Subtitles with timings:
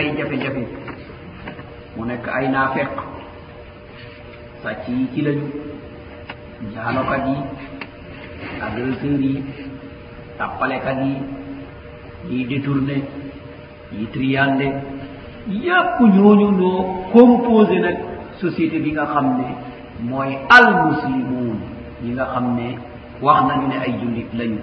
[0.00, 0.64] ay jafe-jafe.
[1.96, 2.88] Mu nekk ay naafeq.
[4.64, 5.46] Sàcc yi ci lañu.
[6.74, 7.36] Jaalokat yi
[8.64, 9.34] agresseur yi
[10.38, 11.12] tappalekat yi
[12.28, 12.96] ñii détourné
[13.92, 14.68] yi triandé
[15.48, 17.96] yépp ñooñu noo composé nag
[18.40, 19.46] société bi nga xam ne
[20.08, 21.58] mooy almuslimuun
[22.02, 22.76] yi nga xam ne
[23.22, 24.58] wax nañu ne ay jullit lañu.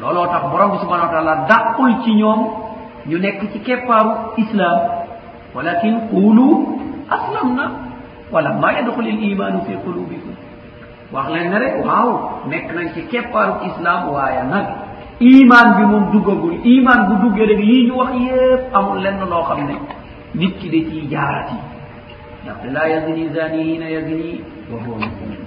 [0.00, 2.40] Looloo tax borom bi subhana wa taala dàqul ci ñoom
[3.08, 4.12] ñu nekk ci keppaaru
[4.42, 4.78] islam
[5.54, 6.46] walakin qulu
[7.16, 7.64] aslamna
[8.32, 10.34] wala ma yadxuli l imanu fi qulubikum
[11.12, 12.08] wax leen ne rek waaw
[12.50, 14.66] nekk nañ ci keppaaru islam waaye nag
[15.20, 16.54] iman bi moom duggagul.
[16.64, 19.74] Iman bu duggee rek yii ñu wax yépp amul lenn loo xam ne
[20.34, 21.56] nit ki da ciy jaarati.
[22.44, 24.40] Ndaxte laa yazni zani hina yazni
[24.70, 25.42] wa huwa mumin.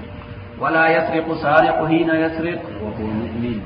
[0.61, 3.57] ولا يسرق سارق حين يسرق وهو مؤمن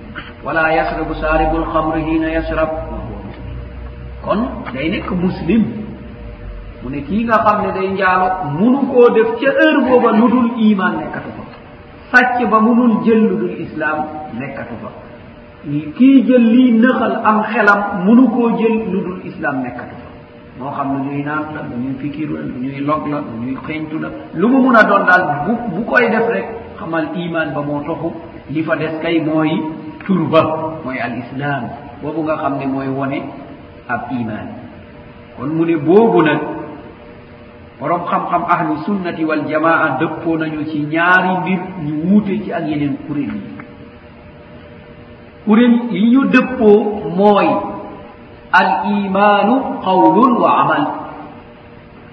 [0.45, 2.69] ولا يشرب سارق الخمر حين يشرب
[4.25, 4.41] kon
[4.73, 5.63] day nekk muslim.
[6.83, 10.27] Mu ne kii nga xam ne day njaalo munu koo def ca heure booba lu
[10.33, 11.43] dul iman nekkatu fa.
[12.11, 13.97] Sàcc ba munul jël lu dul islam
[14.39, 14.89] nekkatu fa.
[15.97, 20.09] Kii jël lii nëxal am xelam munu koo jël lu dul islam nekkatu fa.
[20.59, 23.33] Moo xam ne ñuy naan la lu ñuy fikiru la lu ñuy log la lu
[23.45, 24.09] ñuy xeñtu la.
[24.35, 26.45] Lu mu mun a doon daal bu bu koy def rek
[26.79, 28.09] xamal iman ba moo toxu.
[28.49, 29.49] Li fa des kay mooy
[30.05, 30.41] turba
[30.83, 31.63] mooy al islam
[32.01, 33.19] boobu nga xam ne mooy wone
[33.87, 34.47] ab iman.
[35.37, 36.41] Kon mu ne boobu nag
[37.79, 42.63] borom xam-xam ahlu sunnati wal jamaa dëppoo nañu ci ñaari mbir ñu wuute ci ak
[42.67, 43.51] yeneen kuréel yi.
[45.45, 47.47] Kuréel yi ñu dëppoo mooy
[48.51, 50.83] al imaanu qawlun wa amal.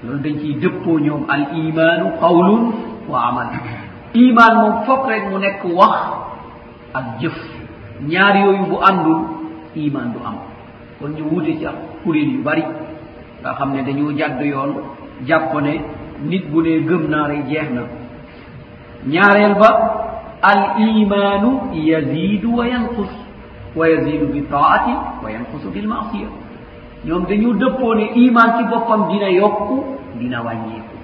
[0.03, 2.63] Loolu dañ ciy dëppoo ñoom al imaanu qawlun
[3.09, 3.47] wa amal.
[4.15, 5.95] Iman moom fokk rek mu nekk wax
[6.95, 7.39] ak jëf.
[8.03, 9.21] Ñaar yooyu bu àndul
[9.77, 10.37] iman du am.
[11.03, 12.63] kon ñu wuute ci ak kuréel yu bari.
[13.43, 14.71] Nga xam ne dañoo jàdd yoon
[15.27, 15.73] jàpp ne
[16.31, 17.83] nit bu ne gëm naa rek jeex na.
[19.07, 19.71] Ñaareel ba
[20.43, 23.11] al imaanu yazidu wa yanqus
[23.77, 24.93] wa yazidu bi taati
[25.25, 26.29] wa yanqusu bil maasiya.
[27.05, 29.85] Ñoom dañu dëppoo ne iman ci boppam dina yokku
[30.21, 30.97] dina wàññeeku.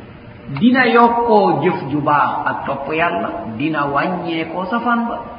[0.61, 5.38] Dina yokkoo jëf ju baax ak topp yàlla dina wàññeekoo safaan ba.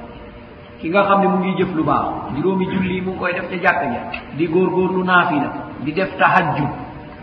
[0.80, 2.06] ki nga xam ne mu ngi jëf lu baax.
[2.36, 4.02] Juróomi julli mu ngi koy def ca jàkk ja.
[4.38, 5.50] Di góorgóorlu naafila
[5.84, 6.70] di def tahajjud.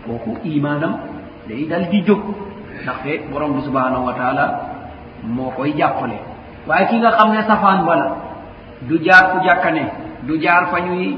[0.05, 0.93] Kooku imaanam
[1.47, 2.19] day dal di jóg.
[2.83, 4.45] Ndaxte borom bi subhanahu wa taala
[5.23, 6.17] moo koy jàppale.
[6.67, 8.07] Waaye ki nga xam ne safaan bala
[8.87, 9.83] du jaar fu jàkkane
[10.27, 11.17] du jaar fa ñuy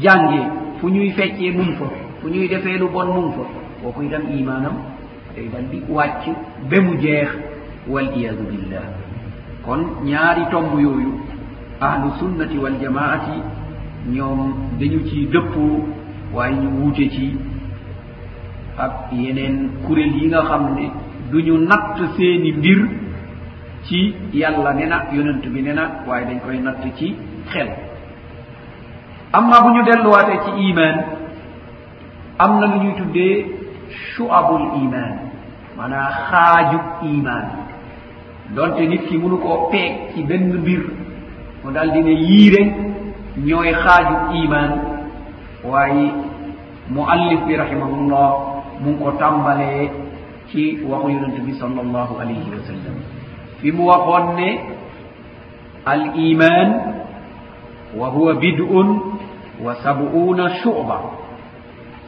[0.00, 0.46] jàngee
[0.80, 1.86] fu ñuy feccee mum fa
[2.20, 3.42] fu ñuy defee lu bon mum fa
[3.82, 4.74] kooku itam imaanam
[5.34, 6.24] day dal di wàcc
[6.70, 7.28] ba mu jeex.
[7.88, 8.84] Wal iyadu billah
[9.64, 11.10] kon ñaari tomb yooyu
[11.86, 13.36] ahlu sunnati wal jamaati
[14.14, 14.40] ñoom
[14.80, 15.76] dañu ci dëppoo
[16.34, 17.36] waaye ñu wuute ci
[18.84, 19.56] ak yeneen
[19.86, 20.84] kuréel yi nga xam ne
[21.30, 22.80] duñu natt seeni mbir
[23.86, 27.14] ci yàlla ne na yonent bi ne na waaye dañ koy natt ci
[27.52, 27.68] xel.
[29.32, 30.96] Amma bu ñu delluwaatee ci iman
[32.38, 33.46] am na lu ñuy tuddee
[34.14, 35.12] shuabul iman
[35.76, 37.44] maanaa xaajub iman
[38.54, 40.82] donte nit ki mënu koo peeg ci benn mbir
[41.64, 42.62] no daldi ne yiire
[43.46, 44.14] ñooy xaaju
[44.44, 44.70] iman
[45.64, 46.06] waaye
[46.90, 48.28] muallif bi rahimahullah
[48.82, 49.90] mu ngi ko tàmbalee
[50.50, 52.96] ci waxu yonent bi sal allahu alayhi wa sallam.
[53.60, 54.50] Fi mu waxoon ne
[55.86, 56.68] al iman
[57.96, 58.88] wa huwa bid'un
[59.64, 60.98] wa sab'una shu'ba.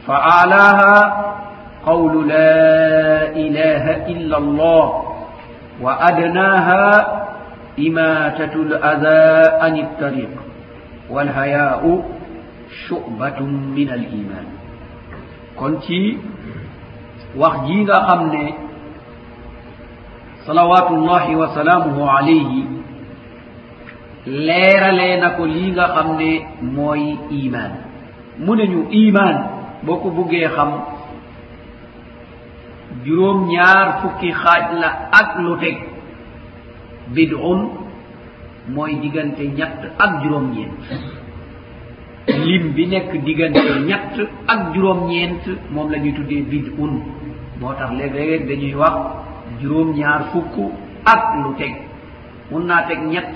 [0.05, 0.93] Fa alaha
[1.85, 4.85] qawlu la ilaha illa allah
[5.81, 6.85] wa adnaha
[7.79, 9.23] إماتة الأذى
[9.61, 10.29] عن الطريق
[11.09, 11.81] والحياء
[12.89, 13.39] شعبة
[13.75, 14.45] من الإيمان.
[15.55, 16.19] kon ci
[17.39, 18.43] wax jii nga xam ne
[20.45, 22.67] salawatullahi wa salaamuhu alayhi
[24.27, 26.31] leeralee na ko lii nga xam ne
[26.75, 27.71] mooy iman
[28.43, 29.35] mu ne ñu iman
[29.87, 30.71] boo ko buggee xam
[33.05, 34.89] juróom ñaar fukki xaaj la
[35.19, 35.94] ak lu teg.
[37.13, 37.69] bid'un
[38.69, 40.71] mooy diggante ñett ak juróom-ñeent.
[42.27, 44.15] Lim bi nekk diggante ñett
[44.47, 47.01] ak juróom-ñeent moom la ñuy tuddee bid'un.
[47.61, 48.95] Moo tax léeg-léeg dañuy wax
[49.61, 50.55] juróom-ñaar fukk
[51.05, 51.75] ak lu teg.
[52.51, 53.33] Mun naa teg ñett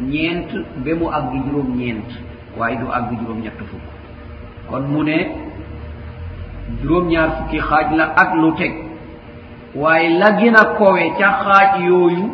[0.00, 0.48] ñeent
[0.84, 2.08] ba mu àgg juróom-ñeent
[2.58, 3.84] waaye du àgg juróom-ñett fukk.
[4.70, 5.18] Kon mu ne
[6.82, 8.72] juróom-ñaar fukki xaaj la ak lu teg.
[9.74, 12.30] Waaye la gën a kowe ca xaaj yooyu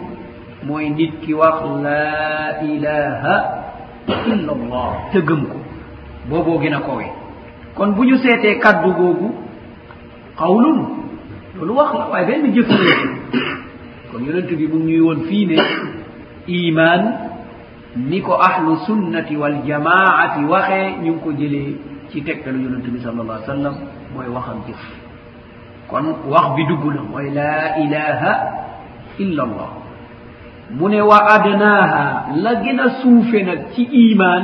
[0.67, 3.35] mooy nit ki wax laa ilaha
[4.27, 5.59] illa allah te gëm ko.
[6.29, 7.05] Booboo gën a kowe.
[7.75, 9.29] Kon bu ñu seetee kaddu googu
[10.37, 10.79] qawlun
[11.57, 12.69] loolu wax la waaye benn jëf
[14.13, 15.57] kon yonent bi mu ñuy woon fii ne
[16.49, 17.03] iman
[17.97, 21.75] ni ko ahlu sunnati waljamaati waxee ñu ngi ko jëlee
[22.11, 23.75] ci tegtalu yonent bi sal allah sallam
[24.15, 24.83] mooy waxam jëf.
[25.89, 28.33] Kon wax bi dugg na mooy laa ilaha
[29.19, 29.71] illa allah
[30.79, 32.31] mu ne wa adnaha
[33.03, 33.83] suufe nag ci
[34.13, 34.43] iman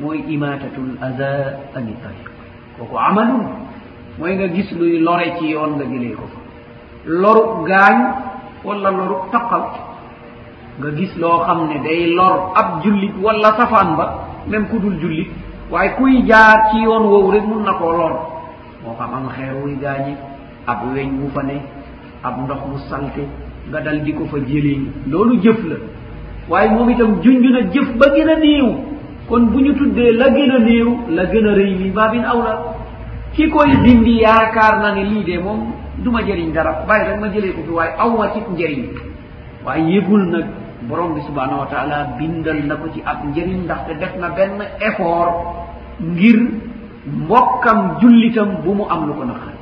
[0.00, 2.28] mooy imatatul aza ani tariq
[2.78, 3.44] koko amalun
[4.18, 6.40] mooy nga gis luy lore ci yoon nga jëlee ko fa.
[7.06, 7.96] Loru gaañ
[8.64, 9.64] wala loru taqal
[10.80, 14.06] nga gis loo xam ne day lor ab jullit wala safaan ba
[14.48, 15.28] même ku dul jullit
[15.70, 18.14] waaye kuy jaar ci yoon woowu rek mun na koo lor.
[18.84, 20.16] Moo xam am xeer wuy gaañe
[20.66, 21.56] ab weñ wu fa ne
[22.22, 23.24] ab ndox mu salte
[23.70, 24.74] nga dal di ko fa jëli
[25.10, 25.76] loolu jëf la.
[26.48, 28.68] Waaye moom itam junj na jëf ba gën a néew.
[29.28, 32.38] Kon bu ñu tuddee la gën a néew la gën a rëy min baabin aw
[32.42, 32.54] la
[33.34, 36.84] ki koy dindi yaakaar na ne lii de moom du ma jëriñ dara.
[36.86, 38.84] Bàyyi rek ma jëlee ko fi waaye aw awma ci njëriñ.
[39.64, 40.46] Waaye yëgul nag
[40.88, 44.62] borom bi subhanahu wa taala bindal na ko ci ab njëriñ ndaxte def na benn
[44.80, 45.34] effort
[46.00, 46.38] ngir
[47.06, 49.56] mbokkam jullitam bu mu am lu ko naqari.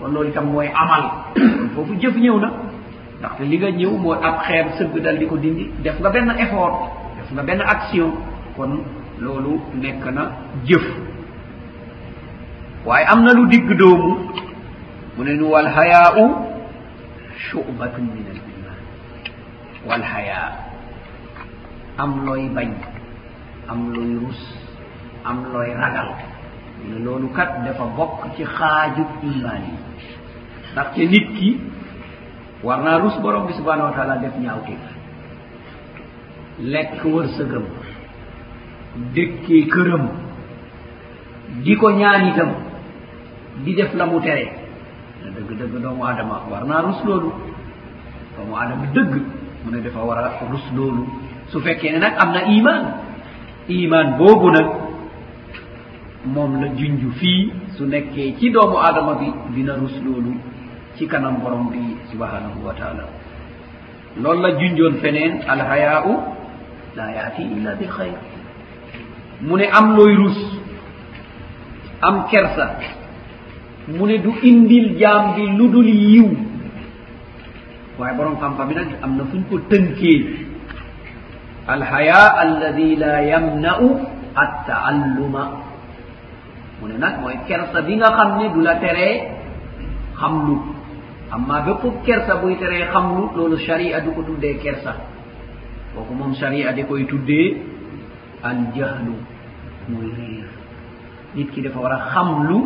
[0.00, 1.02] Kon loolu itam mooy amal.
[1.74, 2.48] Foofu jëf ñëw na.
[3.22, 6.30] ndaxte li nga ñëw mooy ab xeer sëgg dal di ko dindi def nga benn
[6.42, 8.10] effort def nga benn action
[8.56, 8.82] kon
[9.22, 10.24] loolu nekk na
[10.66, 10.82] jëf.
[12.84, 14.10] Waaye am na lu digg doomu
[15.16, 16.26] mu ne nu walhayaau
[17.46, 18.78] shubatun min al iman
[19.86, 20.50] walhayaa
[22.02, 22.70] am looy bañ
[23.70, 24.40] am looy rus
[25.24, 26.10] am looy ragal.
[26.88, 29.76] Ne loolu kat dafa bokk ci xaajub imaan yi.
[30.72, 31.48] Ndaxte nit ki
[32.62, 34.74] warna rus borom bi subhanahu wa taala def ñaawte
[36.60, 37.64] lekk wërsëgam
[39.14, 40.04] dëkkee këram
[41.64, 42.50] di ko ñaan itam
[43.64, 44.46] di def la mu tere.
[45.22, 47.30] Na dëgg dëgg doomu adama war naa rus loolu.
[48.36, 49.12] Doomu adama dëgg
[49.64, 51.06] mu ne dafa war a rus loolu.
[51.48, 52.82] Su fekkee ne nag am na iman
[53.68, 54.68] iman boobu nag
[56.24, 60.32] moom la junj fii su nekkee ci doomu adama bi dina rus loolu.
[60.96, 63.06] ci kanam borom bi subhanahu wa taala.
[64.20, 66.12] Loolu la junjoon feneen alhayaau
[66.96, 68.16] la yaati illa bi xayr.
[69.40, 70.38] Mu ne am looy rus
[72.02, 72.76] am kersa
[73.88, 76.28] mu ne du indil jaam bi lu dul yiw.
[77.98, 80.20] Waaye borom xam-xam bi nag am na fuñ ko tënkee.
[81.66, 83.88] Alhaya alladi la yamna'u
[84.34, 85.44] attaalluma.
[86.80, 89.14] Mu ne nag mooy kersa bi nga xam ne du la teree
[90.20, 90.54] xam lu
[91.32, 94.92] amma ɓe fof kersa boytere hamru loolu sharia du ko tuddee kersa.
[95.94, 97.56] Koko moom sharia de koy tuddee
[98.42, 99.14] aljahlu
[99.88, 100.48] moy réer
[101.34, 102.58] nit ki dafa war a xamlu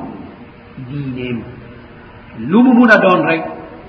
[0.88, 1.40] diineem.
[2.38, 3.42] Lu mu mun a doon rek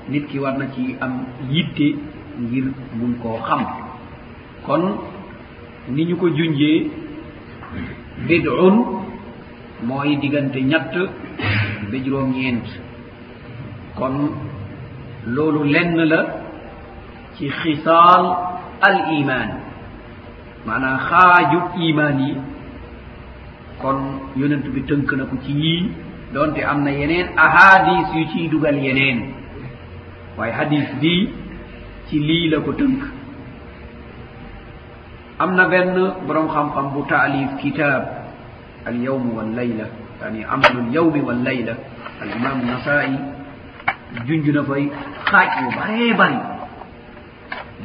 [0.09, 1.87] nit ki war na ci am yitte
[2.39, 3.65] ngir mun koo xam.
[4.65, 4.83] Kon
[5.89, 6.89] ni ñu ko junjee
[8.27, 8.75] bid'un
[9.83, 10.93] mooy diggante ñett
[11.91, 12.65] ba juróom ñeent
[13.95, 14.15] kon
[15.35, 16.21] loolu lenn la
[17.35, 18.23] ci xisaal
[18.89, 19.49] al iman
[20.65, 22.33] maanaam xaaju iman yi.
[23.81, 23.99] Kon
[24.35, 25.91] yonent bi tënk na ko ci yii
[26.33, 29.19] donte am na yeneen ahadis yu ciy dugal yeneen
[30.37, 31.29] waaye hadis bii
[32.09, 33.01] ci lii la ko tënk.
[35.39, 35.93] Am na benn
[36.25, 38.01] borom xam-xam bu taalif kitab
[38.85, 39.85] al yawm wal layla
[40.21, 41.73] yani amalu l yawmi wal layla
[42.21, 43.13] al imam nasai
[44.27, 44.83] junjuna fay
[45.29, 46.39] xaaj bu baree bari.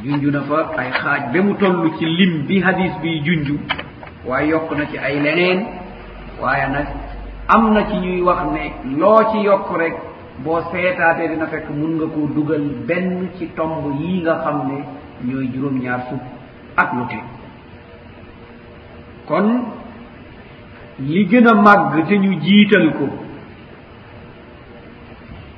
[0.03, 3.55] junjuna fa ay xaaj ba mu toll ci lim bi hadis bi junju
[4.25, 5.59] waaye yokk na ci ay leneen
[6.41, 6.87] waaye nag
[7.47, 8.63] am na ci ñuy wax ne
[8.99, 9.95] loo ci yokk rek
[10.43, 14.77] boo seetaatee dina fekk mun nga koo dugal benn ci tomb yii nga xam ne
[15.27, 16.23] ñooy juróom-ñaar fukk
[16.75, 17.23] ak lu teg.
[19.27, 19.47] kon
[20.99, 23.05] li gën a màgg te ñu jiital ko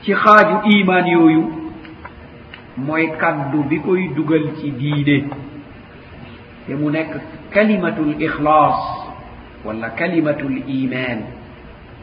[0.05, 1.43] ci xaaju imaan yooyu
[2.77, 5.17] mooy kaddu bi koy dugal ci diine
[6.67, 7.11] te mu nekk
[7.53, 8.79] kalimatul ixlaas
[9.65, 11.19] wala kalimatul iman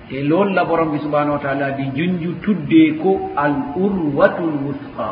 [0.09, 3.54] te loolu la borom bi subhanahu wa taala di junju tuddee ko al
[3.85, 5.11] urwatul wusqa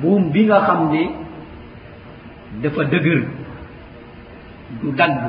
[0.00, 1.02] buum bi nga xam ne
[2.62, 3.20] dafa dëgër
[4.80, 5.20] du dagg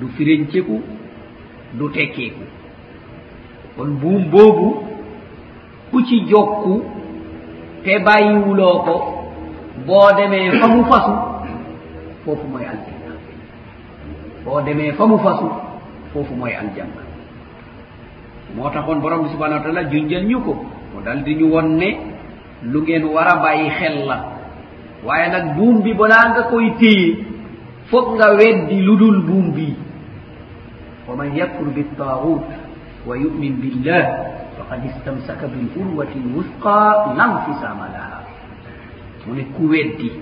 [0.00, 0.82] du firenceku
[1.78, 2.63] du tekkeeku.
[3.76, 4.68] kon buum boobu
[5.90, 6.82] ku ci jokku
[7.84, 8.94] te bàyyiwuloo ko
[9.86, 11.12] boo demee fa mu fasu
[12.24, 13.12] foofu mooy aljanna.
[14.44, 15.46] Boo demee fa mu fasu
[16.12, 17.02] foofu mooy aljanna.
[18.56, 20.54] Moo taxoon borom bi subhanau wa taala junjal ñu ko
[20.94, 21.88] mu dal di ñu won ne
[22.62, 24.18] lu ngeen war a bàyyi xel la.
[25.04, 27.16] Waaye nag buum bi balaa nga koy téye
[27.90, 29.74] foog nga weddi lu dul buum bii
[31.08, 32.40] wa man yakfur bittaaxuut
[33.06, 34.04] ويؤمن بالله
[34.58, 36.80] فقد استمسك بالعروة الوثقى
[37.16, 38.20] لا انفصام لها.
[39.24, 40.12] woni ku weddi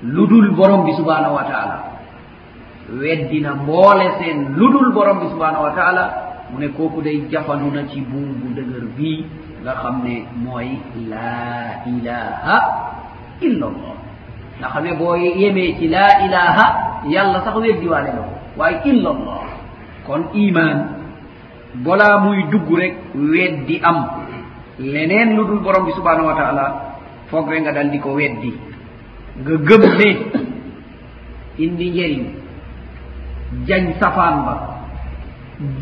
[0.00, 1.76] ludul borom bi subhanahu wa taala
[2.88, 6.04] weddina mboole sen ludul borom bi subhanahu wa taala
[6.48, 9.20] mu ne kooku day jafandu na ci buubu dëgër bii
[9.60, 10.80] nga xam ne mooy
[11.12, 12.56] laa ilaha
[13.44, 13.96] illa allah
[14.58, 16.66] nga xam ne boo yemee ci laa ilaha
[17.12, 18.24] yàlla sax weddiwaale la
[18.56, 19.44] waaye illa allah
[20.08, 20.76] kon iman
[21.74, 23.98] balaa muy dugg rek weddi am.
[24.78, 26.64] Leneen lu dul borom bi subhanahu wa taala
[27.30, 28.52] foog re nga dal di ko weddi.
[29.42, 30.08] Nga gëm ne
[31.58, 32.24] indi njëriñ
[33.66, 34.54] jañ safaan ba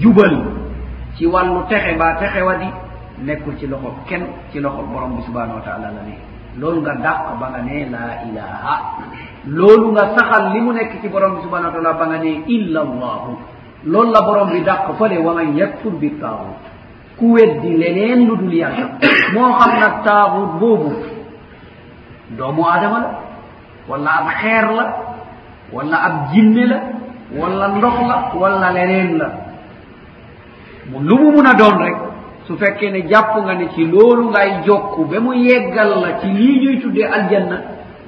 [0.01, 0.35] jubal
[1.17, 2.69] ci wàllu texe mbaa texe wa di
[3.27, 6.17] nekkul ci loxo kenn ci loxol borom bi subhanahu wa taala la ne.
[6.57, 8.75] Loolu nga dàq ba nga ne laa ilaha
[9.47, 12.33] loolu nga saxal li mu nekk ci borom bi subhanahu wa taala ba nga ne
[12.49, 13.31] illa allahu
[13.87, 16.63] loolu la borom bi dàq fële wa man yakfur bi taaxut
[17.19, 18.87] ku weddi leneen lu dul yàlla.
[19.33, 20.93] Moo xam nag taaxut boobu
[22.37, 23.11] doomu aadama la
[23.89, 24.85] wala ab xeer la
[25.73, 26.79] wala ab jinne la
[27.39, 29.29] wala ndox la wala leneen la.
[30.91, 31.97] Mu lu mu mun a doon rek
[32.47, 36.27] su fekkee ne jàpp nga ne ci loolu ngay jokku ba mu yeggal la ci
[36.27, 37.57] lii ñuy tuddee aljanna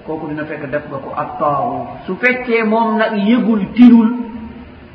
[0.06, 4.10] kooku dina fekk def nga ko ak taaxut su fekkee moom nag yëgul tirul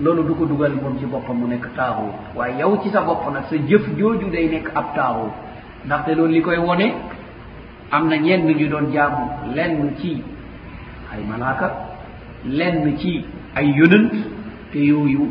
[0.04, 3.24] loolu du ko dugal moom ci boppam mu nekk taaxuut waaye yow ci sa bopp
[3.34, 5.32] nag sa jëf jooju day nekk ab taaxuut
[5.86, 6.88] ndaxte loolu li koy wone
[7.92, 10.22] am na ñenn ñu doon jaamu lenn ci
[11.14, 11.72] ay malaaka
[12.46, 14.12] lenn ci ay yonant
[14.72, 15.30] te yooyu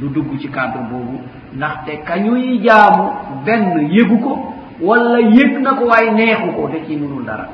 [0.00, 1.20] du dugg ci cadre boobu.
[1.56, 3.04] ndaxte kañuy jaamu
[3.46, 7.48] benn yëgu ko wala yëg na ko waaye neexu ko te ci munul dara.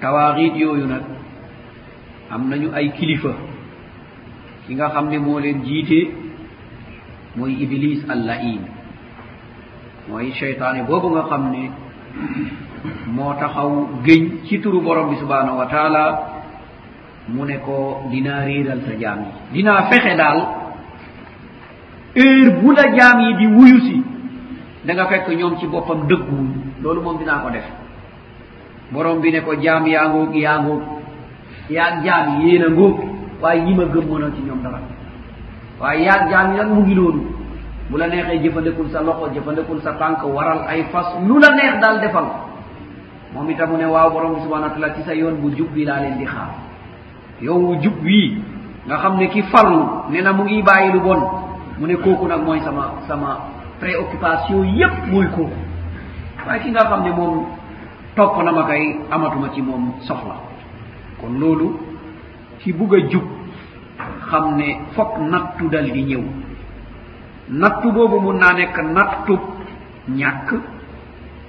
[0.00, 1.02] Tawaaxiit yooyu nag
[2.30, 3.30] am nañu ay kilifa.
[4.66, 6.00] ki nga xam ne moo leen jiite
[7.36, 8.60] mooy iblis allain.
[10.08, 11.62] Mooy cheytaane boobu nga xam ne
[13.16, 13.70] moo taxaw
[14.04, 16.04] géñ ci turu borom bi subhanahu wa taala
[17.28, 19.30] mu ne ko dinaa réeral sa jaam yi.
[19.52, 20.38] Dinaa fexe daal
[22.16, 24.02] heure bu la jaam yi di wuyu si
[24.84, 26.48] da nga fekk ñoom ci boppam dëgguwuñ
[26.82, 27.64] loolu moom dinaa ko def.
[28.92, 30.82] Borom bi ne ko jaam yaa ngóog yaa ngóog
[31.70, 32.98] yaa jaam yi yéen a ngóog
[33.44, 34.80] waaye ñi ma gëm mënoo ci ñoom dara.
[35.80, 37.22] waaye yaag jaam yi nag mu ngi noonu
[37.90, 41.80] bu la neexee jëfandikul sa loxo jëfandikul sa tànk waral ay fas lu la neex
[41.80, 42.24] daal defal.
[43.34, 45.68] moom itam mu ne waaw borom bi subhanahu wa taala ci sa yoon bu jub
[45.74, 46.50] bi laa leen di xaar.
[47.42, 48.40] yow wu jub wii
[48.86, 51.20] nga xam ne ki farlu ne na mu ngi bàyyi lu bon
[51.78, 53.38] mu ne kooku nag mooy sama sama
[53.80, 55.58] préoccupation yépp mooy kooku.
[56.46, 57.44] waaye ki nga xam ne moom
[58.16, 60.36] topp na ma kay amatuma ci moom soxla.
[61.20, 61.76] kon loolu
[62.60, 63.22] ci bugg a jub
[64.30, 66.22] xam ne fokk nattu dal di ñëw.
[67.48, 69.40] Nattu boobu mun naa nekk nattub
[70.08, 70.48] ñàkk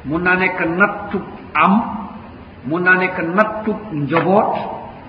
[0.06, 1.74] mun naa nekk nattub am
[2.68, 4.54] mun naa nekk nattub njoboot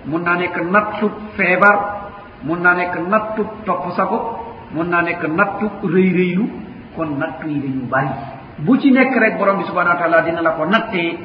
[0.06, 1.76] mun naa nekk nattub feebar
[2.42, 4.18] mun naa nekk nattub topp sago
[4.75, 6.46] mun naa nekk nattub rëy rëylu
[6.96, 8.08] kon nattu yi dañu bari.
[8.58, 11.18] Bu ci nekk rek borom bi subhanahu wa taala dina la ko nattee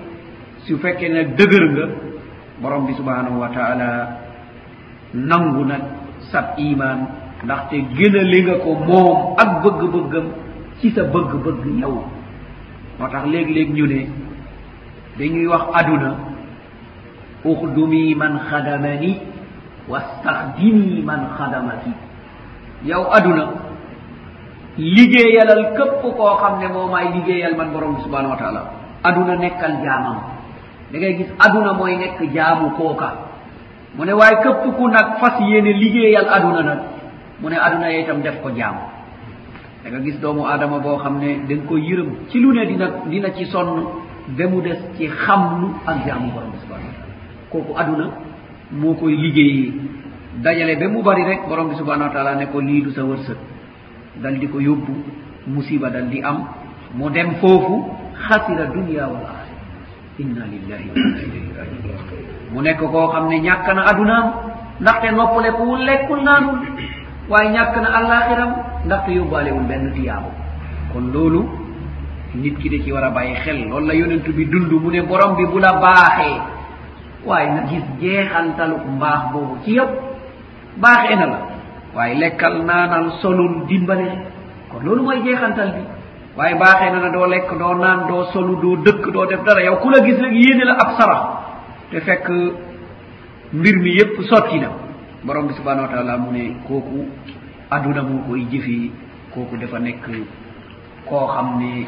[0.66, 1.86] su fekkee ne dëgër nga
[2.62, 3.90] borom bi subhanahu wa taala
[5.14, 5.82] nangu nag
[6.32, 6.98] sab iman
[7.44, 10.26] ndaxte gënale nga ko moom ak bëgg-bëggam
[10.80, 11.96] ci sa bëgg-bëgg yow.
[13.00, 14.02] Moo tax léeg-léeg ñu ne
[15.18, 16.12] dañuy wax aduna
[17.46, 19.18] uxdumi man xadamani
[19.90, 21.92] wastaxdimi man xadamaki
[22.86, 23.46] yow aduna
[24.78, 28.62] liggéeyalal képp koo xam ne moo maay liggéeyal man borom bi subhanahu wa taala.
[29.04, 30.18] Aduna nekkal jaamam.
[30.92, 33.10] Da ngay gis aduna mooy nekk jaamu kooka.
[33.96, 36.80] mu ne waaye képp ku nag fas yéene liggéeyal aduna nag.
[37.42, 38.76] Mu ne aduna yee itam def ko jaam.
[39.84, 42.66] Da nga gis doomu aadama boo xam ne da nga ko yërëm ci lu ne
[42.66, 43.84] dina dina ci sonn
[44.38, 47.16] ba mu des ci xamlu ak jaamu borom bi subhanahu wa taala
[47.52, 48.06] kooku aduna
[48.72, 49.74] moo koy liggéeyee.
[50.44, 53.02] Dajale ba mu bari rek borom bi subhanahu wa taala ne ko lii du sa
[53.04, 53.38] wërsëg.
[54.22, 54.94] Dal di ko yóbbu
[55.48, 56.46] musiba dal di am.
[56.94, 57.90] Mu dem foofu
[58.28, 59.60] xasira dunia wal axira
[60.20, 64.28] inna lillahi wa inna ilayhi rajiun mu nekk koo xam ne ñàkk na adunaam
[64.82, 66.60] ndaxte noppalekuwul lekkul naanul
[67.30, 68.52] waaye ñàkk na àllaaxiram
[68.86, 70.30] ndaxte yóbbaalewul benn tiyaabu.
[70.94, 71.42] Kon loolu
[72.36, 75.02] nit ki da ci war a bàyyi xel loolu la yonentu bi dund mu ne
[75.02, 76.42] borom bi bu la baaxee
[77.26, 79.90] waaye na gis jeexantaluk mbaax boobu ci yëpp
[80.78, 81.40] baaxee na la
[81.96, 84.08] waaye lekkal naanal solul dimbale.
[84.72, 85.82] Kon loolu mooy jeexantal bi
[86.38, 89.62] waaye baaxee na na doo lekk doo naan doo solu doo dëkk doo def dara
[89.64, 91.22] yow ku la gis rek yéene la ab sarax.
[91.92, 92.28] te fekk
[93.54, 94.70] mbir mi yépp sotti na.
[95.24, 97.06] Borom bi subhanahu wa taala mu ne kooku
[97.70, 98.92] aduna moo koy jëfi
[99.34, 100.06] kooku dafa nekk
[101.06, 101.86] koo xam ne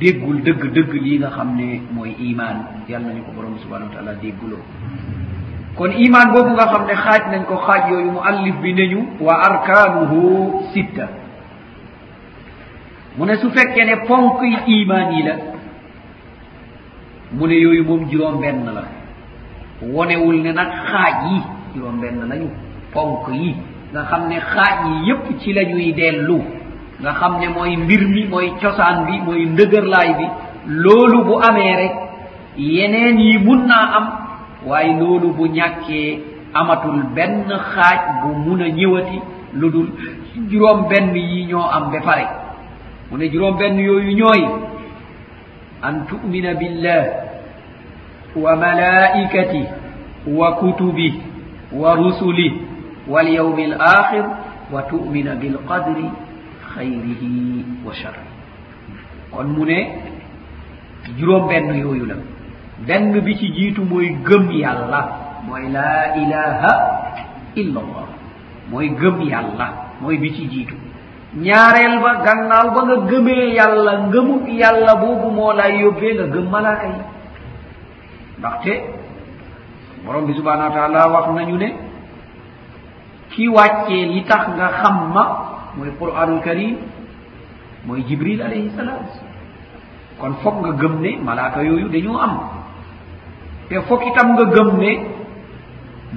[0.00, 2.56] déggul dëgg dëgg lii nga xam ne mooy iman
[2.88, 4.62] yàlla nañu ko borom bi subhanahu wa taala dégguloo
[5.76, 9.00] kon iman boobu nga xam ne xaaj nañ ko xaaj yooyu mu allif bi neñu
[9.20, 11.08] wa arkaanuhu sitta.
[13.18, 15.34] Mu ne su fekkee ne ponk yi iman yi la
[17.32, 18.84] mu ne yooyu moom juróom benn la.
[19.82, 21.40] wonewul ne nag xaaj yi
[21.74, 22.48] juróom benn lañu
[22.92, 23.54] ponk yi
[23.92, 26.38] nga xam ne xaaj yi yépp ci la ñuy dellu
[27.00, 30.26] nga xam ne mooy mbir mi mooy cosaan bi mooy ndëgërlaay bi
[30.68, 31.94] loolu bu amee rek
[32.56, 34.06] yeneen yi mun naa am
[34.66, 36.20] waaye loolu bu ñàkkee
[36.54, 39.18] amatul benn xaaj bu mun a ñëwati
[39.54, 39.88] lu dul
[40.50, 42.26] juróom benn yi ñoo am ba pare.
[43.10, 44.42] Mu ne juróom benn yooyu ñooy
[45.82, 47.02] an tumina billah
[48.36, 49.64] وملائكته
[50.28, 51.14] وكتبه
[51.72, 52.52] ورسله
[53.08, 54.24] واليوم الآخر
[54.72, 55.98] وتؤمن بالقدر
[56.74, 57.22] خيره
[57.86, 58.24] وشره
[59.30, 59.78] kon mu ne
[61.18, 62.16] juróom benn yooyu la.
[62.86, 65.00] Benn bi ci jiitu mooy gëm yàlla
[65.46, 66.72] mooy laa ilaha
[67.54, 68.06] illa allah
[68.70, 69.66] mooy gëm yàlla
[70.00, 70.74] mooy bi ci jiitu.
[71.36, 76.46] Ñaareel ba gannaaw ba nga gëmee yàlla ngëmu yàlla boobu moo lay yóbbee nga gëm
[76.50, 77.00] malaaka yi.
[78.40, 78.72] ndaxte
[80.04, 81.68] borom bi subhanahu wa taala wax nañu ne
[83.30, 85.24] ki wàccee li tax nga xam ma
[85.76, 86.76] mooy qur'anul karim
[87.86, 89.04] mooy jibril alayhi salaam.
[90.20, 92.34] Kon foog nga gëm ne malaaka yooyu dañoo am.
[93.68, 94.90] Te foog itam nga gëm ne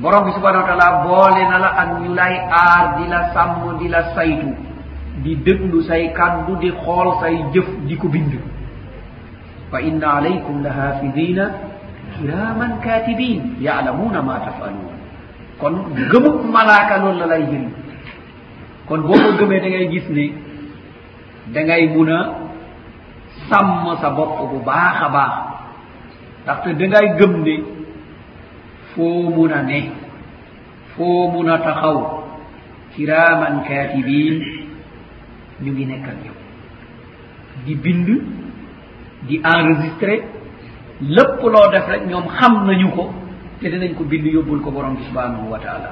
[0.02, 3.78] borom bi subhanau wa taala boole na la ak ñu lay aar di la sàmm
[3.80, 4.50] di la saytu
[5.24, 8.34] di déglu say kàddu di xool say jëf di ko bind.
[9.72, 11.46] Fa inna alaykum la hafidina
[12.16, 14.90] kiraman katibin yalamuna ma tafalun
[15.60, 15.74] kon
[16.12, 17.72] gëmub malaaka loolu la lay jëriñ
[18.88, 20.26] kon boo ko gëmee da ngay gis ne
[21.54, 22.20] dangay mun a
[23.50, 25.34] sàmm sa bopp bu baax a baax
[26.44, 27.56] ndaxte dangay gëm ne
[28.94, 29.80] foo mun a ne
[30.96, 32.00] foo mun a taxaw
[32.96, 34.36] kiraaman katibin
[35.64, 36.36] ñu ngi nekk ak yow
[37.66, 38.08] di bind
[39.28, 40.16] di enregistré
[41.08, 43.14] lépp loo def rek ñoom xam nañu ko
[43.62, 45.90] te dinañ ko bind yóbbul ko borom bi subhanahu wa taala.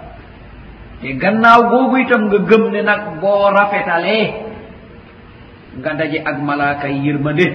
[1.02, 4.28] te gannaaw googu itam nga gëm ne nag boo rafetalee
[5.80, 7.48] nga daje ak malaaka yërmande.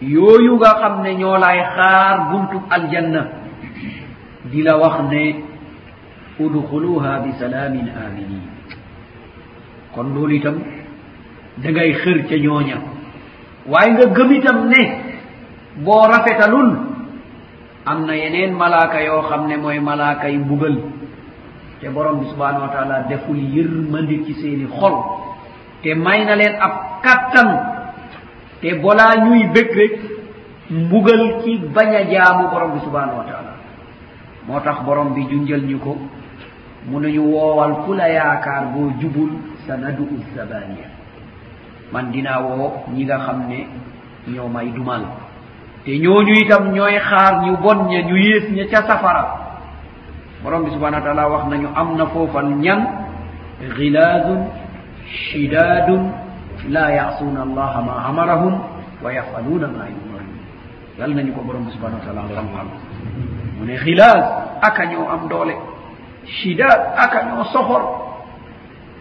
[0.00, 3.22] yooyu nga xam ne ñoo laay xaar buntu aljanna
[4.50, 5.22] di la wax ne
[6.40, 8.44] udxuluha bi salaamin aminin
[9.94, 10.56] kon loolu itam
[11.62, 12.76] da ngay xër ca ñooña.
[13.66, 14.82] waaye nga gëm itam ne
[15.80, 16.92] boo rafetalul.
[17.84, 20.76] Am na yeneen malaaka yoo xam ne mooy malaaka yi mbugal.
[21.80, 24.94] Te borom bi subhanahu wa taala deful yërmandi ci seeni xol.
[25.82, 27.48] Te may na leen ab kattan
[28.60, 29.94] te balaa ñuy bëgg rek
[30.70, 33.52] mbugal ci bañ a jaamu borom bi subhanahu wa taala.
[34.46, 35.98] Moo tax borom bi junjal ñu ko
[36.86, 39.30] mu nañu woowal ku la yaakaar boo jubul
[39.66, 40.86] sa sanadu zabaniya
[41.92, 43.66] man dinaa woo ñi nga xam ne
[44.30, 45.02] ñoo may dumal.
[45.84, 49.24] te ñooñu itam ñooy xaar ñu bon ña ñu yées ña ca safara.
[50.42, 52.80] Borom bi subhana wa taala wax nañu am na foofal ñan.
[53.76, 54.40] Gilaadun
[55.06, 56.02] shidaadun
[56.70, 58.54] la yasuuna allaha ma amarahum
[59.02, 60.30] wa yafaluuna ma yumarun
[60.98, 62.68] yal nañu ko borom bi subhana wa taala xam-xam
[63.58, 64.22] mu ne gilaad
[64.62, 65.54] aka ñoo am doole.
[66.26, 67.82] Shidaad aka ñoo soxor.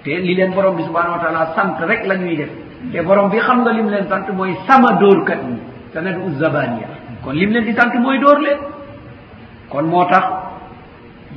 [0.04, 2.50] Te li leen borom bi subhana wa taala sant rek la ñuy def.
[2.92, 6.88] Te borom bi xam nga lim leen sant mooy sama dóorkat ñi sanadu uzzabaniya
[7.24, 8.60] kon lim leen di tànk mooy dóor leen
[9.70, 10.26] kon moo tax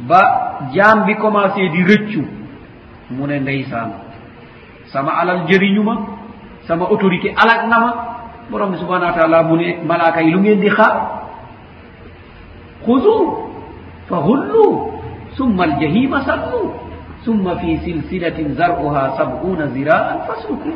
[0.09, 0.21] ba
[0.75, 2.23] jaam bi commencé di rëccu
[3.11, 3.91] mu ne ndeysaan
[4.93, 5.97] sama alal jëriñu ma
[6.67, 8.15] sama autorité alak na ma.
[8.51, 10.97] Borom bi subhanau wa taala mu ne malaaka yi lu ngeen di xaar?
[12.85, 13.17] Xusu
[14.09, 14.93] fa hullu
[15.37, 16.73] summa aljahima sallu
[17.25, 20.71] summa fi silsilatin zaruha sabuna ziraan fasluku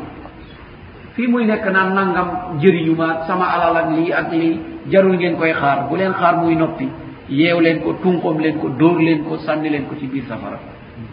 [1.18, 2.28] fii muy nekk naan nangam
[2.62, 5.88] jëriñu ma sama alal ak lii ak lii jarul ngeen koy xaar.
[5.90, 6.86] Bu leen xaar muy noppi
[7.28, 10.58] yeew leen ko tunqom leen ko dóor leen ko sànni leen ko ci biir safara.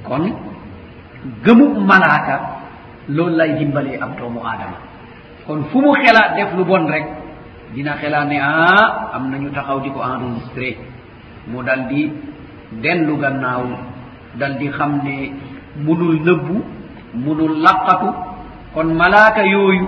[0.05, 0.29] Kon
[1.43, 2.35] gëmu malaaka
[3.09, 4.77] loolu lay dimbalee ab doomu aadama.
[5.47, 7.05] Kon fu mu xelaat def lu bon rek
[7.73, 10.77] dina xelaat ne ah am nañu taxaw di ko enregistré.
[11.47, 12.11] Mu dal di
[12.81, 13.63] dellu gannaaw
[14.37, 15.31] dal di xam ne
[15.85, 16.55] munul nëbbu
[17.25, 18.34] munul laqatu
[18.75, 19.87] kon malaaka yooyu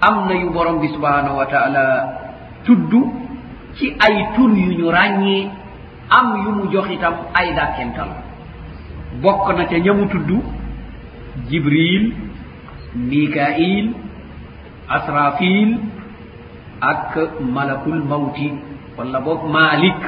[0.00, 1.84] am nayu borom bi subhanahu wa taala
[2.64, 3.00] tuddu
[3.76, 5.48] ci ay tur yu ñu ràññee
[6.18, 8.08] am yu mu jox itam ay dàkkental.
[9.22, 10.30] Bokk na ca ñamu tudd
[11.48, 12.04] jibril
[13.10, 13.86] mikail
[14.88, 15.70] asrafil
[16.80, 17.16] ak
[17.54, 18.52] malakul mawti
[18.96, 20.00] walla boog malik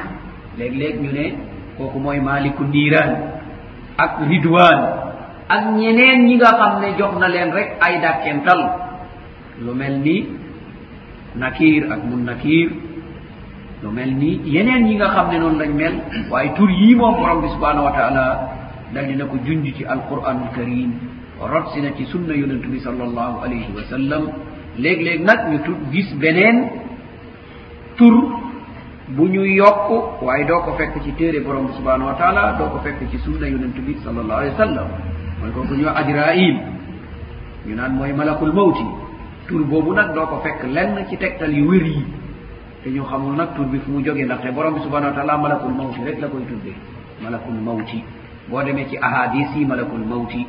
[0.57, 1.25] léeg-léeg ñu ne
[1.77, 3.11] kooku mooy maliku niiraan
[3.97, 4.79] ak ridwan
[5.55, 8.61] ak ñeneen ñi nga xam ne jox na leen rek ay dàkkental.
[9.65, 10.17] Lu mel ni
[11.35, 12.69] nakir ak mun nakir
[13.83, 15.95] lu mel ni yeneen ñi nga xam ne noonu lañ mel
[16.31, 18.25] waaye tur yii moom borom bi subhanahu wa taala
[18.93, 20.91] dal dina ko junj ci alquranul karim
[21.51, 24.23] rot si na ci sunna yonentu bi sal allahu alayhi wa sallam.
[24.77, 26.57] Léeg-léeg nag ñu tu gis beneen
[27.97, 28.15] tur
[29.15, 32.69] bu ñu yokk waaye doo ko fekk ci téere borom bi subhanahu wa taala doo
[32.73, 34.87] ko fekk ci sunna yonentu bi sal allahu alayhi wa sallam.
[35.41, 36.55] mooy kooku ñu ajrail.
[37.67, 38.85] Ñu naan mooy malakul mawti.
[39.47, 42.05] Tur boobu nag doo ko fekk lenn ci tegtal yu wér yi.
[42.83, 45.37] Te ñu xamul nag tur bi fu mu jógee ndaxte borom bi subhanau wa taala
[45.37, 46.75] malakul mawti rek la koy tuddee.
[47.23, 48.03] Malakul mawti.
[48.49, 50.45] Boo demee ci ahadis yi malakul mawti.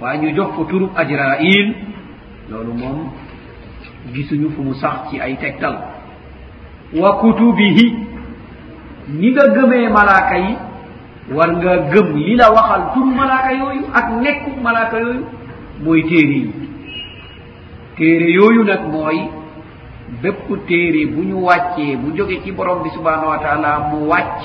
[0.00, 1.74] Waaye ñu jox ko turub ajrail.
[2.50, 3.10] Loolu moom
[4.14, 5.76] gisuñu fu mu sax ci ay tegtal.
[6.94, 7.96] Wa kutubihi.
[9.08, 10.56] Ni nga gëmee malaaka yi
[11.34, 15.24] war nga gëm li la waxal tur malaaka yooyu ak nekku malaaka yooyu
[15.84, 16.50] mooy téere yi.
[17.96, 19.18] téere yooyu nag mooy
[20.22, 24.42] bépp téere bu ñu wàccee bu jóge ci borom bi subhanahu wa taala mu wàcc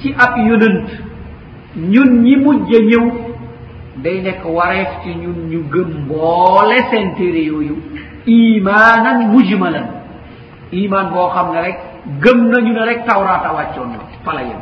[0.00, 0.88] ci ab yonant
[1.76, 3.04] ñun ñi mujj a ñëw
[4.02, 7.76] day nekk wareef ci ñun ñu gëm mboole seen téere yooyu
[8.26, 9.86] imaanan mujmalan.
[10.72, 11.78] iman boo xam ne rek
[12.22, 14.60] gëm nañu ne rek tawraata wàccoon na fala yem.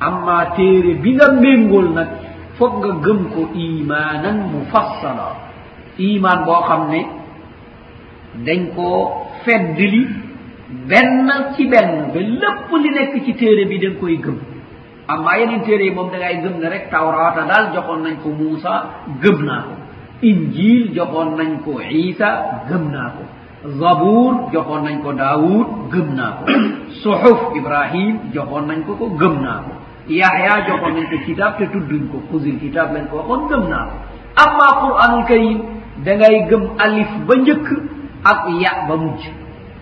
[0.00, 2.08] amma teere bigam mbelngol nag
[2.58, 5.28] fof nga gëm ko imanan mufassala.
[5.98, 7.00] Iman boo xam ne
[8.46, 8.98] dañ koo
[9.44, 10.02] feddli
[10.88, 14.38] benn ci benn ba lépp li nekk ci téere bi dañ koy gëm.
[15.08, 18.28] Amma yeneen téere yi moom da ngay gëm ne rek tawrata daal joxoon nañ ko
[18.38, 18.72] muusa
[19.22, 19.74] gëm naa ko.
[20.30, 22.30] Injil joxoon nañ ko isa
[22.68, 23.22] gëm naa ko.
[23.80, 26.44] Zabour joxoon nañ ko daawud gëm naa ko.
[27.02, 29.72] Suhuf ibrahim joxoon nañ ko ko gëm naa ko.
[30.08, 33.86] yahya jogo men ko kitab te tudduñ ko kusil kitab men ko waxoon gëm naa
[34.44, 35.58] amma qur'anul karim
[36.04, 37.68] da ngay gëm alif ba njëkk
[38.24, 39.22] ak ya ba mujj.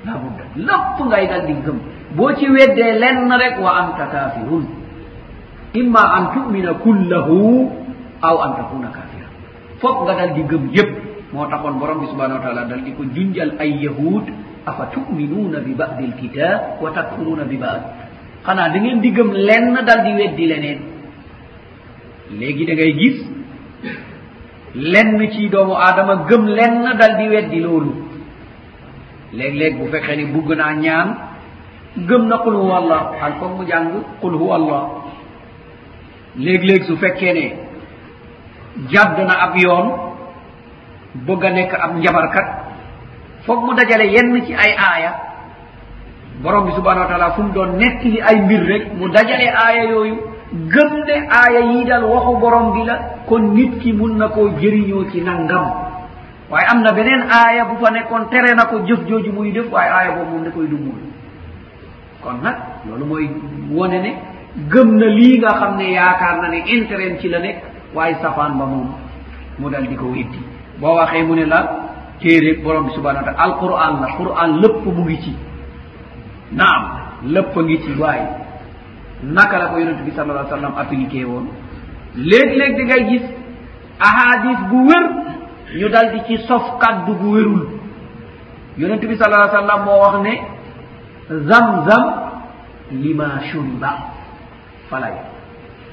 [0.05, 1.79] Laa budda lépp ngay dal di gëm.
[2.17, 4.65] Boo ci weddee lenn rek wa anta kafirun
[5.75, 7.69] imma an tumina kullahu
[8.23, 9.29] aw an takuna kafira
[9.81, 10.93] foog nga dal di gëm yépp.
[11.33, 14.25] Moo taxoon borom bi subhanau wa taala dal di ko junjal ay yahud
[14.67, 17.83] afa tuminuna bi badi lkitab wa takfuruna bi bad.
[18.47, 20.79] xanaa da ngeen di gëm lenn dal di weddi leneen.
[22.39, 23.19] Léegi da ngay gis
[24.75, 27.93] lenn ci doomu aadama gëm lenn dal di weddi loolu.
[29.33, 31.09] Léeg-léeg bu fekkee ni bugg naa ñaan
[32.09, 34.83] gëm na qul huwa allah xal foog mu jàng qul huwa allah.
[36.45, 37.47] Léeg-léeg su fekkee ne
[38.93, 39.89] jàdd na ab yoon
[41.27, 42.49] bëgg a nekk ab njabarkat
[43.47, 45.13] foog mu dajale yenn ci ay aaya
[46.43, 49.85] borom bi subahana wa taala fu mu doon nettili ay mbir rek mu dajale aaya
[49.91, 50.17] yooyu
[50.73, 54.49] gëm ne aaya yii dal waxu borom bi la kon nit ki mun na koo
[54.61, 55.67] jëriñoo ci nangam.
[56.51, 59.67] Waaye am na beneen aaya bu fa nekkoon tere na ko jëf jooju muy def
[59.73, 61.01] waaye aaya boobu moom da koy dummul
[62.23, 62.57] kon nag
[62.89, 63.31] loolu mooy
[63.71, 64.13] wone ne
[64.71, 67.59] gëm na lii nga xam ne yaakaar na ne intérêt ci la nekk
[67.95, 68.89] waaye safaan ba moom
[69.59, 70.39] mu dal di ko weddi.
[70.79, 71.61] Boo waxee mu ne la
[72.21, 75.35] téere borom bi subhana wa taala alquran la quran lépp mu ngi ci.
[76.53, 76.83] naam
[77.25, 78.27] lépp a ngi ci waaye
[79.23, 81.47] naka la ko yonente bi sal allah sallam appliqué woon?
[82.17, 83.23] Léeg-léeg di ngay gis
[84.01, 85.05] ahadis bu wér
[85.79, 87.67] ñu dal di ci sof kàddu bu wérul.
[88.79, 90.41] Yonent bi sal allah sallam moo wax ne
[91.49, 92.05] zam zam
[92.91, 93.91] lima shuriba
[94.91, 95.13] falay.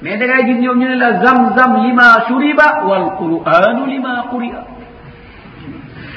[0.02, 4.64] Mais da ngay gis ñoom ñu ne la zam zam lima shuriba walquranu lima quria.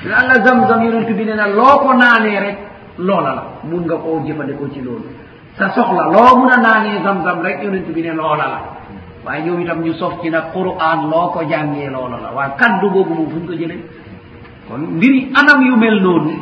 [0.05, 2.57] Lan la zam zam yonent bi ne na loo ko naanee rek
[2.97, 3.43] loola la.
[3.63, 5.05] Mun nga koo jëfandikoo ci loolu.
[5.57, 8.59] Sa soxla loo mun a naanee zam zam rek yonent bi ne loola la.
[9.25, 12.31] Waaye ñoom itam ñu sof ci nag quran loo ko jàngee loola la.
[12.35, 13.83] Waaye kaddu boobu moom fu ñu ko jëlee?
[14.67, 16.33] Kon mbiri anam yu mel noonu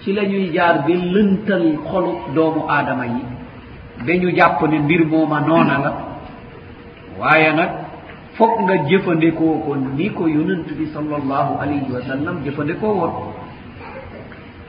[0.00, 3.22] ci la ñuy jaar ba lëntal xolu doomu aadama yi.
[4.06, 5.92] Ba ñu jàpp ne mbir mooma noona la.
[7.18, 7.70] Waaye nag
[8.34, 13.12] foog nga jëfandikoo ko ni ko yonent bi sal allahu alayhi wa sallam jëfandikoo woon.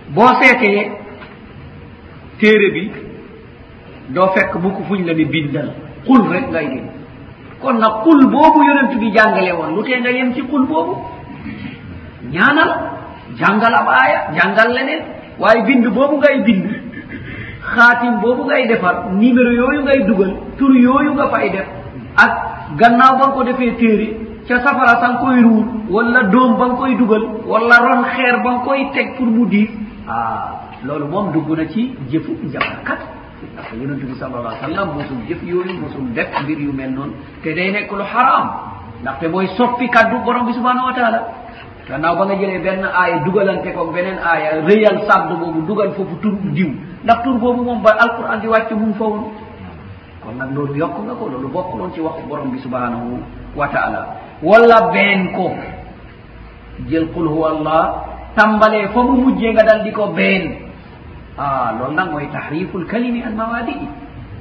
[0.09, 0.91] Boo seetee
[2.41, 2.83] téere bi
[4.13, 5.69] doo fekk mukk fuñ la ne bindal.
[6.05, 6.85] Xul rek ngay dégg.
[7.61, 10.93] Kon nag xul boobu yonent bi jàngale woon lu tee nga yem ci xul boobu?
[12.33, 12.71] Ñaanal
[13.39, 15.01] jàngal ab aaya jàngal leneen.
[15.39, 16.65] Waaye bind boobu ngay bind
[17.75, 21.67] xaatim boobu ngay defar numéro yooyu ngay dugal tur yooyu nga fay def
[22.17, 22.31] ak
[22.79, 24.07] gannaaw ba nga ko defee téere
[24.47, 28.35] ca safara sa nga koy ruur wala dóom ba nga koy dugal wala ron xeer
[28.43, 29.69] ba nga koy teg pour mu diis
[30.09, 30.70] ah.
[30.83, 32.99] loolu moom dugg na ci jëfu njabarkat
[33.53, 37.13] ndax yonente bi sal allah sallam mosul jëf yooyu mosul def mbir yu mel noonu
[37.43, 38.47] te day nekk lu xaraam
[39.01, 41.21] ndaxte mooy soppi kaddu borom bi subhanahu wa taala.
[41.89, 46.15] Gannaaw ba nga jëlee benn aaya dugalante ko beneen aaya rëyal sàdd boobu dugal foofu
[46.21, 46.69] tur diw
[47.03, 49.23] ndax tur boobu moom ba alquran di wàcc mum fa woon.
[50.23, 53.19] Kon nag loolu yokk nga ko loolu bokk loon ci waxu borom bi subhanahu
[53.55, 54.05] wa taala.
[54.43, 55.51] Wala been ko.
[56.87, 57.81] Jël qul huwa allah
[58.35, 60.70] tàmbalee fa mu mujjee nga dal di ko been.
[61.41, 63.87] Ah, ha lollan woye tahriful kalimi an mawadi'i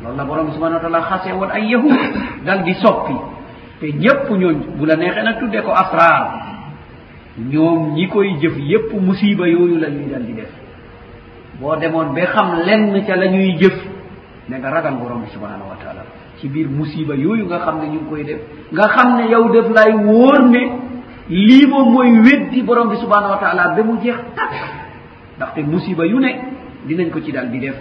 [0.04, 1.96] lolla borom subahana wa taala hase won yahud
[2.44, 3.16] dal di soppi.
[3.80, 6.22] Te ñépp ñoo bulaneexe nag tuddee ko asrar
[7.38, 10.52] ñoom ñi koy jëf yépp musiba yooyu la ñuy dal di def.
[11.58, 13.76] Boo demoon ba xam lenn ca la ñuy jëf
[14.50, 16.04] ne nga ragal borom bi subahanahu wa taala
[16.38, 18.40] ci biir musiba yooyu nga xam ne ñu ngi koy def.
[18.72, 20.62] Nga xam ne yow def lay wóor ne
[21.30, 24.52] lii moom mooy weddi borom bi subahanahu wa taala ba mu jeex tak
[25.38, 27.76] ndaxte musiba yu ne dinañ ko ci daal di def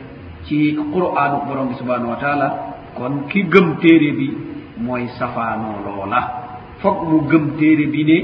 [0.46, 2.48] ci qur'anu borom bi subhanahu wa taala.
[2.96, 4.28] kon ki gëm téere bi
[4.78, 6.20] mooy safaanoo loola.
[6.80, 8.18] Foog mu gëm téere bi ne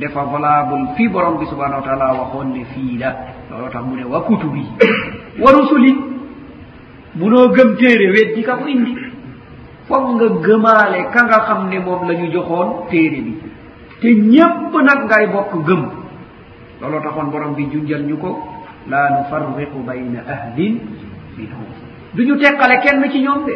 [0.00, 3.10] dafa valable fii borom bi subhanahu wa taala waxoon ne fii la.
[3.50, 4.64] Looloo tax mu ne wa kutubi
[5.42, 5.92] wa rusuli
[7.16, 8.94] munoo gëm téere weddi ka ko indi.
[9.88, 13.34] Foog nga gëmaale ka nga xam ne moom la ñu joxoon téere bi.
[14.00, 15.82] Te ñépp nag ngay bokk gëm.
[16.80, 18.30] Looloo taxoon borom bi junjal ñu ko.
[18.88, 20.78] la nufarriqu bayna ahlin
[21.36, 21.66] minhum.
[22.14, 23.54] Du ñu teqale kenn ci ñoom de.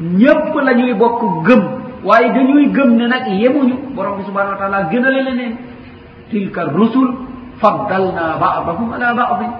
[0.00, 1.62] Ñépp la ñuy bokk gëm.
[2.04, 3.74] Waaye dañuy gëm ne nag yemuñu.
[3.94, 5.56] Borom bi subhanau wa taala gënale leneen.
[6.30, 7.14] Tilka rusul
[7.60, 9.50] faddalna badahum ala badin.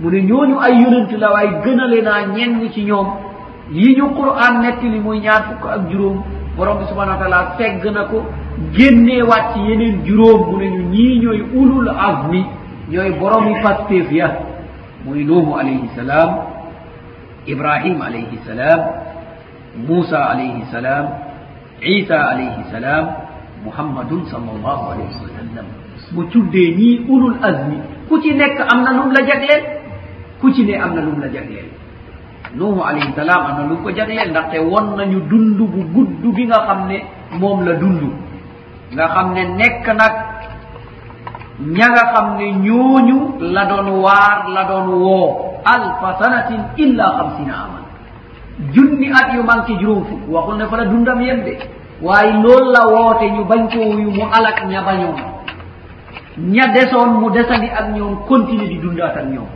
[0.00, 3.06] Mu ne ñooñu ay yonent la waaye gënale naa ñenn ci ñoom.
[3.72, 6.22] Yi ñu qur'an nettali muy ñaar fukk ak juróom.
[6.56, 8.24] Borom bi subhanau wa taala fegg na ko.
[8.72, 10.50] Génneewaat ci yeneen juróom.
[10.50, 12.44] Mu ne ñu ñii ñooy ulul azmi.
[12.90, 14.30] Ñooy boromi pastéef ya.
[15.06, 16.30] moy nohu alayhi salam
[17.46, 18.80] ibrahim alayhi salam
[19.76, 21.04] السلام alayhi salam
[21.84, 23.04] isa alayhi salam
[23.64, 25.66] muhammadun sal صلى alayhi wa sallam.
[26.16, 27.76] Mo tuddee ñii ulul asmi
[28.08, 29.62] ku ci nekk am na lum la jagleel?
[30.40, 31.68] Ku ci ne am na lum la jagleel?
[32.56, 34.30] Nuhu alayhi salam am na lum ko jagleel?
[34.32, 36.98] Ndaxte won nañu dund bu gudd bi nga xam ne
[37.40, 38.02] moom la dund
[38.96, 40.14] nga xam ne nekk nag
[41.60, 45.60] ña nga xam ne ñooñu la doon waar la doon woo.
[45.64, 47.82] Alfa sanatin illa xamsina aman.
[48.72, 50.28] Junni at yu manqué juróom fukk.
[50.28, 51.56] Waxul ne fa la dundam yem de.
[52.02, 55.16] Waaye loolu la woote ñu bañ ko wuyu mu alak ña bañoon.
[56.38, 59.48] Ña desoon mu desandi ak ñoom continue di dundaat ak ñoom.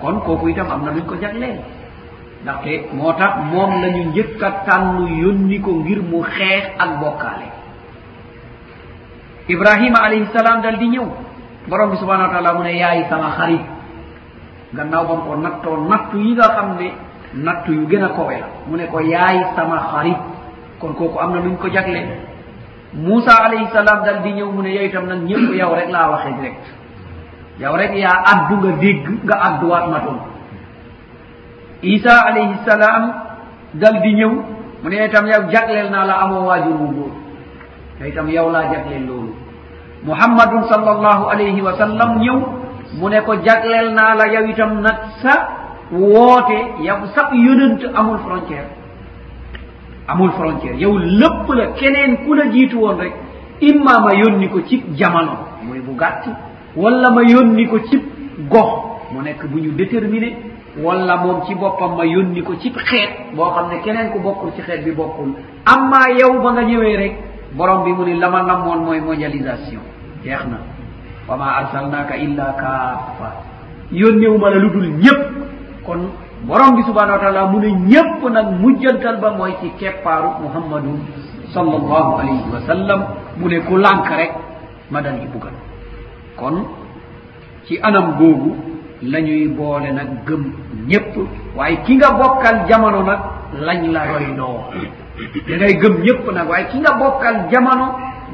[0.00, 1.58] Kon kooku itam am na luñ ko jagleel.
[2.42, 7.00] Ndaxte moo tax moom la ñu njëkk a tànn yónni ko ngir mu xeex ak
[7.00, 7.57] bokkaale.
[9.48, 11.06] ibrahima alayhi alayhisalam daldi ñëw.
[11.68, 13.60] Borom bi subhanau wa taala mu ne yaay sama xarit.
[14.76, 16.88] Gannaaw bam ko nattoo nattu yi nga xam ne
[17.44, 18.46] nattu yu gën a kowe la.
[18.68, 20.18] Mu ne ko yaay sama xarit.
[20.80, 22.02] Kon kooku am na luñ ko jagle.
[22.94, 26.34] Moussa alayhisalam dal di ñëw mu ne yow itam nag ñëpp yow rek laa waxee
[26.40, 26.64] direct.
[27.60, 30.18] Yow rek yaa addu nga dégg nga adduwaat matoon
[31.82, 33.02] isa alayhisalam
[33.78, 34.32] dal di ñëw
[34.82, 37.12] mu ne itam yow jagleel naa la amoo waajur wu góor.
[37.98, 39.34] te itam yow laa jagleel loolu.
[40.04, 42.38] Muhammadun sallallahu alayhi wa sallam ñëw
[42.98, 45.48] mu ne ko jagleel naa la yow itam nag sa
[45.92, 48.68] woote yow sab yonant amul frontière.
[50.08, 50.76] Amul frontière.
[50.76, 53.12] Yow lépp la keneen ku la jiitu woon rek
[53.60, 55.32] imma ma yónni ko cib jamono
[55.64, 56.24] mooy bu gàtt
[56.76, 58.02] wala ma yónni ko cib
[58.48, 60.36] gox mu nekk bu ñu déterminé
[60.80, 64.52] wala moom ci boppam ma yónni ko cib xeet boo xam ne keneen ku bokkul
[64.54, 65.34] ci xeet bi bokkul.
[65.66, 67.14] Amma yow ba nga ñëwee rek
[67.56, 69.80] borom bi mu ni lama namoon mooy mondialisation.
[70.24, 70.58] Jeex na.
[71.28, 73.28] Wa ma arsalnaka illa kaafa
[73.92, 75.20] yónniwuma la lu dul ñépp.
[75.84, 76.10] Kon
[76.44, 80.98] borom bi subhanau wa taala mu ne ñépp nag mujjantal ba mooy ci keppaaru muhammadun
[81.54, 83.00] sall allahu alayhi wa sallam.
[83.36, 84.32] Mu ne ku lànk rek
[84.90, 85.52] ma dal yi bugal
[86.36, 86.64] kon
[87.66, 88.56] ci anam googu
[89.02, 90.42] la ñuy boole nag gëm
[90.88, 91.14] ñépp.
[91.56, 93.20] waaye ki nga bokkal jamono nag
[93.60, 94.60] lañ la royloo.
[95.48, 97.86] da ngay gëm ñépp nag waaye ki nga bokkal jamono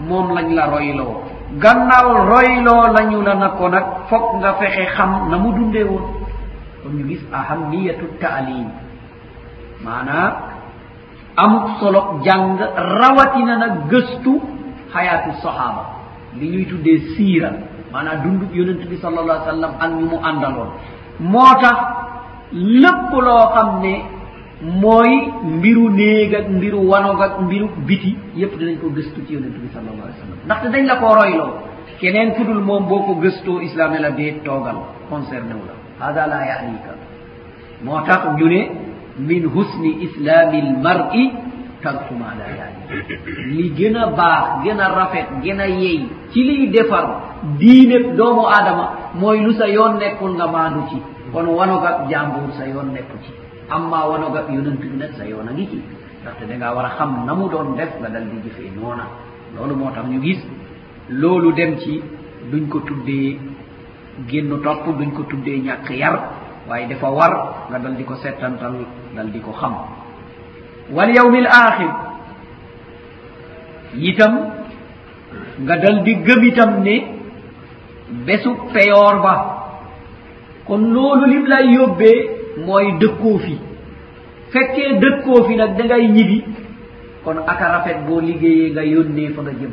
[0.08, 1.22] moom lañ la royloo.
[1.60, 6.04] gannaaw royloo lañu la na ko nag foog nga fexe xam na mu dundee woon.
[6.82, 8.68] kon ñu gis ahamiyatu taalim
[9.84, 10.28] maanaa
[11.36, 12.58] am solo jàng
[13.00, 14.40] rawatina nag gëstu
[14.92, 15.82] xayaatu sahaaba
[16.38, 17.50] li ñuy tuddee siira.
[17.94, 20.70] maanaam dundub yonent bi sallallahu alayhi sallam ak ñu mu àndaloon.
[21.20, 21.78] Moo tax
[22.52, 23.94] lépp loo xam ne
[24.82, 25.12] mooy
[25.56, 29.68] mbiru néeg ak mbiru wanog ak mbiru biti yépp dinañ ko gëstu ci yonent bi
[29.74, 30.38] sallallahu alayhi sallam.
[30.46, 31.52] Ndaxte dañ la koo royloo.
[32.00, 34.76] Keneen fudul moom boo ko gëstoo islam ne la dee toogal
[35.08, 35.74] concerné wu la.
[36.06, 36.92] Hada la yanika
[37.84, 38.60] moo tax ñu ne
[39.18, 41.30] min husni islami l mar'i
[41.84, 42.80] tarku ma la yaani.
[43.56, 47.06] Li gën a baax gën a rafet gën a yey ci liy defar
[47.58, 50.98] diine doomu aadama mooy lu sa yoon nekkul nga maandu ci.
[51.32, 53.32] Kon wanogab jàmbur sa yoon nekku ci.
[53.70, 55.78] Amma wanogab yonent bi nag sa yoon a ngi ci.
[56.22, 59.04] Ndaxte da ngaa war a xam na mu doon def nga dal di jëfee noona.
[59.54, 60.40] Loolu moo tax ñu gis
[61.08, 62.02] loolu dem ci
[62.50, 63.38] duñ ko tuddee
[64.28, 66.16] génn topp duñ ko tuddee ñàkk yar.
[66.68, 68.74] Waaye dafa war nga dal di ko settantal
[69.14, 69.74] dal di ko xam.
[70.92, 71.92] walyawmi l ahir
[73.96, 74.34] yitam
[75.64, 76.96] nga dal di gëm itam ne
[78.26, 79.34] bésu peyoor ba.
[80.66, 82.18] Kon loolu lim lay yóbbee
[82.66, 83.54] mooy dëkkoo fi.
[84.52, 86.38] Fekkee dëkkoo fi nag da ngay ñibi
[87.24, 89.72] kon aka rafet boo liggéeyee nga yónnee fa nga jëm.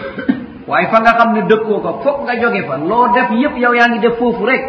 [0.68, 2.76] Waaye fa nga xam ne dëkkoo ko foog nga jóge fa.
[2.76, 4.62] Loo def yépp yow yaa ngi def foofu rek.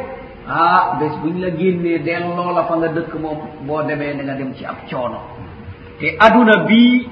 [0.49, 3.37] Ah bés buñ la génnee delloo la fa nga dëkk moom
[3.67, 5.19] boo demee da nga dem ci ab coono.
[5.99, 7.09] te aduna bii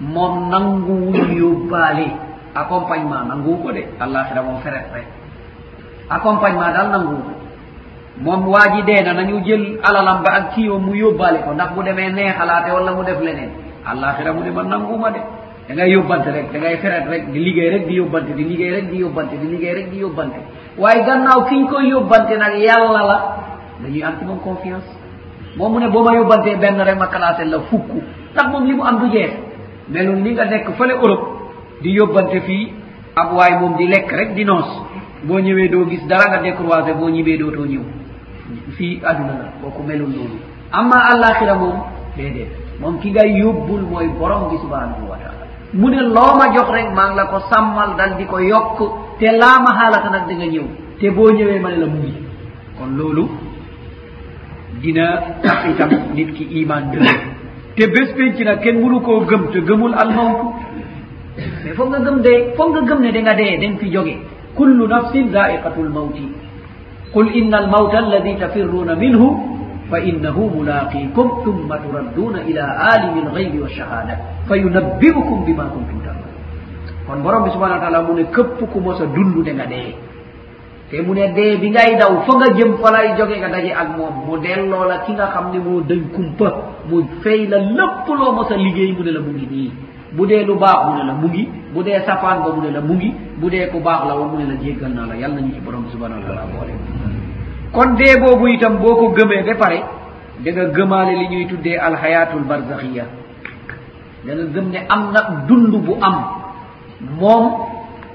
[0.00, 2.06] moom nanguwul yóbbaale.
[2.54, 3.82] Accompagnement nanguwu ko de.
[4.00, 5.06] Àllaaxira moom feret rek.
[6.10, 7.32] Accompagnement daal nanguwu ko.
[8.22, 11.52] Moom waa ji dee na nañu jël alalam ba ak kiiwam mu yóbbaale ko.
[11.54, 13.50] Ndax bu demee neexalaate wala mu def leneen.
[13.86, 15.20] Àllaaxira mu ne ma nanguuma de.
[15.68, 16.52] Da ngay yóbbante rek.
[16.52, 17.32] Da ngay feret rek.
[17.32, 18.32] Di liggéey rek di yóbbante.
[18.36, 19.34] Di liggéey rek di yóbbante.
[19.40, 20.38] Di liggéey rek di yóbbante.
[20.78, 23.18] Waaye gannaaw ki ñu koy yóbbante nag yàlla la
[23.82, 24.86] dañuy am ci moom confiance.
[25.56, 27.88] moom mu ne boo ma yóbbantee benn rek ma classé la fukk.
[28.32, 29.32] Ndax moom li mu am du jeex.
[29.88, 31.26] Melum ni nga nekk fële Europe
[31.82, 32.72] di yóbbante fii
[33.16, 34.68] ab waay moom di lekk rek di noos.
[35.24, 37.82] Boo ñëwee doo gis dara nga décroisé boo ñibbee dootoo ñëw.
[38.76, 40.38] Fii adduna la kooku melul noonu.
[40.72, 41.76] Amma àllaaxira moom
[42.16, 42.48] déedéet.
[42.80, 46.68] Moom ki ngay yóbbul mooy borom bi subhanahu wa taala mu ne loo ma jox
[46.70, 48.78] rek maa ngi la ko sàmmal dal di ko yokk.
[49.18, 50.66] Te laa ma xaalata nag di nga ñëw.
[51.00, 52.14] Te boo ñëwee ma ne la mu ngi.
[52.78, 53.28] Kon loolu
[54.84, 55.06] dina
[55.42, 57.20] tax itam nit ki iman dëgg
[57.76, 60.46] te bés penc nag kenn mënu koo gëm te gëmul almawtu.
[61.64, 64.14] Mais foog nga gëm dee foog nga gëm ne da nga dee dañ fi jóge.
[64.54, 66.26] Kullu nafsin zaiqatu lmawti
[67.12, 69.28] qul inna almawta alladi tafirruna minhu
[69.90, 74.14] fa innahu mulaqikum thumma turadduuna ila alimi alghaybi walshahada
[74.48, 76.30] fa yunabbiukum bima kuntum tamal
[77.06, 79.66] kon borom bi subhanau wa taala mu ne këpp ku mos a dund da nga
[79.66, 79.94] dee.
[80.94, 83.72] te mu ne dee bi ngay daw fa nga jëm fa lay jóge nga daje
[83.74, 84.14] ak moom.
[84.26, 86.48] Mu delloo la ki nga xam ne moo dañ kumpa
[86.88, 89.70] mu fay la lépp loo mos a liggéey mu ne la mu ngi nii.
[90.12, 91.48] Bu dee lu baax mu ne la mu ngi.
[91.74, 93.10] Bu dee safaan ba mu ne la mu ngi.
[93.40, 95.14] Bu dee ku baax la wa mu ne la jéggal naa la.
[95.16, 96.74] Yàlla nañu ci borom subhanahu wa taala boole.
[97.72, 99.78] Kon dee boobu itam boo ko gëmee ba pare
[100.44, 103.04] da nga gëmaale li ñuy tuddee alxayatul barzaxiya
[104.26, 106.16] da nga gëm ne am na dund bu am.
[107.18, 107.44] Moom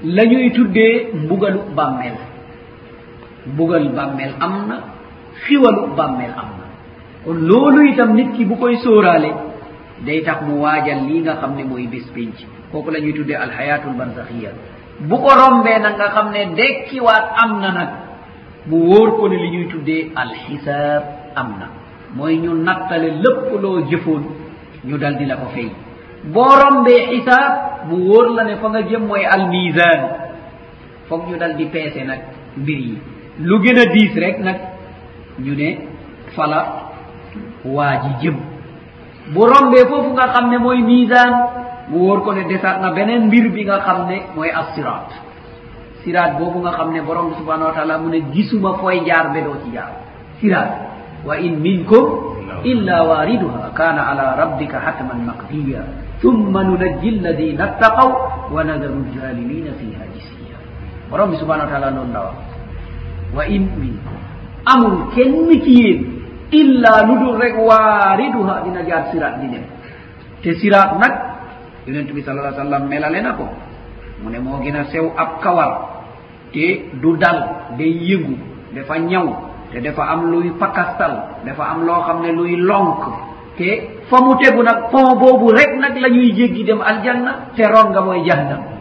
[0.04, 2.29] la ñuy tuddee mbugalu bàmmeel.
[3.46, 4.76] mbugal bàmmeel am na
[5.44, 6.66] xiwalu bàmmeel am na
[7.24, 9.30] kon loolu itam nit ki bu koy sóoraale
[10.06, 12.34] day tax mu waajal lii nga xam ne mooy bis pinc
[12.72, 14.50] kooku la ñuy tuddee alhayatul barzaxiya
[15.08, 17.90] bu ko rombee nag nga xam ne dekkiwaat am na nag
[18.66, 21.02] mu wóor ko ne li ñuy tuddee alxisaab
[21.36, 21.66] am na.
[22.16, 24.22] Mooy ñu nattale lépp loo jëfoon
[24.84, 25.70] ñu dal di la ko fay.
[26.24, 27.52] Boo rombee xisaab
[27.88, 30.00] mu wóor la ne fa nga jëm mooy almisan
[31.08, 32.20] foog ñu dal di peese nag
[32.56, 32.98] mbir yi.
[33.42, 34.58] lu gën a diis rek nag
[35.40, 35.68] ñu ne
[36.36, 36.60] fala
[37.64, 38.36] waa ji jëm.
[39.32, 41.30] bu rombee foofu nga xam ne mooy misan
[41.88, 45.10] mu wóor ko ne desaat na beneen mbir bi nga xam ne mooy assiraat
[46.04, 46.38] siraat.
[46.38, 49.40] Boobu nga xam ne borom bi subhanau wa taala mu ne gisuma fooy jaar be
[49.42, 49.92] doo ci jaar.
[50.40, 50.70] Siraat
[51.24, 52.04] wa in minkum
[52.64, 55.80] illa wariduha kana ala rabbika hatman maqdiya
[56.20, 58.10] thumma nunajji alladina ttaqaw
[58.52, 60.56] wa nadaru ljalimina fiha jisiya
[61.10, 62.49] borom bi subhanau wa taala noonu la wax.
[63.34, 63.64] wa in
[65.14, 66.00] kenn ci yéen
[66.50, 69.64] illa lu dul rek waariduha dina jaar siraat di dem.
[70.42, 71.14] Te siraat nag
[71.86, 73.46] enen bi sala sallam melale na ko.
[74.22, 75.72] Mu ne moo gën a sew ab kawar
[76.52, 78.34] te du dal day yëngu
[78.74, 79.26] dafa ñaw
[79.72, 83.02] te dafa am luy pakastal dafa am loo xam ne luy lonk.
[83.56, 83.70] Te
[84.10, 88.00] fa mu tegu nag pont boobu rek nag la ñuy jéggi dem aljanna te ronga
[88.00, 88.79] mooy jahannam.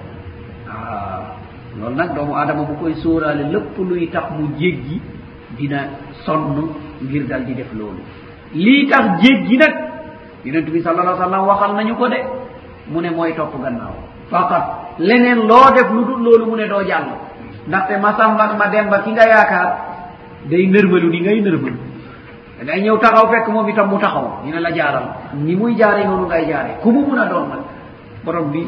[1.89, 5.01] loolu nag doomu aadama bu koy sóoraale lépp luy tax mu jéggi
[5.57, 5.79] dina
[6.25, 6.69] sonn
[7.01, 8.01] ngir dal di def loolu.
[8.53, 9.73] Lii tax jéggi nag
[10.45, 12.17] yonent bi sala allah sallam waxal nañu ko de
[12.87, 13.93] mu ne mooy topp gannaaw.
[14.29, 14.63] Faqat
[14.99, 17.07] leneen loo def lu dul loolu mu ne doo jàll.
[17.67, 19.77] Ndaxte masamba ma demba ki nga yaakaar
[20.49, 21.77] day nërmalu ni ngay nërmalu.
[22.59, 25.03] Dangay ñëw taxaw fekk moom itam mu taxaw ñu ne la jaaral.
[25.33, 26.71] Ni muy jaare noonu ngay jaare.
[26.81, 27.59] Ku mu mun a doon nag
[28.23, 28.67] borom bi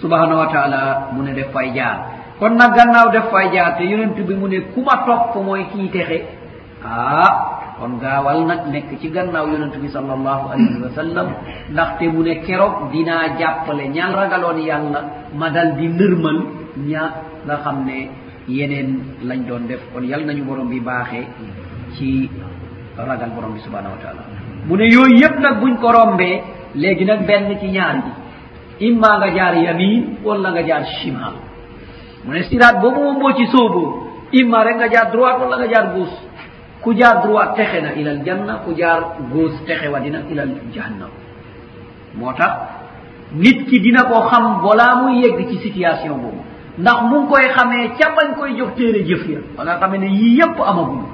[0.00, 0.80] subahanahu wa taala
[1.12, 1.96] mu ne def fay jaar
[2.38, 5.64] kon nag gannaaw def fay jaar te yonent bi mu ne ku ma topp mooy
[5.72, 6.18] kii texe
[6.84, 7.32] ah
[7.78, 11.28] kon gaawal nag nekk ci gannaaw yonent bi sal allahu alayhi wa sallam
[11.72, 15.00] ndaxte mu ne keroog dinaa jàppale ñaan ragaloon yàlla
[15.34, 16.38] ma dal di nërmal
[16.88, 17.02] ña
[17.46, 17.98] nga xam ne
[18.48, 18.88] yeneen
[19.28, 19.80] lañ doon def.
[19.92, 21.26] Kon yal nañu borom bi baaxee
[21.96, 22.30] ci
[22.96, 24.22] ragal borom bi subhanahu wa taala.
[24.66, 26.42] Mu ne yooyu yëpp nag buñ ko rombee
[26.74, 28.10] léegi nag benn ci ñaar ji
[28.80, 31.34] imma nga jaar yamin walla nga jaar chimal
[32.24, 35.86] mune siraat boobu moom boo ci sóoboo imma rek nga jaar droite walla nga jaar
[35.94, 36.18] gauche.
[36.82, 41.10] Ku jaar droite texe na ilal janna ku jaar gauche texe wa dina ilal jahannam.
[42.14, 42.52] Moo tax
[43.34, 46.42] nit ki dina ko xam balaa muy yegg ci situation boobu.
[46.78, 49.38] Ndax mu ngi koy xamee ca bañ koy jox téere jëf ya.
[49.58, 51.06] Wala xamee ne yii yépp amaguñu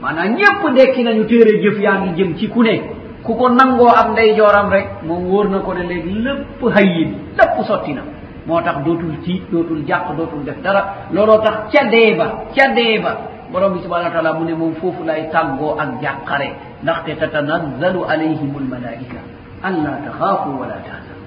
[0.00, 2.80] maanaam ñépp dekki nañu téere jëf yaa ngi jëm ci ku ne.
[3.26, 7.10] ku ko nangoo ak ndey jooram rek moom wóor na ko ne léegi lépp hayyin
[7.38, 8.02] lépp sotti na.
[8.46, 10.82] Moo tax dootul tiit dootul jàq dootul def dara.
[11.10, 13.12] Looloo tax ca dee ba ca dee ba
[13.52, 16.48] borom bi subhanau wa taala mu ne moom foofu lay tàggoo ak jàqare.
[16.82, 19.18] Ndaxte tatanazzalu alayhim almalaika
[19.62, 21.24] allah taxaafu wala tahzanu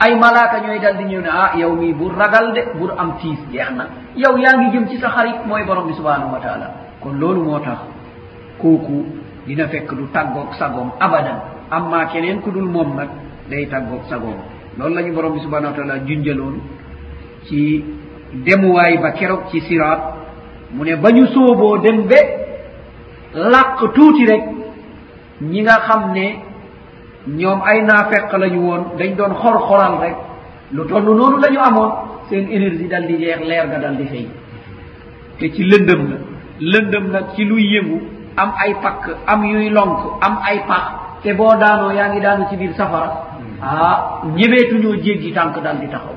[0.00, 3.12] ay malaaka ñooy dal di ñëw ne ah yow mii bur ragal de bur am
[3.20, 3.84] tiis jeex na.
[4.16, 6.70] Yow yaa ngi jëm ci sa xarit mooy borom bi subhanahu wa taala
[7.00, 7.78] kon loolu moo tax
[8.58, 9.06] kooku
[9.48, 11.38] dina fekk du tàggoog sagoom abadan.
[11.70, 13.08] Amma keneen ku dul moom nag
[13.50, 14.36] day tàggoog sagoom.
[14.78, 16.56] Loolu la ñu borom bi subhanau wa taala junjaloon
[17.46, 17.84] ci
[18.44, 20.00] demuwaay ba keroog ci siraat.
[20.74, 22.18] Mu ne ba ñu sooboo dem be
[23.34, 24.42] làq tuuti rek
[25.40, 26.26] ñi nga xam ne
[27.26, 30.16] ñoom ay naafeq la ñu woon dañ doon xor-xoral rek.
[30.72, 31.90] Lu toll noonu la ñu amoon
[32.28, 34.28] seen énergie dal di jeex leer ga dal di fay
[35.38, 36.16] te ci lëndëm la.
[36.60, 37.98] Lëndëm nag ci luy yëngu
[38.42, 40.84] am ay pakk am yuy lonk am ay pax
[41.22, 43.10] te boo daanoo yaa ngi daanu ci biir safara.
[43.62, 46.14] Ah ñemeetuñoo jéggi tànk dal di taxaw.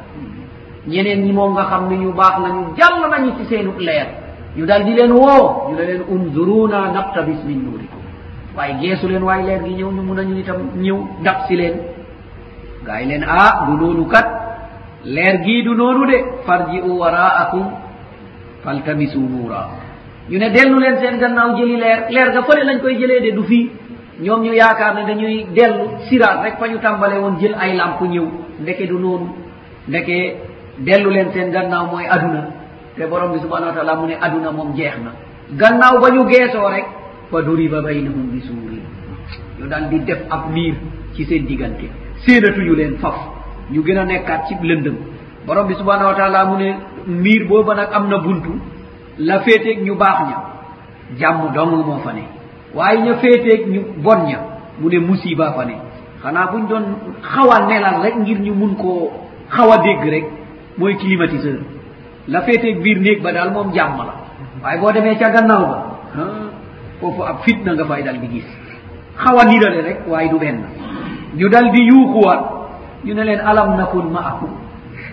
[0.88, 4.07] Ñeneen ñi moom nga xam ne ñu baax nañu jàll nañu ci seenu leer.
[4.55, 7.99] Ñu dal di leen woo ñu ne leen unzuruna naqtabis min nuurikum.
[8.55, 11.76] Waaye geesu leen waaye leer gi ñëw ñu mun nañu itam ñëw dab si leen.
[12.86, 14.28] Gaa yi leen ah du noonu kat.
[15.03, 16.17] Leer gii du noonu de.
[16.45, 17.65] Farji'u waraakum
[18.63, 19.65] faltamisu nuura
[20.30, 23.32] ñu ne dellu leen seen gannaaw jëli leer leer ga fële lañ koy jëlee de
[23.36, 23.69] du fii.
[24.22, 28.01] Ñoom ñu yaakaar ne dañuy dellu siraat rek fa ñu tàmbale woon jël ay làmp
[28.01, 28.26] ñëw.
[28.61, 29.28] Ndeke du noonu.
[29.88, 30.36] Ndeke
[30.78, 32.47] dellu leen seen gannaaw mooy aduna.
[32.95, 35.11] Te borom bi subhanau wa taala mu ne aduna moom jeex na.
[35.57, 36.86] Gannaaw ba ñu geesoo rek
[37.32, 38.80] fa duriba baynahum bi suuri.
[39.59, 40.76] Ñu daal di def ab miir
[41.15, 41.89] ci seen diggante.
[42.26, 43.15] Séenatuñu leen faf.
[43.72, 44.95] Ñu gën a nekkaat ci lëndëm.
[45.47, 46.76] Borom bi subhanau wa taala mu ne
[47.07, 48.51] miir booba nag am na buntu.
[49.18, 50.38] la féeteeg ñu baax ña.
[51.20, 52.24] Jàmm dong moo fa ne.
[52.74, 54.39] Waaye ña féeteeg ñu bon ña
[54.80, 55.76] mu ne musiba fa ne.
[56.24, 56.84] Xanaa buñ doon
[57.22, 59.12] xaw a nelal rek ngir ñu mun koo
[59.49, 60.26] xaw a dégg rek
[60.78, 61.59] mooy climatiseur.
[62.28, 64.14] La féeteeg biir néeg ba daal moom jàmm la.
[64.64, 65.78] Waaye boo demee ca gannaaw ba
[66.18, 66.22] ah,
[66.99, 68.45] foofu ab fitna nga fay dal di gis.
[69.18, 70.59] Xaw a nirale rek waaye du benn.
[71.38, 72.41] Ñu dal di yuuxuwaat.
[73.05, 74.49] Ñu ne leen alam nakun ma akum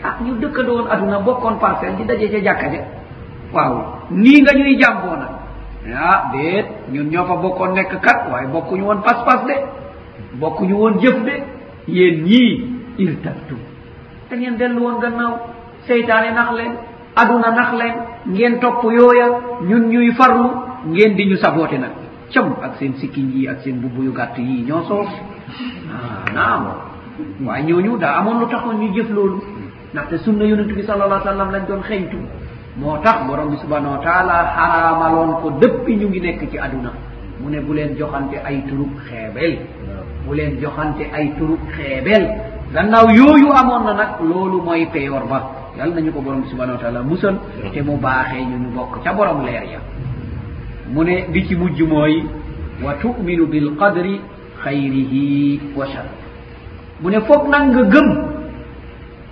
[0.04, 2.80] ah ñu dëkkandowoon aduna bokkoon parcelle di daje ca jàkka ja.
[3.52, 3.74] waaw.
[4.10, 5.32] Nii nga ñuy jàmboo nag.
[5.94, 6.66] Ah déet.
[6.92, 9.54] Ñun ñoo fa bokkoon nekk kat waaye bokkuñu woon pas-pas de.
[10.40, 11.34] Bokkuñu woon jëf de.
[11.88, 13.58] Yéen ñii irtabtum
[14.30, 15.34] da ngeen dellu woon gannaaw.
[15.86, 16.72] Seytaane nax leen.
[17.16, 17.94] Aduna nax leen.
[18.26, 19.26] Ngeen topp yooya.
[19.62, 20.50] Ñun ñuy farlu.
[20.86, 21.92] Ngeen di ñu saboote nag.
[22.32, 25.08] Cam ak seen sikkiñ yi ak seen bubbu yu gàtt yii ñoo soof
[25.88, 26.64] ah naam.
[27.46, 29.40] Waaye ñooñu daa amoon lu taxoon ñu jëf loolu.
[29.94, 32.18] Ndaxte sunna yonente bi sal allah sallam lañ doon xeñtu
[32.78, 36.92] moo tax borom bi subhanahu wa taala xaraamaloon ko dëppi ñu ngi nekk ci aduna.
[37.40, 39.58] Mu ne bu leen joxante ay turub xeebel.
[40.26, 42.24] Bu leen joxante ay turub xeebel.
[42.74, 45.50] Gannaaw yooyu amoon na nag loolu mooy peyoor ba.
[45.78, 47.36] Yàlla nañu ko borom bi subhanahu wa taala musal
[47.72, 49.80] te mu baaxee ñu ñu bokk ca borom leer ya.
[50.92, 52.24] Mu ne bi ci mujj mooy
[52.82, 54.20] wa tuminu bilqadri
[54.62, 56.14] xayrihi wa sharri
[57.00, 58.08] mu ne foog nag nga gëm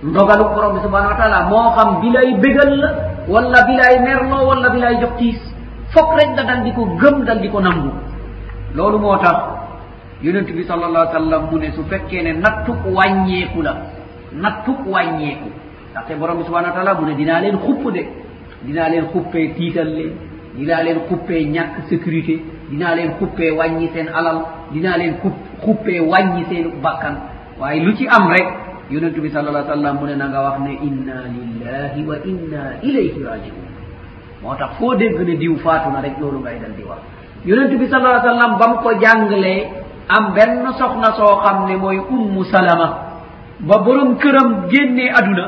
[0.03, 2.89] ndogalu borom bi subhanahu wa taala moo xam bi lay bégal la
[3.27, 5.39] wala bi lay merloo wala bi lay jox tiis.
[5.93, 7.91] Fokk rek nga dal di ko gëm dal di ko nangu.
[8.75, 9.37] Loolu moo tax
[10.21, 13.73] yonent bi sal allah sallam mu ne su fekkee ne nattuk wàññeeku la
[14.33, 15.49] nattuk wàññeeku.
[15.91, 18.03] Ndaxte borom bi subhanahu wa taala mu ne dinaa leen xupp de.
[18.65, 20.11] Dinaa leen xuppee tiital leen
[20.55, 24.41] dinaa leen xuppee ñàkk sécurité dinaa leen xuppee wàññi seen alal
[24.73, 25.33] dinaa leen xup
[25.63, 27.15] xuppee wàññi seen bakkan.
[27.59, 28.47] Waaye lu ci am rek
[28.89, 33.19] yonentu bi sallallah sallam mu ne na nga wax ne inna lillahi wa inna ilayhi
[33.23, 33.67] rajiun.
[34.41, 37.01] Moo tax foo dégg ne diw faatu na rek loolu ngay dal di wax.
[37.45, 39.67] Yonentu bi sallallah sallam ba mu ko jàngalee
[40.07, 42.87] am benn soxna soo xam ne mooy ummu salama.
[43.59, 45.45] Ba borom këram génnee aduna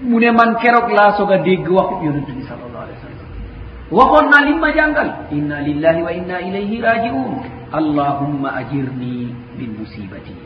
[0.00, 3.28] mu ne man keroog laa soog a dégg waxu yonentu bi sallallah alih w sallam.
[3.92, 5.08] Waxoon naa lim ma jàngal.
[5.30, 7.32] Inna lillahi wa inna ilayhi rajiun.
[7.72, 10.43] Allahumma ajirni min musibati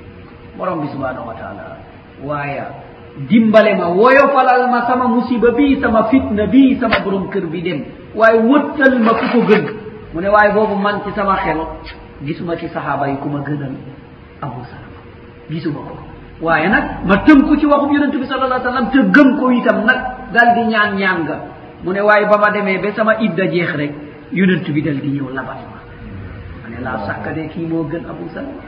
[0.59, 1.79] borom bi subhanahu wa taala.
[2.23, 2.67] Waaya.
[3.31, 7.81] Dimbale ma woyofalal ma sama musiba bi sama fitna bi sama borom kër bi dem.
[8.15, 9.65] Waaye wëttal ma ku ko gën.
[10.15, 11.61] Mu ne waaye boobu man ci sama xel
[12.27, 13.75] gisuma ci sahaaba yi ku ma gënal
[14.43, 14.99] abou salama.
[15.51, 15.95] Gisuma ko.
[16.41, 19.85] Waaye nag ma tënku ci waxum yonent bi sal allah sallam te gëm ko itam
[19.85, 21.37] nag dal di ñaan ñaan nga
[21.85, 23.93] mu ne waaye ba ma demee ba sama idda jeex rek
[24.33, 25.79] yonent bi dal di ñëw labat ma.
[26.63, 28.63] Ma ne laa sakka de kii moo gën abou salama.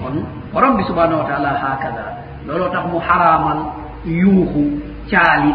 [0.00, 0.16] kon
[0.52, 2.04] ko rabbi subhanahu wa taala hakada
[2.46, 3.58] looloo tax mu xaraamal
[4.06, 4.62] yuuxu
[5.10, 5.52] caali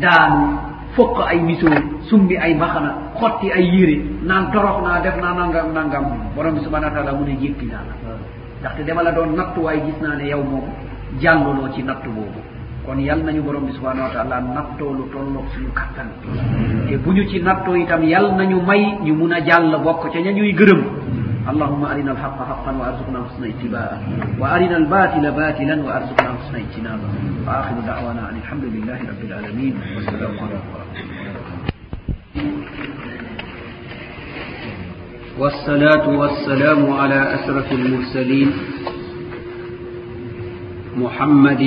[0.00, 0.58] daanu
[0.96, 1.70] fokk ay misoo
[2.08, 2.90] sumbi ay mbaxana
[3.20, 6.04] xotti ay yére naan torox naa def naa nangam nangam.
[6.34, 7.94] Borom bi subhanahu wa taala mu ne jéppi naa la.
[8.60, 10.64] Ndaxte dama la doon nattu waaye gis naa ne yow moom
[11.20, 12.40] jàngaloo ci nattu boobu.
[12.86, 16.08] Kon yal nañu borom bi subhanahu wa taala nattoo lu tolloog suñu kattan.
[16.88, 20.18] Te bu ñu ci nattoo itam yal nañu may ñu mun a jàll bokk ca
[20.20, 20.80] ña ñuy gërëm.
[21.50, 24.00] اللهم أرنا الحق حقا وأرزقنا حسن اتباعه
[24.40, 27.10] وأرنا الباطل باطلا وأرزقنا حسن اجتنابه
[27.46, 31.26] وآخر دعوانا أن الحمد لله رب العالمين والسلام عليكم ورحمة الله
[35.38, 38.52] والصلاة والسلام على أشرف المرسلين
[40.96, 41.62] محمد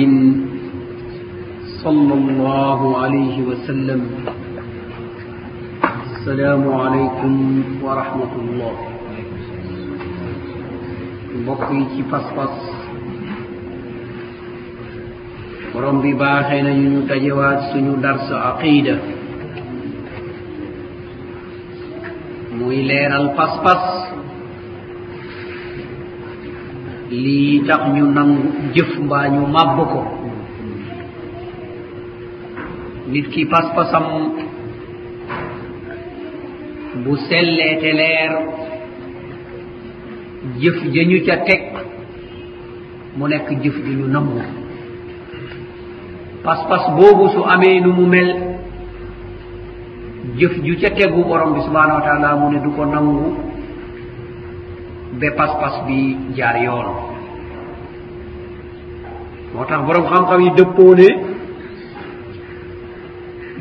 [1.84, 4.00] صلى الله عليه وسلم
[6.10, 8.89] السلام عليكم ورحمة الله
[11.42, 12.52] mbokk yi ci pas-pas.
[15.72, 18.94] Borom bi baaxee nañu ñu dajewaat suñu darsu aqida.
[22.56, 23.82] Muy leeral pas-pas.
[27.22, 28.42] Lii tax ñu nangu
[28.74, 30.00] jëf mbaa ñu màbb ko.
[33.10, 34.04] Nit ki pas-pasam
[37.02, 38.32] bu sellee te leer.
[40.60, 41.62] jëf ja ñu ca teg
[43.16, 44.40] mu nekk jëf ju ñu nangu.
[46.44, 48.30] Pas-pas boobu su amee nu mu mel
[50.38, 53.28] jëf ju ca tegu borom bi subhanahu wa taala mu ne du ko nangu
[55.20, 56.88] ba pas-pas bi jaar yoon.
[59.54, 61.08] Moo tax borom xam-xam yi dëppoo ne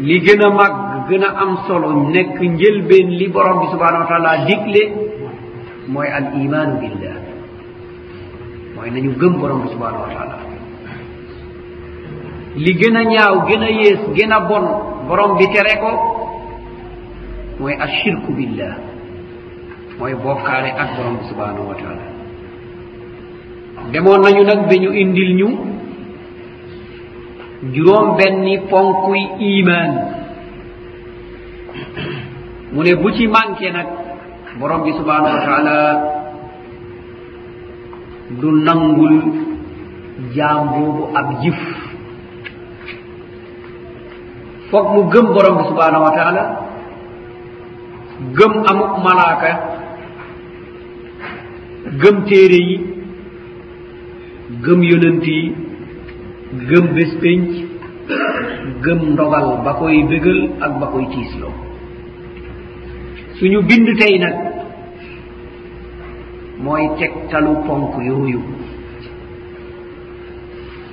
[0.08, 0.74] li gën a mag
[1.10, 4.84] gën a am solo nekk njëlbeen li borom bi subhanahu wa taala digle
[5.90, 7.18] mooy al imanu billah.
[8.76, 10.38] Mooy nañu gëm borom bi subhanahu wa taala.
[12.56, 14.66] Li gën a ñaaw gën a yées gën a bon
[15.08, 15.92] borom bi tere ko
[17.60, 18.76] mooy ashirku billah.
[20.00, 22.06] Mooy bokkaale ak borom bi subhanahu wa taala.
[23.92, 25.50] Demoon nañu nag ba ñu indil ñu
[27.74, 29.92] juróom benni ponkuy iman.
[32.72, 33.88] Mu ne bu ci manqué nag
[34.60, 35.78] borom bi subhanahu wa taala
[38.40, 39.16] du nangul
[40.36, 41.60] jaam boobu ab jif
[44.70, 46.44] foog mu gëm borom bi subhanahu wa taala
[48.38, 49.52] gëm amuk malaaka
[52.02, 52.78] gëm téere yi
[54.66, 55.42] gëm yonent yi
[56.70, 57.48] gëm bés pénc
[58.84, 61.69] gëm ndogal ba koy bégal ak ba koy tiisloo.
[63.40, 64.36] suñu bind tey nag
[66.64, 68.40] mooy tegtalu ponk yooyu.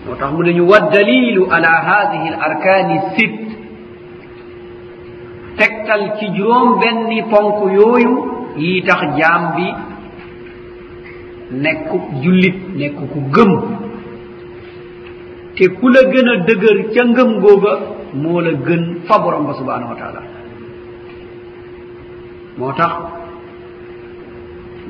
[0.06, 3.34] moo tax mu ne ñu wa dalilu ala hadihi l arkani sit
[5.58, 8.12] tegtal ci juróom benni ponk yooyu
[8.62, 9.66] yi tax jaam bi
[11.62, 13.52] nekku jullit nekk ku gëm.
[15.56, 17.72] Te ku la gën a dëgër ca ngëm googa
[18.22, 20.35] moo la gën fa borom ba subhanahu wa taala.
[22.58, 22.92] moo tax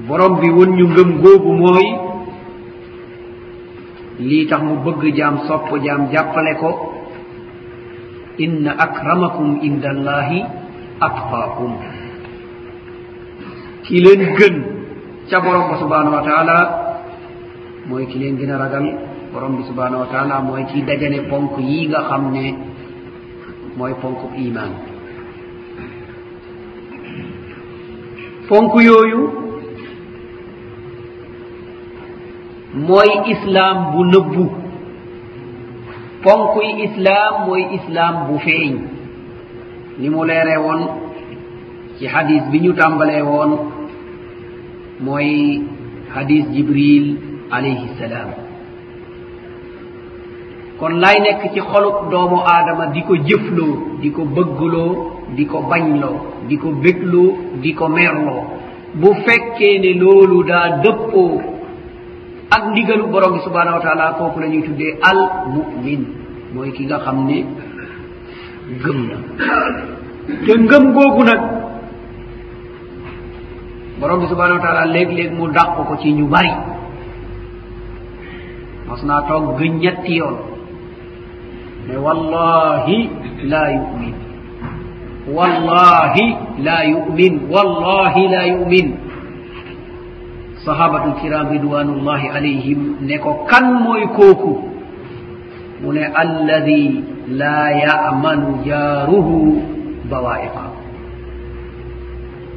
[0.09, 1.87] borom bi won ñu ngëm googu mooy
[4.29, 6.71] lii tax mu bëgg jaam sopp jaam jàppale ko
[8.45, 10.41] inna akramakum inda allahi
[11.07, 11.73] atqaakum.
[13.85, 14.55] Ki leen gën
[15.31, 16.57] ca borom ba subhanahu wa taala
[17.89, 18.87] mooy ki leen gën a ragal
[19.33, 22.45] borom bi subhanahu wa taala mooy kii dajane ponk yii nga xam ne
[23.79, 24.73] mooy ponk iman
[28.49, 29.21] fonkuyoyu
[32.89, 34.45] mooy islaam bu nëbbu.
[36.23, 38.73] Fonkuy islaam mooy islaam bu feeñ.
[39.99, 40.83] Ni mu leere woon
[41.99, 43.53] ci hadis bi ñu tàmbalee woon
[45.01, 45.31] mooy
[46.15, 47.07] hadis jibril
[47.51, 48.46] alayhi salaam.
[50.79, 54.91] kon lay nekk ci xolub doomu aadama di ko jëfloo di ko bëggloo
[55.37, 56.17] di ko bañloo
[56.49, 58.43] di ko bégloo di ko merloo.
[58.95, 61.41] Bu fekkee ne loolu daa dëppoo
[62.51, 65.21] ak ndigalu borom bi subhanahu wa taala kooku la ñuy tuddee al
[65.55, 66.03] mumin
[66.55, 67.39] mooy ki nga xam ne
[68.83, 69.17] gëm na.
[70.47, 71.41] Te ngëm googu nag
[74.01, 76.53] borom bi subhanahu wa taala léeg-léeg mu dàq ko ci ñu bari.
[78.89, 80.37] Mas naa toog gëñ ñetti yoon.
[81.87, 83.11] mais wallahi
[83.47, 84.15] la yumin.
[85.31, 86.27] Wallahi
[86.59, 87.47] la yumin.
[87.51, 88.89] Wallahi la yumin.
[90.67, 94.53] Sahabatul kiram ridwanullahi alayhim ne ko kan kanmoye kooku?
[95.83, 99.63] Mune alladi la yamanu jaruhu
[100.11, 100.65] bawa'iqa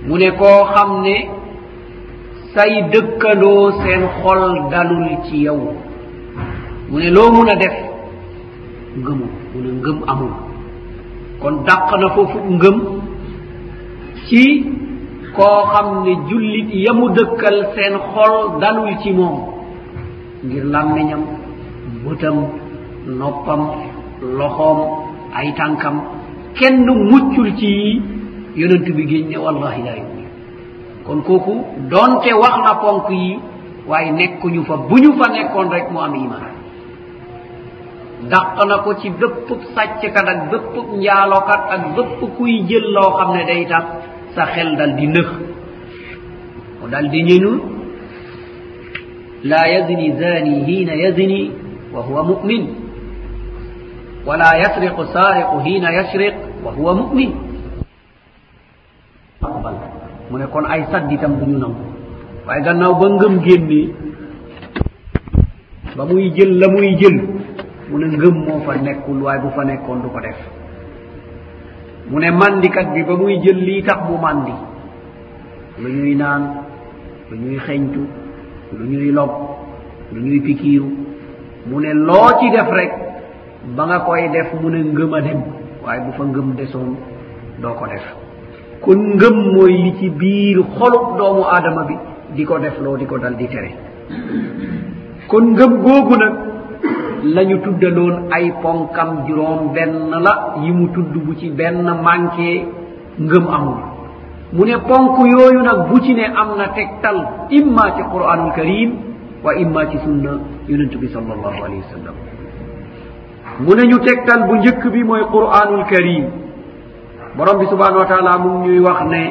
[0.07, 1.15] mu ne koo xam ne
[2.55, 5.61] say dëkkandoo seen xol dalul ci yow.
[6.89, 7.88] Mu ne loo mun a def?
[8.97, 9.29] ngëmul
[9.63, 10.33] ne ngëm amul.
[11.41, 12.77] Kon dàq na foofu ngëm
[14.27, 14.43] ci
[15.35, 19.35] koo xam ne jullit yamu dëkkal seen xol dalul ci moom
[20.43, 21.21] ngir làmmiñam
[22.05, 22.37] bëtam
[23.19, 23.61] noppam
[24.37, 24.79] loxoom
[25.33, 25.95] ay tànkam
[26.57, 28.01] kenn muccul ci
[28.55, 30.27] yonent bi géñ ne wallahi laa yumin.
[31.05, 31.53] Kon kooku
[31.89, 33.39] doonte wax na ponk yi
[33.87, 36.48] waaye nekkuñu fa bu ñu fa nekkoon rek mu am iman
[38.27, 43.29] dàq na ko ci bépp sàcckat ak bépp njaalokat ak bépp kuy jël loo xam
[43.35, 43.85] ne day tax
[44.35, 45.27] sa xel dal di nëx.
[46.81, 47.51] Mu dal di ñënu
[49.43, 51.51] laa yazni zani hiina yazni
[51.93, 52.63] wa huwa mumin
[54.25, 57.31] wala yasriqu saariqu hiina yasriq wa huwa mumin.
[59.41, 59.75] Aqbal
[60.29, 61.83] mu ne kon ay sadditam du ñu nangu.
[62.45, 63.89] Waaye gannaaw ba ngëm génnee
[65.95, 67.17] ba muy jël la muy jël
[67.89, 70.37] mu ne ngëm moo fa nekkul waaye bu fa nekkoon du ko def.
[72.09, 74.53] Mu ne mandikat bi ba muy jël lii tax mu mandi.
[75.81, 76.43] Lu ñuy naan
[77.31, 78.01] lu ñuy xeñtu
[78.77, 79.31] lu ñuy lob
[80.13, 80.89] lu ñuy pikiiru.
[81.67, 82.91] Mu ne loo ci def rek
[83.75, 85.41] ba nga koy def mu ne ngëm a dem
[85.83, 86.95] waaye bu fa ngëm desoon
[87.61, 88.05] doo ko def.
[88.81, 91.95] Kon ngëm mooy li ci biir xolub doomu aadama bi
[92.35, 93.71] di ko def loo di ko dal di tere.
[95.27, 96.33] Kon ngëm googu nag
[97.23, 102.65] lañu tuddaloon ay ponkam juróom benn la yi mu tudd bu ci benn manqué
[103.19, 103.79] ngëm amul.
[104.53, 108.91] Mu ne ponk yooyu nag bu ci ne am na tegtal imma ci qur'anul karim
[109.43, 110.31] wa imma ci sunna
[110.67, 112.15] yonentu bi sal allahu alayhi wa sallam.
[113.59, 116.25] Mu ne ñu tegtal bu njëkk bi mooy qur'anul karim.
[117.37, 119.23] Borom bi subhanahu wa taala mu ñuy wax ne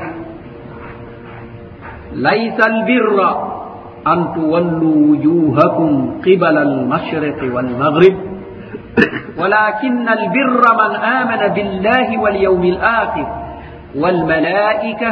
[2.15, 3.31] laysa albirra
[4.06, 8.16] an tuwallu wujuhakum qibala almashriqi walmaghrib
[9.38, 13.28] ولكن البر من آمن بالله واليوم الآخر
[13.96, 15.10] والملائكة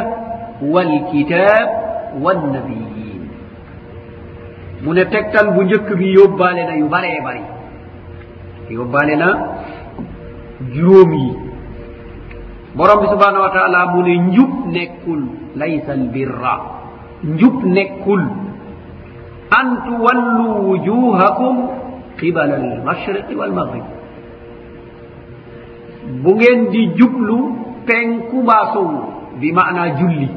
[0.62, 1.68] والكتاب
[2.22, 3.22] والنبيين
[4.86, 7.44] من تكتل بنجك بي يبالنا يبالي باري
[8.70, 9.28] يبالنا
[10.74, 11.28] جرومي
[12.78, 15.20] borom bi subhanahu wa taala mu ne njub nekkul
[15.60, 16.54] laysa albirra
[17.20, 18.22] njub nekkul
[19.51, 21.55] an tuwallu wujuhakum
[22.19, 23.85] qibala almashriqi walmaghrib
[26.23, 27.37] bu ngeen di jublu
[27.87, 28.99] penku mbaa sowu
[29.39, 30.27] bi maana julli.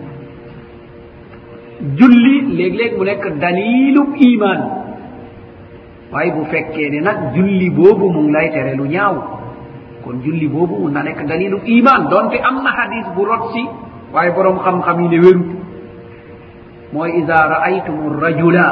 [1.98, 4.60] Julli léeg-léeg mu nekk dalilu iman
[6.12, 9.14] waaye bu fekkee ne nag julli boobu mu ngi lay tere lu ñaaw
[10.04, 13.62] kon julli boobu mun na nekk dalilu iman donte am na hadis bu rot si
[14.12, 15.59] waaye borom xam-xam yi ne wérut.
[16.92, 18.66] mooy ida ra'aytum rajula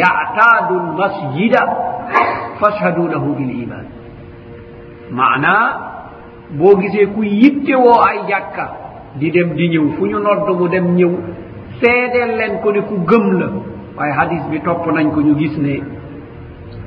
[0.00, 1.62] ya'tadu lmasjida
[2.60, 3.86] fashhadu lahu bil iman
[5.10, 5.54] mana
[6.58, 8.64] boo gisee ku yitte woo ay jàkka
[9.18, 11.12] di dem di ñëw fu ñu nodd mu dem ñëw
[11.80, 13.48] seedeel leen ko ne ku gëm la.
[13.96, 15.82] Waaye hadis bi topp nañ ko ñu gis ne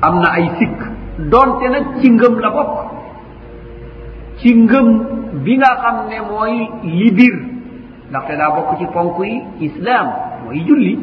[0.01, 0.79] am na ay sikk.
[1.31, 2.73] Donte nag ci ngëm la bokk.
[4.39, 4.87] Ci ngëm
[5.43, 7.35] bi nga xam ne mooy li bir
[8.09, 10.07] ndaxte daa bokk ci ponk yi islam
[10.47, 10.93] mooy julli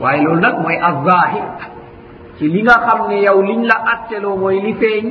[0.00, 1.44] waaye loolu nag mooy azahir
[2.38, 5.04] ci li nga xam ne yow liñ la atteloo mooy li feeñ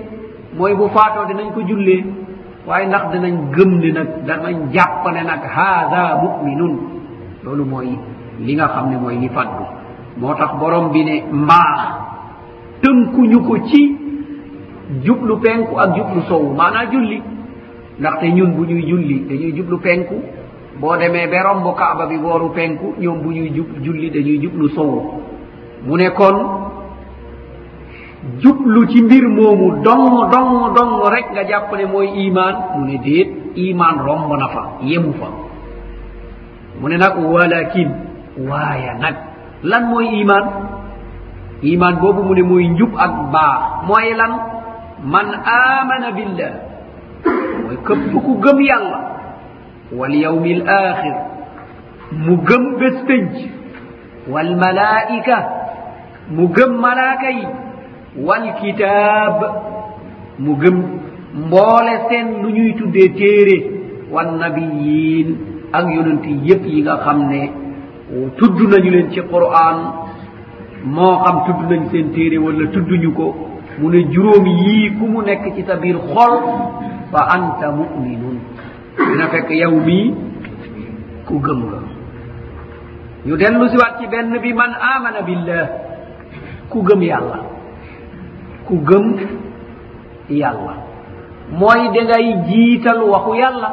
[0.57, 2.03] mooy bu faatoo dinañ ko jullee
[2.67, 6.75] waaye ndax danañ gëm ne nag danañ jàpp ne nag haada muminun.
[7.43, 7.89] Loolu mooy
[8.45, 9.63] li nga xam ne mooy li faddu.
[10.19, 11.79] Moo tax borom bi ne mbaax
[12.81, 13.81] tënkuñu ko ci
[15.03, 17.21] jublu penku ak jublu sowu maanaa julli
[17.99, 20.15] ndaxte ñun bu ñuy julli dañuy jublu penku
[20.79, 24.69] boo demee be romb kaaba bi booru penku ñoom bu ñuy jub julli dañuy jublu
[24.75, 25.01] sowu
[25.85, 26.37] mu ne kon
[28.41, 32.97] jublu ci mbir moomu dong dong dong rek nga jàpp ne mooy iman mu ne
[33.05, 35.27] déet iman romb na fa yemu fa.
[36.79, 37.89] Mu ne nag walakin
[38.49, 39.15] waaya nag
[39.63, 40.43] lan mooy iman
[41.63, 43.61] iman boobu mu ne mooy njub ak baax.
[43.87, 44.31] Mooy lan?
[45.03, 46.53] Man amana billah
[47.65, 48.99] mooy këpp ku gëm yàlla.
[49.91, 51.15] wal yawmil axir
[52.11, 53.31] mu gëm bés pénc
[54.27, 55.37] wal malaika
[56.35, 57.45] mu gëm malaaka yi
[58.27, 59.37] wal kitaab
[60.39, 60.77] mu gëm
[61.45, 63.57] mboole seen lu ñuy tuddee téere
[64.11, 65.29] wan nabiyin
[65.73, 67.41] ak yonent yépp yi nga xam ne
[68.37, 69.77] tudd nañu leen ci qur'an
[70.83, 73.35] moo xam tudd nañ seen téere wala tudduñu ko
[73.79, 76.33] mu ne juróom yii ku mu nekk ci sa biir xol
[77.11, 78.36] fa anta muminun.
[78.97, 80.13] dina fekk yow mii
[81.27, 81.79] ku gëm nga
[83.25, 85.65] ñu dellu si waat ci benn bi man amana billah
[86.69, 87.37] ku gëm yàlla.
[88.67, 89.05] Ku gëm
[90.29, 90.73] yàlla.
[91.51, 93.69] Mooy da ngay jiital waxu yàlla.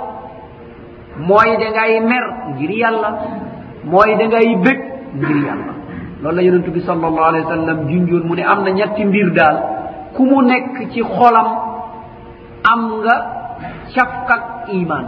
[1.18, 3.10] Mooy da ngay mer ngir yàlla.
[3.84, 4.78] Mooy da ngay bég
[5.18, 5.72] ngir yàlla.
[6.22, 9.04] Loolu la yonentu bi sal allahu alih wa sallam junjoon mu ne am na ñetti
[9.04, 9.56] mbir daal.
[10.14, 11.48] Ku mu nekk ci xolam
[12.62, 13.14] am nga
[13.94, 15.04] cafkak iman.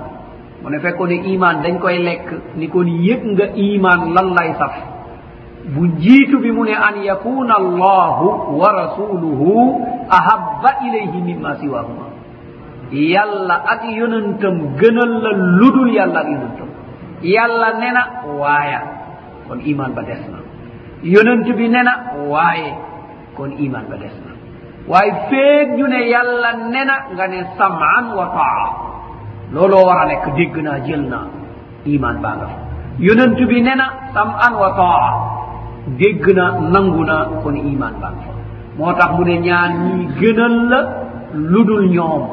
[0.62, 4.74] Mu ne fekkoon iman dañ koy lekk ni kon yëg nga iman lan lay saf.
[5.74, 12.06] Bu jiitu bi mu ne an yakuna allahu wa rasuluhu ahabba ilayhi mimma siwahuma
[12.94, 16.68] yàlla ak yonantam gënal la ludul yàlla ak yonantam
[17.22, 18.02] yàlla nena
[18.38, 18.80] waaya
[19.48, 20.38] kon iman ba des na.
[21.02, 21.92] Yonant bi nena
[22.30, 22.72] waaye
[23.36, 24.25] kon iman ba des na.
[24.90, 28.66] waawi feeññune yalla nena ngane sam'an wa taa.
[29.54, 31.26] Looloo war a nekk dégg naa jël naa
[31.94, 32.58] iman baa nga fa
[33.06, 35.08] yonent bi nena sam'an wa taa.
[35.98, 38.32] Dégg na nangu na kon iman baa nga fa
[38.78, 40.80] moo tax mu ne ñaan ñii gënal la
[41.34, 42.24] lu dul ñoom.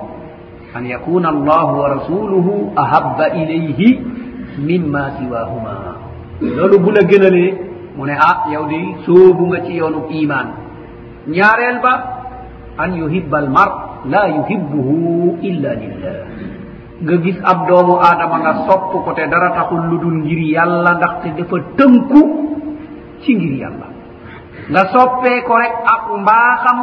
[0.76, 3.90] An yakuna allahu wa rasuluhu ahabba ilayhi
[4.68, 5.74] mimma siwahuma.
[6.42, 7.52] Loolu bu la gënalee
[7.98, 10.48] mu ne ah yow di soobu nga ci yoonu iman.
[11.28, 11.94] Ñaareel ba
[12.78, 13.70] an yuhibba al mar
[14.06, 16.18] la yuhibbuhu illa lillah.
[17.04, 20.92] Nga gis ab doomu aadama nga sopp ko te dara taxul lu dul ngir yàlla
[20.98, 22.22] ndaxte dafa tënku
[23.22, 23.88] ci ngir yàlla.
[24.72, 26.80] Nga soppee ko rek ak mbaaxam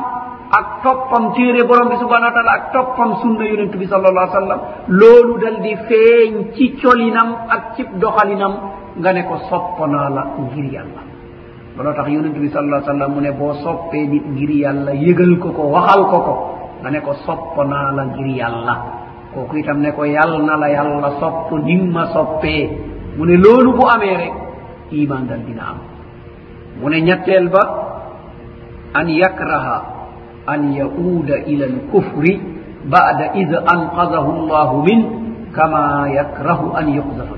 [0.50, 4.28] ak toppam téere borom bi subhanau wa taala ak toppam sunna yonent bi sal allah
[4.34, 8.54] sallam loolu dal di feeñ ci colinam ak cib doxalinam
[9.00, 11.00] nga ne ko soppanaa la ngir yàlla.
[11.76, 15.38] looloo tax yonent bi sal allah sallam mu ne boo soppee nit ngir yàlla yëgal
[15.38, 16.34] ko ko waxal ko ko
[16.82, 18.74] nga ne ko sopp naa la ngir yàlla.
[19.34, 22.68] Kooku itam ne ko yàll na la yàlla sopp ni ma soppee.
[23.16, 24.34] Mu ne loolu bu amee rek
[24.90, 25.78] iman dal dina am.
[26.80, 27.62] Mu ne ñetteel ba
[28.94, 29.76] an yakraha
[30.46, 32.40] an yauuda ila alkufri
[32.90, 35.00] bada id anqadahu llahu min
[35.52, 37.34] kama yakrahu an yuqdafa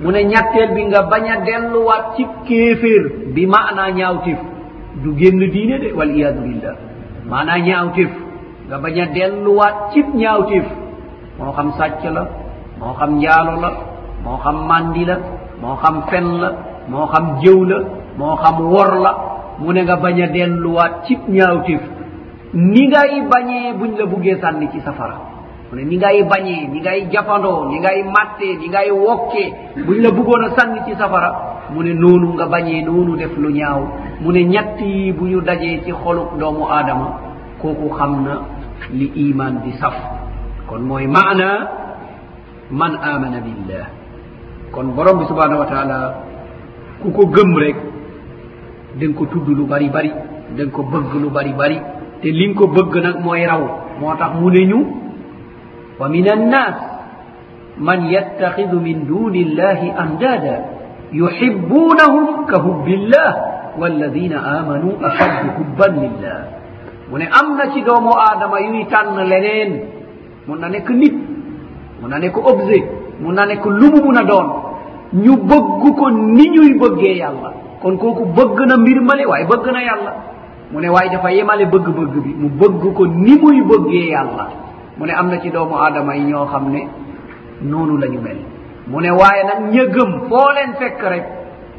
[0.00, 3.02] mu ne ñetteel bi nga bañ a delluwaat ci kéeféer
[3.34, 4.38] bi maanaa ñaawtif
[5.02, 6.76] du génn diine de wal iyadu billah
[7.30, 8.10] maanaa ñaawtif
[8.68, 10.64] nga bañ a delluwaat cib ñaawtif
[11.38, 12.22] moo xam sàcc la
[12.80, 13.70] moo xam njaalo la
[14.24, 15.16] moo xam mandi la
[15.62, 16.50] moo xam fen la
[16.88, 17.78] moo xam jëw la
[18.18, 19.12] moo xam wor la.
[19.58, 21.80] Mu ne nga bañ a delluwaat cib ñaawtif
[22.54, 25.16] ni ngay bañee buñ la buggee sànni ci safara.
[25.70, 29.52] mu ne ni ngay bañee ni ngay jafandoo ni ngay matte ni ngay wokkee
[29.86, 31.30] buñ la buggoon a sànni ci safara.
[31.72, 33.80] Mu ne noonu nga bañee noonu def lu ñaaw.
[34.20, 37.18] Mu ne ñett yi bu ñu dajee ci xoluk doomu aadama.
[37.60, 38.34] Kooku xam na
[38.92, 39.94] li iman di saf.
[40.68, 41.68] Kon mooy maana
[42.70, 43.86] man amana billah.
[44.70, 46.14] Kon borom bi subhanahu wa taala
[47.02, 47.76] ku ko gëm rek
[49.00, 50.12] da nga ko tudd lu bari bari
[50.56, 51.78] danga ko bëgg lu bari bari.
[52.20, 53.62] Te li nga ko bëgg nag mooy raw.
[54.00, 54.78] Moo tax mu ne ñu
[55.98, 56.76] wa min annas
[57.78, 60.56] man yattahidu min duni illahi andada
[61.12, 63.30] yuhibbunahum ka hubbillah
[63.78, 66.38] walladina amanu ashaddu hubban lillah.
[67.10, 69.70] Mone amnacigo mo adama yuy tan leneen
[70.46, 71.14] mo nane ko nit
[72.00, 72.84] mo nane ko objet
[73.20, 74.48] mo nane ko lumu mun a doon.
[75.14, 77.50] Ñu bëgg ko ni ñuy bëggee yàlla.
[77.82, 80.12] Kon kooku bëgg na mbir male waaye bëgg na yàlla.
[80.72, 84.46] Mu ne waaye dafa yemale bëgg-bëgg bi mu bëgg ko ni muy bëggee yàlla.
[84.98, 86.80] mu ne am na ci doomu aadama yi ñoo xam ne
[87.62, 88.38] noonu la ñu mel.
[88.86, 91.24] mu ne waaye nag ña gëm foo leen fekk rek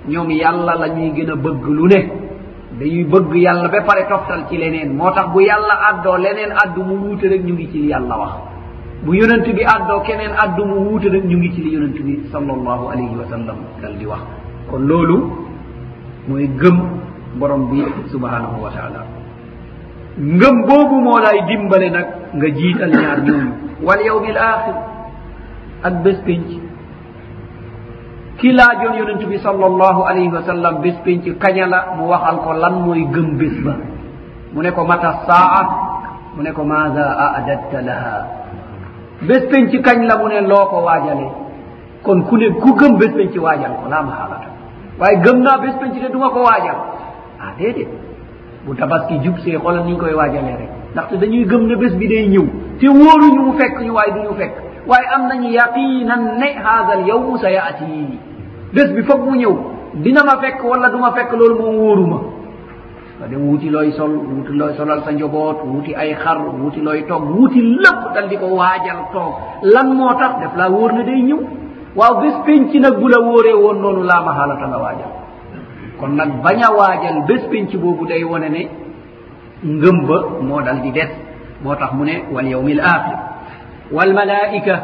[0.08, 2.00] ñoom yàlla la ñuy gën a bëgg lu ne.
[2.80, 4.94] dañuy bëgg yàlla ba pare toftal ci leneen.
[4.96, 8.16] moo tax bu yàlla addoo leneen addu mu wuute rek ñu ngi ci li yàlla
[8.18, 8.34] wax.
[9.04, 12.20] bu yonent bi addoo keneen addu mu wuute rek ñu ngi ci li yonent bi
[12.32, 14.22] sallallahu alayhi wa sallam dal di wax.
[14.70, 15.18] kon loolu
[16.28, 16.78] mooy gëm
[17.40, 19.06] borom bi subhanahu wa taala.
[20.20, 23.52] ngëm boobu moo lay dimbale nag nga jiital ñaar ñooñu.
[23.84, 24.76] Wal yawmi l axir
[25.84, 26.48] ak bés pénc
[28.38, 32.38] ki laajoon yonent bi sal allahu alayhi wa sallam bés pénc kaña la mu waxal
[32.44, 33.76] ko lan mooy gëm bés ba.
[34.54, 35.62] Mu ne ko mata saa
[36.36, 38.18] mu ne ko maada adatta laha?
[39.28, 41.28] Bés pénc kañ la mu ne loo ko waajale.
[42.04, 44.48] Kon ku ne ku gëm bés pénc waajal ko laa mahalata
[45.00, 46.76] waaye gëm naa bés pénc de duma ko waajal.
[47.42, 48.05] Ah déedéet.
[48.66, 50.70] bu tabaski jub see xoolal ni ñu koy waajalee rek.
[50.94, 52.46] Ndaxte dañuy gëm ne bés bi day ñëw
[52.80, 54.54] te wóoruñu mu fekk ñu waaye du ñu fekk.
[54.88, 58.20] Waaye am nañu yaqinan ne haada al yawmu sa yaati
[58.74, 59.56] bés bi foog mu ñëw.
[59.96, 62.20] Dina ma fekk wala du ma fekk loolu moom wóoruma.
[63.20, 67.04] Nga dem wuuti looy sol wuuti looy solal sa njoboot wuuti ay xar wuuti looy
[67.08, 69.34] toog wuuti lépp dal di ko waajal toog.
[69.64, 70.40] Lan moo tax?
[70.42, 71.40] Def laa wóor ne day ñëw.
[71.96, 75.12] Waaw bés penc nag bu la wóoree woon noonu laa ma xaalata nga waajal.
[76.00, 78.62] kon nag bañ a waajal bés penc boobu day wone ne
[79.64, 81.10] ngëm ba moo dal di des.
[81.64, 83.18] Moo tax mu ne wal yawmi l axir
[83.92, 84.76] wal malaika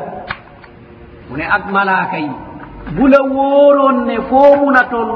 [1.29, 2.31] mu ne ak malaaka yi
[2.95, 5.11] bu la wóoroon ne foo mun a toll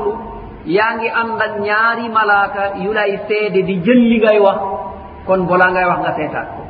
[0.65, 4.59] yaa ngi ànd ak ñaari malaaka yu lay seede di jël li ngay wax.
[5.25, 6.61] Kon bolaa ngay wax nga seetaat ko.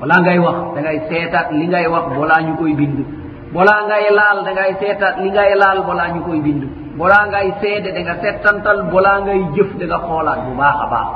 [0.00, 2.98] Balaa ngay wax da ngay seetaat li ngay wax balaa ñu koy bind.
[3.52, 6.62] bola ngay laal da ngay seeta li ngay laal bola ñu koy bind
[6.98, 10.86] bola ngay seede da nga settantal bola ngay jëf da nga xoolaat bu baax a
[10.92, 11.08] baax.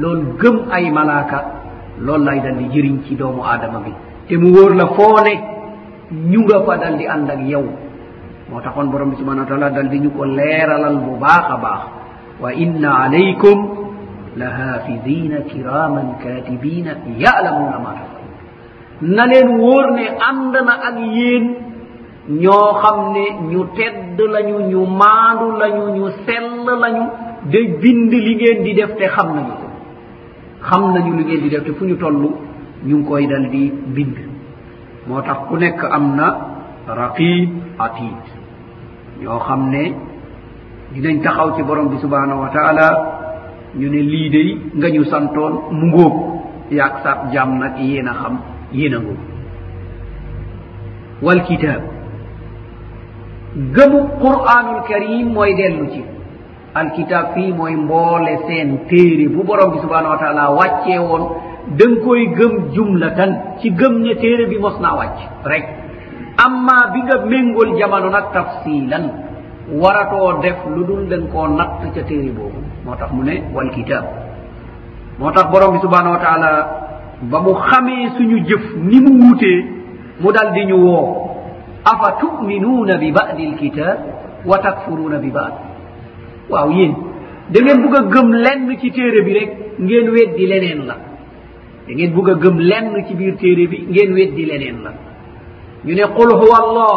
[0.00, 1.38] Loolu gëm ay malaaka
[2.04, 3.92] loolu lay dal di jëriñ ci doomu aadama bi.
[4.26, 5.34] Te mu wóor la foo ne
[6.30, 7.64] ñu nga fa dal di ànd ak yow.
[8.50, 11.56] Moo taxoon borom bi subhanau wa taala dal di ñu ko leeralal bu baax a
[11.64, 11.82] baax.
[12.42, 13.58] Wa inna alaykum
[14.36, 16.92] la hafidina kiraman katibina
[17.22, 18.32] yalamuna ma tafalun
[19.14, 21.44] na leen wóor ne ànd na ak yéen
[22.28, 27.04] ñoo xam ne ñu tedd lañu ñu maandu lañu ñu sell lañu
[27.52, 29.66] de bind li ngeen di def te xam nañu ko.
[30.68, 32.16] Xam nañu li ngeen di def te fu ñu toll
[32.86, 34.16] ñu ngi koy dal di bind.
[35.06, 36.28] Moo tax ku nekk am na
[36.86, 37.48] raqib
[37.78, 38.22] atid
[39.22, 39.84] ñoo xam ne
[40.92, 42.88] dinañ taxaw ci borom bi subhanahu wa taala
[43.78, 46.14] ñu ne lii day nga ñu santoon mu ngóob.
[46.70, 48.34] Yaag sa jàmm nag yéen a xam
[48.72, 49.20] yéen a ngóob.
[51.22, 51.80] Walkitab
[53.54, 56.02] gëmu qur'anul karim mooy dellu ci.
[56.74, 61.24] Alkitab fii mooy mboole seen téere bu borom bi subhanahu wa taala wàccee woon.
[61.78, 63.30] Da nga koy gëm jumlatan
[63.60, 65.64] ci gëm ne téere bi mos naa wàcc rek.
[66.44, 69.04] Amma bi nga méngol jamono nag tafsilan
[69.80, 72.58] waratoo def lu dul da nga koo natt ca téere boobu.
[72.84, 74.04] Moo tax mu ne walkitab
[75.18, 76.50] moo tax borom bi subhanahu wa taala
[77.22, 79.64] ba mu xamee suñu jëf ni mu wutee
[80.20, 81.23] mu dal di ñu woo.
[81.84, 83.98] afa tuminuna bi badi lkitab
[84.44, 85.52] wa takfuruna bi bad
[86.50, 86.94] waaw yéen.
[87.52, 90.96] Da ngeen bugg a gëm lenn ci téere bi rek ngeen weddi leneen la.
[91.86, 94.90] Da ngeen bugg a gëm lenn ci biir téere bi ngeen weddi leneen la.
[95.84, 96.96] Ñu ne qul huwa allah.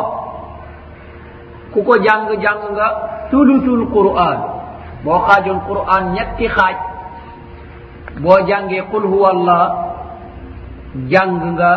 [1.73, 2.88] Ku ko jàng-jàng nga
[3.29, 4.39] tulutul qur'an.
[5.03, 6.75] Boo xaajoon qur'an ñetti xaaj.
[8.21, 9.63] Boo jàngee qul huwa allah
[11.11, 11.71] jàng nga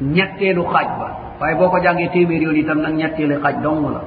[0.00, 1.08] ñetteelu xaaj ba.
[1.42, 4.00] waaye boo ko jàngee téeméer yoon itam nag ñetteeli xaaj dong la.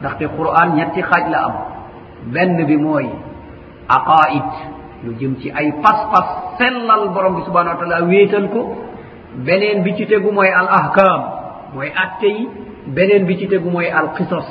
[0.00, 1.54] Ndaxte quran ñetti xaaj la am.
[2.32, 3.06] Benn bi mooy
[3.88, 4.48] aqaid
[5.04, 6.26] lu jëm ci ay pas-pas
[6.58, 8.60] sellal borom bi subhanau wa taala wéetal ko.
[9.46, 11.20] Beneen bi ci tegu mooy al ahkam
[11.74, 12.48] mooy atte yi.
[12.86, 14.46] Beneen bi ci tegu mooy al qisas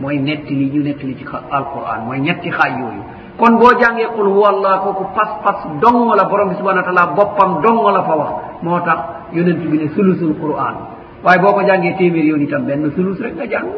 [0.00, 3.02] mooy nettali ñu nettali ci alquran mooy ñetti xaaj yooyu.
[3.38, 7.06] Kon boo jàngee qul huwa allah kooku pas-pas dong la borom bi subhanau wa taala
[7.16, 8.32] boppam dong la fa wax.
[8.62, 8.98] Moo tax
[9.32, 10.76] yonent bi ne sulusul quran.
[11.24, 13.68] waaye boo ko jàngee téeméer yooni tam benn sulus rek nga jàng.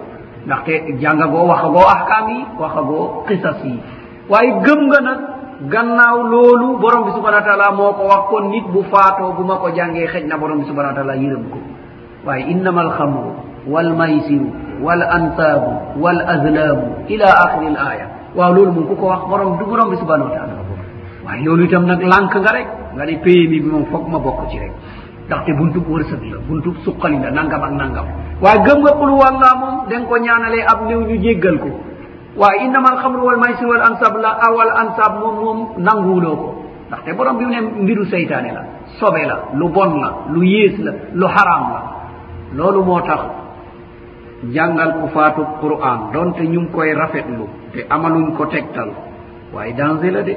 [0.47, 3.79] Ndaxte jàngagoo waxagoo ahkaam yi waxagoo qisas yi.
[4.29, 5.19] Waaye gëm nga nag
[5.73, 9.43] gannaaw loolu borom bi subhana wa taala moo ko wax kon nit bu faatoo bu
[9.45, 11.59] ma ko jàngee xëj na borom bi subhana wa taala yërëm ko.
[12.27, 13.33] Waaye innama alxamru
[13.69, 14.49] walmaysiru
[14.83, 19.57] wal ansaabu wal azlaamu ila axiri l aya waaw loolu moom ku ko wax borom
[19.59, 20.55] du borom bi subhana wa taala
[21.25, 22.69] waaye loolu itam nag lànk nga rek.
[22.95, 24.73] Nga ne payemi bi moom foog ma bokk ci rek.
[25.27, 28.07] ndaxte buntub wërsëg la buntub suqali la nangam ak nangam.
[28.43, 31.71] Waaye gëm nga qul walla moom da nga ko ñaanalee ab néew ñu jéggal ko.
[32.37, 36.49] Waaye innama alxamru wal maysir wal ansab la awal ansab moom moom nanguwuloo ko.
[36.89, 38.63] Ndaxte borom bi mu ne mbiru seytaane la
[38.99, 41.81] sobe la lu bon la lu yées la lu haram la.
[42.57, 43.21] Loolu moo tax
[44.53, 48.91] jàngal ku faatu qur'an donte ñu ngi koy rafetlu te amaluñ ko tegtal.
[49.55, 50.37] Waaye danger la de.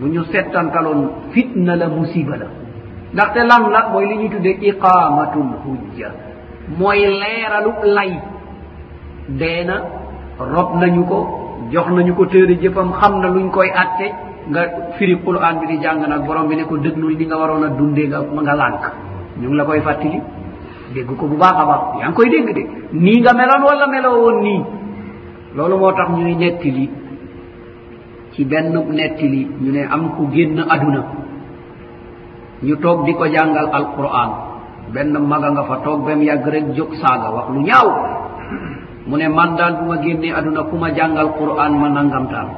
[0.00, 2.46] Bu ñu settantaloon fitna la musiba la.
[3.14, 6.08] ndaxte lan la mooy li ñuy tuddee iqamatul hujja.
[6.78, 8.12] Mooy leeralu lay.
[9.28, 9.76] Deena
[10.38, 11.18] rob nañu ko
[11.72, 14.06] jox nañu ko téere jëfam xam na luñ koy atte
[14.50, 14.60] nga
[14.98, 17.68] firi quran bi di jàng nag borom bi ne ko dëgnul li nga waroon a
[17.68, 18.82] dundee nga nga lànk.
[19.40, 20.20] Ñu ngi la koy fàttali.
[20.94, 21.80] Dégg ko bu baax a baax.
[22.00, 22.62] Yaa ngi koy dégg de.
[22.92, 24.62] Nii nga meloon wala meloo woon nii.
[25.56, 26.90] Loolu moo tax ñuy nettili
[28.32, 31.02] ci benn nettili ñu ne am ku génn aduna
[32.64, 34.30] ñu toog di ko jàngal alquran.
[34.92, 37.88] Benn maga nga fa toog bem yàgg rek jóg saaga wax lu ñaaw.
[39.06, 42.48] Mu ne man daal bu ma génnee aduna ku ma jàngal quran ma nangamtaan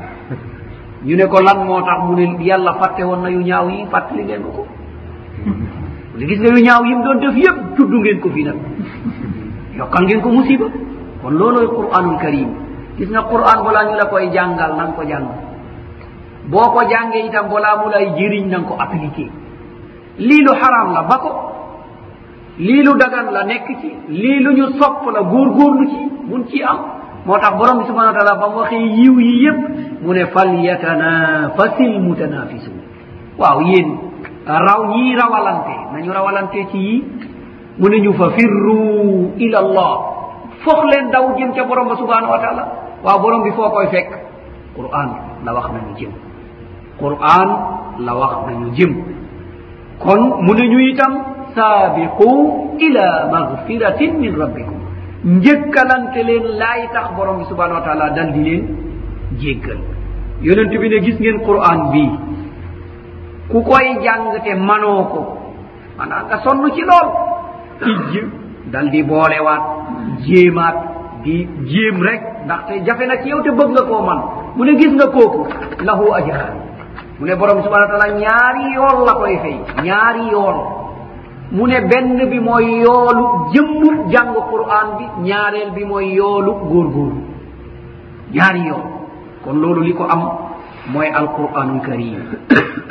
[1.06, 3.86] ñu ne ko lan moo tax mu ne yàlla fàtte woon na yu ñaaw yi
[3.90, 4.50] fàttali ngeen ko.
[4.50, 4.64] Ko
[6.18, 8.56] li gis nga yu ñaaw yi mu doon def yépp tudd ngeen ko fii nag.
[9.78, 10.66] Yokkal ngeen ko musiba.
[11.22, 12.50] Kon looloy qur'anul karim.
[12.98, 15.26] Gis nga qur'an balaa ñu la koy jàngal na nga ko jàng.
[16.50, 19.26] Boo ko jàngee itam balaa mu lay jëriñ na nga ko appliqué
[20.18, 21.30] lii lu haram la ba ko
[22.58, 23.90] lii lu dagan la nekk ci.
[24.08, 26.00] Lii lu ñu sopp la góorgóorlu ci.
[26.28, 26.78] Mun ci am.
[27.26, 29.60] Moo tax borom bi subhana wa taala ba mu waxee yiw yi yépp
[30.02, 32.76] mu ne fal falyatanaafasil mutanafisun.
[33.38, 33.88] Waaw yéen
[34.46, 35.74] raw ñii rawalante.
[35.92, 37.04] Nañu rawalante ci yii
[37.78, 39.92] mu ne ñu fa firru ila allah.
[40.64, 42.64] Fox leen daw jëm ca borom ba subhanahu wa taala
[43.04, 44.10] waaw borom bi foo koy fekk?
[44.76, 45.08] Qur'an
[45.44, 46.12] la wax nañu jëm.
[46.98, 47.48] Qur'an
[47.98, 48.92] la wax nañu jëm.
[50.02, 51.12] kon mu ne ñu itam
[51.54, 52.28] saabiqu
[52.86, 54.78] ila magfiratin min rabbikum.
[55.24, 58.64] Njëkkalante leen laay tax borom bi subhanahu wa taala dal di leen
[59.40, 59.78] jéggal.
[60.42, 62.10] Yonent bi ne gis ngeen qur'an bii
[63.50, 65.20] ku koy jàng te manoo ko.
[65.98, 67.08] Maanaa nga sonn ci lool.
[67.90, 68.14] Ijj
[68.72, 69.62] dal di boolewaat
[70.26, 70.76] jéemaat
[71.24, 74.20] di jéem rek ndaxte jafe na ci yow te bëgg nga koo man.
[74.56, 75.42] Mu ne gis nga kooku
[75.84, 76.54] lahu ajran.
[77.18, 80.56] mu ne borom subhana taala ñaari yool la koy fay ñaari yool
[81.52, 87.20] mu ne benn bi mooy yoolu jëmmu jàng qur'an bi ñaareel bi mooy yoolu góorgóorlu.
[88.34, 88.84] Ñaari yool
[89.44, 90.22] kon loolu li ko am
[90.92, 92.18] mooy alqur'anul karim.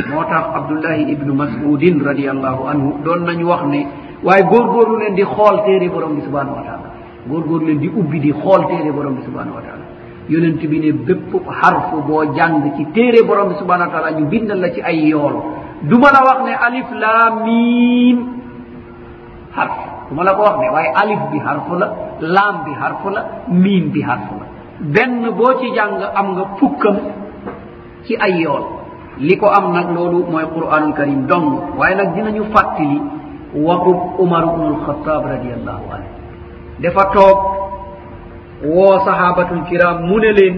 [0.10, 3.86] Moo tax abdullahi ibnu masudin radiallahu anhu doon nañu wax ne
[4.24, 6.90] waaye góorgóorlu leen di xool téere borom bi subhanahu wa taala.
[7.28, 9.84] Góorgóorlu leen di ubbi di xool téere borom bi subhanahu wa taala.
[10.30, 14.26] yonent bi ne bépp xarfu boo jàng ci téere borom bi subhanau wa taala ñu
[14.28, 15.36] bindal la ci ay yool
[15.84, 18.18] du ma la wax ne alif la miim
[19.56, 19.76] xarf
[20.10, 21.88] du ma la ko wax ne waaye alif bi xarfu la
[22.22, 24.46] laam bi xarfu la miim bi xarfu la.
[24.80, 26.98] benn boo ci jàng am nga fukkam
[28.06, 28.64] ci ay yool
[29.20, 31.78] li ko am nag loolu mooy qur'anul karim dong.
[31.78, 33.02] waaye nag dinañu fàttali
[33.54, 36.10] waxub umar ubnulxataab radiallahu anhu.
[36.82, 37.40] dafa toog
[38.66, 40.56] woo sahabatul kiram mu ne leen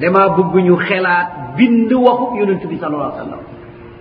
[0.00, 1.26] dama bëgg ñu xelaat
[1.56, 3.40] bind waxub yonent bi sal allah sallam.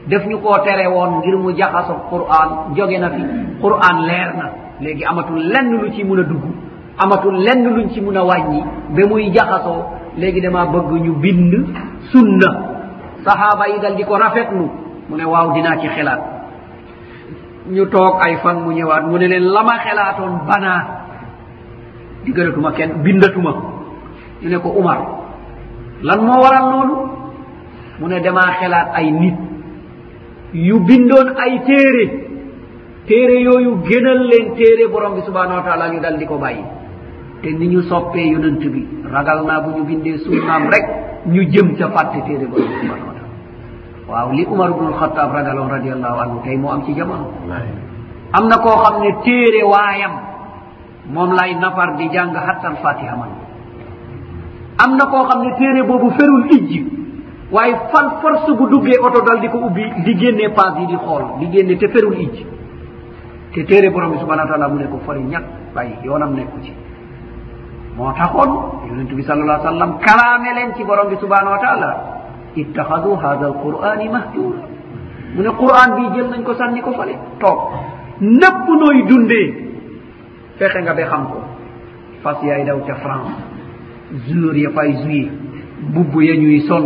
[0.08, 3.22] Def ñu koo tere woon ngir mu jaxaso qur'an jóge na fi.
[3.62, 4.46] Qur'an leer na.
[4.82, 6.44] Léegi amatul lenn lu ci mun a dugg
[7.00, 9.86] amatul lenn luñ ci mun a wàññi ba muy jaxasoo
[10.18, 11.54] léegi dama bëgg ñu bind
[12.12, 12.52] sunna.
[13.26, 14.70] Sahaaba yi dal di ko rafetlu.
[15.10, 16.22] Mu ne waaw dinaa ci xelaat.
[17.70, 19.04] Ñu toog ay fan mu ñëwaat.
[19.08, 20.95] Mu ne leen la ma xelaatoon banaa?
[22.26, 23.52] diggatuma kenn bindatuma.
[24.42, 25.00] Ñu ne ko umar
[26.02, 26.96] lan moo waral loolu?
[28.00, 29.36] Mu ne damaa xelaat ay nit
[30.54, 32.06] yu bindoon ay téere.
[33.08, 36.64] Téere yooyu gënal leen téere borom bi subhanahu wa taala ñu dal di ko bàyyi.
[37.42, 38.82] Te ni ñu soppee yonent bi
[39.14, 40.86] ragal naa bu ñu bindee sunnaam rek
[41.28, 43.24] ñu jëm ca fàtte téere borom bi subhanahu wa taala
[44.10, 47.30] waaw li umar bnul alxataab ragaloon radiallahu anhu tey moo am ci jamono.
[48.34, 50.12] Am na koo xam ne téere waayam
[51.10, 53.30] moom lay nafar di jàng xattal fatiha man.
[54.78, 56.80] Am na koo xam ne téere boobu ferul ijji
[57.52, 60.96] waaye fan force bu duggee oto dal di ko ubbi di génnee paas yi di
[60.98, 62.46] xool di génne te ferul ijji
[63.54, 65.44] te téere borom bi subhanau wa taala mu ne ko fori ñag
[65.74, 66.74] bàyyi yoonam nekku ci.
[67.98, 68.52] Moo taxoon
[68.90, 71.90] yonent bi sal allah sallam kalaame leen ci borom bi subhanau wa taala
[72.56, 74.60] ittaxadu hada alqur'ani mahjura
[75.36, 77.60] mu ne qur'an bii jël nañ ko sànni ko fale toog.
[78.22, 79.48] Nëpp nooy dundee
[80.58, 81.38] fexe nga ba xam ko.
[82.24, 83.34] Fas yaay daw ca france.
[84.28, 85.30] Joueur ya fay jouir
[85.90, 86.86] mbubb ya ñuy sol.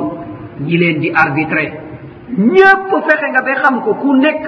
[0.62, 1.66] Ñi leen di arbitré
[2.38, 3.94] ñépp fexe nga ba xam ko.
[3.96, 4.44] Ku nekk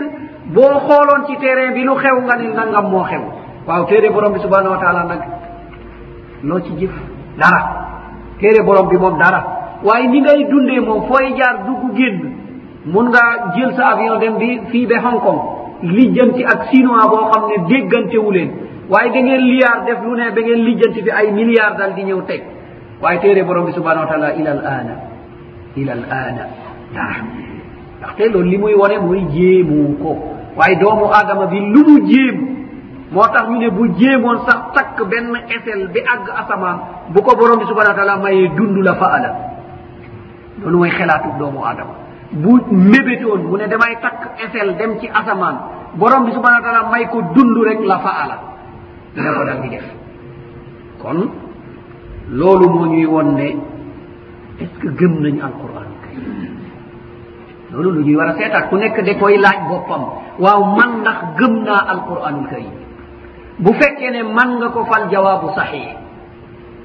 [0.53, 3.23] boo xooloon ci terrain bi lu xew nga ne nangam moo xew.
[3.67, 5.21] Waaw téere borom bi subhanahu wa taala nag
[6.43, 6.91] loo ci jëf?
[7.37, 7.61] Dara.
[8.39, 9.41] Téere borom bi moom dara.
[9.83, 12.33] Waaye ni ngay dundee moom fooy jaar dugg génn
[12.85, 15.41] mun nga jël sa avion dem bi fii ba hong kong.
[15.83, 18.49] Lijjanti ak chinois boo xam ne déggantewuleen
[18.91, 22.03] waaye da ngeen liyaar def lu ne ba ngeen lijjanti fi ay milliards dal di
[22.03, 22.41] ñëw teg.
[23.01, 24.95] Waaye téere borom bi subhanau wa taala ila al ana
[25.75, 26.43] ila al ana
[26.93, 27.21] dara
[27.99, 30.11] ndaxte loolu li muy wone mooy jéemu ko.
[30.57, 32.45] Waaye doomu aadama bi lu mu jéemu
[33.11, 36.77] moo tax ñu ne bu jéemoon sax takk benn esel bi àgg asamaan
[37.13, 39.29] bu ko borom bi subhanau wa taala mayee dund la fa ala
[40.61, 41.93] loolu mooy xelaatu doomu aadama.
[42.31, 45.57] Bu mébétoon mu ne damay takk esel dem ci asamaan
[45.95, 48.35] borom bi subhanau wa taala may ko dund rek la fa ala
[49.15, 49.85] na ko dal di def.
[51.01, 51.19] Kon
[52.29, 53.47] loolu moo ñuy won ne
[54.61, 56.15] est ce que gëm nañu alquran kay
[57.71, 58.69] loolu lu ñuy war a seetaat.
[58.69, 60.03] Ku nekk da koy laaj boppam.
[60.39, 62.75] Waaw man ndax gëm naa alquranul karim
[63.59, 65.89] bu fekkee ne man nga ko fal jawaabu saxih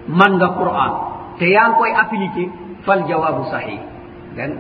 [0.09, 0.93] man nga quran
[1.39, 2.51] te yaa ngi koy appliqué
[2.85, 3.81] fal jawaabu saxih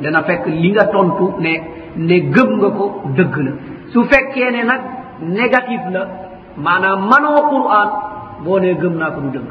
[0.03, 1.53] dana fekk li nga tontu ne
[1.97, 2.85] ne gëm nga ko
[3.17, 3.53] dëgg la.
[3.93, 4.81] Su fekkee ne nag
[5.21, 6.03] négatif la
[6.57, 7.89] maanaam manoo qur'an
[8.45, 9.49] boo nee gëm naa ko du dëgg.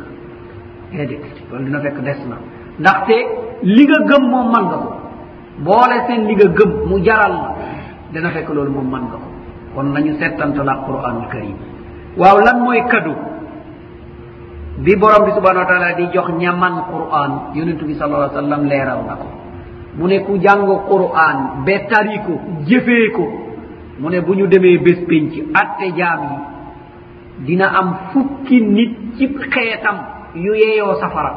[0.91, 2.37] Déedéet loolu dina fekk des na.
[2.79, 3.15] Ndaxte
[3.63, 4.91] li nga gëm moom man nga ko.
[5.65, 7.49] Boole seen li nga gëm mu jaral la.
[8.13, 9.29] Dina fekk loolu moom man nga ko.
[9.75, 11.55] Kon nañu settantala qur'anul karim
[12.17, 13.11] waaw lan mooy kadu
[14.83, 18.63] bi borom bi subhanau wa taala di jox ñaman qur'an yonentu bi sala alai sallam
[18.67, 19.27] leeral na ko.
[19.97, 23.23] Mu ne ku jàng qur'an be tari ko jëfee ko.
[23.99, 26.37] Mu ne bu ñu demee bés pénc atte jaam yi
[27.39, 29.97] dina am fukki nit ci xeetam
[30.35, 31.31] yu yeeyoo safara.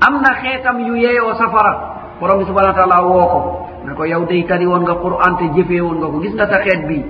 [0.00, 1.72] Am na xeetam yu yeeyoo safara.
[2.20, 3.40] Borom bi subhana wa taala woo ko
[3.86, 6.46] ne ko yow day tari woon nga qur'an te jëfee woon nga ko gis nga
[6.48, 7.02] sa xeet bi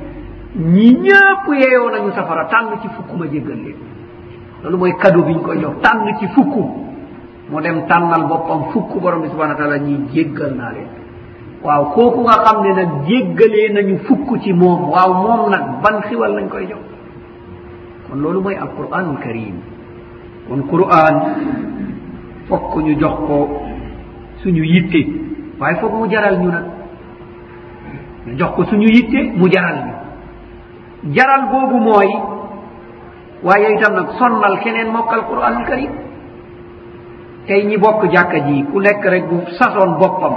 [0.57, 3.77] ñi ñëpp yeeyoo nañu safara tànn ci fukk ma jéggal leen.
[4.63, 6.55] Loolu mooy cadeau biñ koy jox tànn ci fukk.
[7.51, 10.89] Mu dem tànnal boppam fukk borom bi subhana wa taala ñi jéggal naa leen.
[11.63, 16.01] Waaw kooku nga xam ne nag jéggalee nañu fukk ci moom waaw moom nag ban
[16.09, 16.81] xiwal lañ koy jox?
[18.11, 19.57] kon loolu mooy alqur'anul karim
[20.49, 21.15] kon qur'an
[22.49, 23.63] fokk ñu jox ko
[24.43, 25.01] suñu yitte.
[25.61, 26.65] Waaye foog mu jaral ñu nag.
[28.27, 29.93] Ñu jox ko suñu yitte mu jaral ñu.
[31.15, 32.09] Jaral boobu mooy
[33.43, 35.91] waaye itam nag sonnal keneen mokkal qur'anul karim
[37.47, 40.35] tey ñi bokk jàkka ji ku nekk rek bu sasoon boppam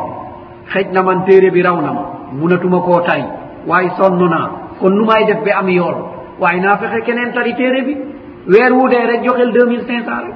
[0.71, 3.23] xëj na man téere bi raw na ma munatuma koo tay
[3.67, 4.49] waaye sonn naa.
[4.79, 5.95] Kon nu may def ba am yool
[6.39, 7.97] waaye naa fexe keneen tari téere bi.
[8.47, 10.35] Weer wu dee rek joxel deux mille cinq cent rek.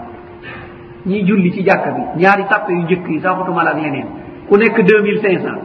[1.06, 4.08] Ñi julli ci jàkka bi ñaari tappe yu njëkk yi saxutumal ak leneen
[4.48, 5.60] ku nekk deux mille cinq cent.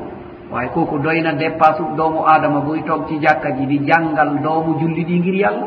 [0.51, 4.79] Waaye kooku doy na dépasse doomu aadama buy toog ci jàkka ji di jàngal doomu
[4.81, 5.67] julli di ngir yàlla.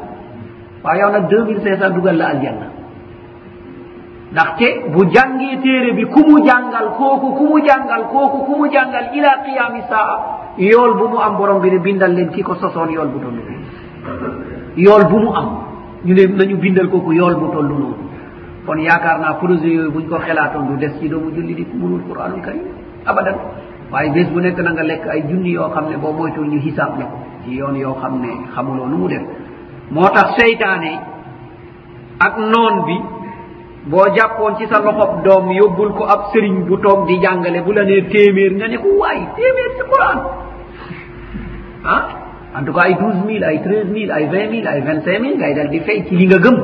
[0.83, 2.67] Waaye yow nag deux mille cinq cent dugal la aljanna.
[4.31, 8.67] Ndaxte bu jàngee téere bi ku mu jàngal kooku ku mu jàngal kooku ku mu
[8.71, 10.17] jàngal ila qiyami saa
[10.57, 13.39] yool bu mu am borom bi ne bindal leen ki ko sosoon yool bu toll
[14.77, 15.47] yool bu mu am.
[16.05, 17.95] Ñu ne nañu bindal kooku yool bu toll noonu.
[18.65, 22.01] Kon yaakaar naa projet yooyu buñ ko xelaatoon du des ci doomu julli di munul
[22.07, 22.61] qouranul karim
[23.05, 23.35] abadan.
[23.91, 26.59] Waaye bés bu nekk na nga lekk ay junni yoo xam ne boo moytul ñu
[26.59, 29.21] hisaab la ko ci yoon yoo xam ne xamuloo nu mu def.
[29.91, 30.91] Moo tax seytaane
[32.19, 32.97] ak noon bi
[33.85, 37.71] boo jàppoon ci sa loxob doom yóbbul ko ab sëriñ bu toog di jàngale bu
[37.71, 40.19] la nee téeméer nga ne ko waay téeméer ci quran.
[41.87, 42.24] Ah?
[42.57, 45.19] en tout cas ay douze mille ay treize mille ay vingt mille ay vingt cinq
[45.21, 46.57] mille ngay dal di fay ci li nga gëm.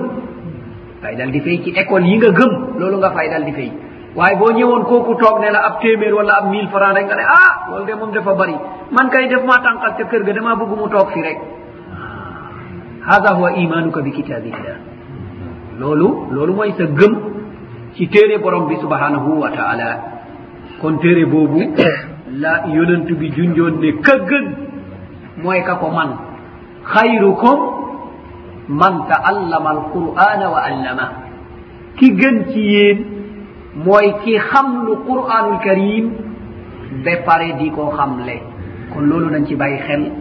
[1.01, 2.51] Ngay dal di fay ci école yi nga gëm.
[2.79, 3.71] Loolu nga fay dal di fay.
[4.15, 7.15] Waaye boo ñëwoon kooku toog ne la ab téeméer wala ab mille franc rek nga
[7.15, 8.55] ne ah loolu de moom dafa bari.
[8.91, 11.37] Man kay def maa tànqal ca kër ga damaa bëgg mu toog fi rek.
[13.07, 14.77] Hada huwa imanuka bi kitabillah
[15.79, 17.13] loolu loolu mooy sa gëm
[17.95, 19.89] ci téere borom bi subhanahu wa taala.
[20.81, 21.61] Kon téere boobu
[22.43, 24.45] la yonent bi junjoon ne ka gën
[25.37, 26.11] mooy ka ko man.
[26.93, 27.59] Xayrukum
[28.69, 31.07] man taallama alqur'ana wa allama.
[31.97, 32.97] Ki gën ci yéen
[33.85, 36.05] mooy ki xam lu qur'anul karim
[37.05, 38.37] ba pare di ko xamle.
[38.93, 40.11] Kon loolu nañ ci bàyyi xel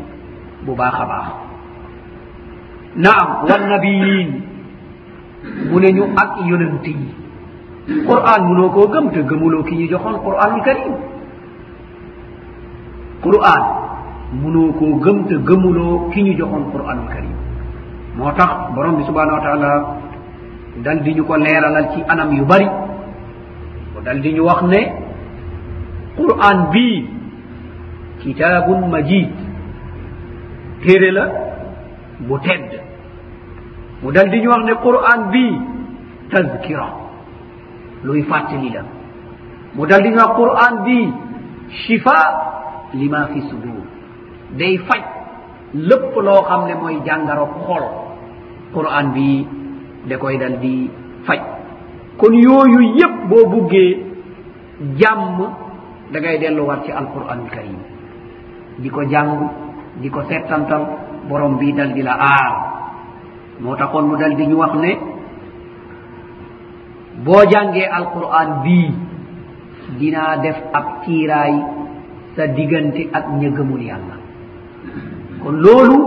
[0.67, 1.27] bu baax a baax.
[2.97, 4.31] Naam wannabiyin
[5.71, 7.15] mu ne ñu ak yonent yi.
[8.07, 10.95] Qur'an munoo koo gëm te gëmuloo ki ñu joxoon qur'anul karim.
[13.23, 13.63] Qur'an
[14.33, 17.35] munoo koo gëm te gëmuloo ki ñu joxoon qur'anul karim.
[18.17, 19.97] Moo tax borom bi subhanahu wa taala
[20.85, 22.67] dal di ñu ko leeralal ci anam yu bari.
[23.95, 24.81] Ko dal di ñu wax ne
[26.17, 27.09] qur'an bii
[28.23, 29.31] kitaabun majid
[30.83, 31.25] téere la
[32.21, 32.71] bu tedd.
[34.03, 35.59] Mu dal di ñu wax ne qur'an bii
[36.31, 36.89] tazkira.
[38.05, 38.83] Luy fàttali la.
[39.75, 41.13] Mu dal di ñu wax qur'an bii
[41.69, 42.19] shifa
[42.95, 43.80] lima fi sudur.
[44.59, 45.03] day faj
[45.75, 47.85] lépp loo xam ne mooy jàngaro xol.
[48.75, 49.47] Quran bi
[50.09, 50.89] da koy dal di
[51.27, 51.39] faj.
[52.19, 53.97] Kon yooyu yépp boo buggee
[54.99, 55.39] jàmm
[56.13, 57.79] da ngay delluwaat ci alquranul karim.
[58.79, 59.31] Di ko jàng
[60.03, 60.83] di ko settantal
[61.29, 62.53] borom bi dal di la aar.
[63.61, 64.93] Moo taxoon mu dal di ñu wax ne
[67.25, 68.91] boo jàngee alquran bii
[69.99, 71.55] dinaa def ab tiiraay
[72.37, 74.17] sa diggante ak ña gëmul yàlla.
[75.43, 75.99] kon loolu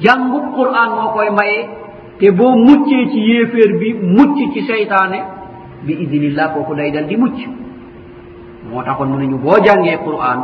[0.00, 1.60] jàngu qur'an moo koy maye
[2.18, 5.18] te boo muccee ci yéeféer bi mucc ci seytaane
[5.84, 7.38] bi idinillah kooku day dal di mucc.
[8.70, 10.38] Moo taxoon mu nañu boo jàngee qur'an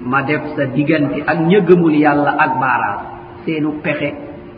[0.00, 3.00] ma def sa diggante ak ñëgëmul yàlla ak baaraas
[3.44, 4.12] seenu pexe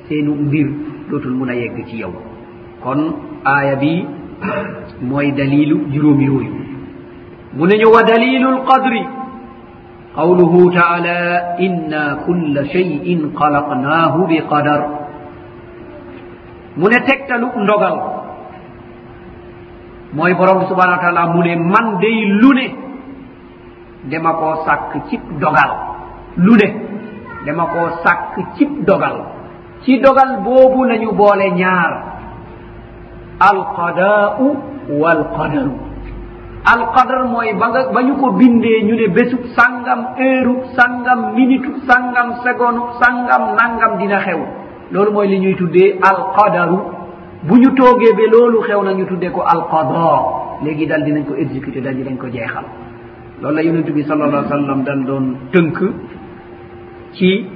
[0.09, 0.67] seenu mbir
[1.11, 2.13] dootul mun a yegg ci yow.
[2.83, 3.01] Kon
[3.45, 4.07] aaya bi
[5.03, 6.53] mooy dalilu juróom yooyu.
[7.57, 9.03] Mu nañu wa dalilu lqadri
[10.17, 11.19] قوله تعالى
[11.61, 13.07] إنا كل شيء
[13.37, 14.81] خلقناه بقدر
[16.79, 17.97] mune tegtalu ndogal.
[20.15, 22.67] Mooy borom bi subhanau wa taala mu ne man day lu ne
[24.11, 25.71] dama koo sàkk cib dogal.
[26.39, 26.69] Lu ne
[27.47, 29.17] dama koo sàkk cib dogal.
[29.83, 31.93] Ci dogal boobu lañu boole ñaar.
[33.51, 34.47] Alqadaa'u
[35.03, 35.88] walqadaru.
[36.65, 41.69] alqadar mooy ba nga ba ñu ko bindee ñu ne bésub sangam heure sangam minute
[41.87, 44.41] sangam seconde sangam nangam dina xew.
[44.93, 46.79] Loolu mooy li ñuy tuddee alqadaru.
[47.47, 50.09] Bu ñu toogee ba loolu xew na ñu tuddee ko alqada
[50.65, 52.65] léegi dal dinañ ko exécuté dal dinañ ko jeexal.
[53.41, 55.79] Loolu la yonentu bi sal allah sallam dal doon tënk
[57.13, 57.47] ci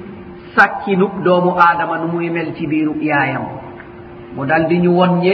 [0.55, 3.43] sàkkinub doomu aadama nu muy mel ci biiru yaayam.
[4.35, 5.33] Mu dal di ñu wonñe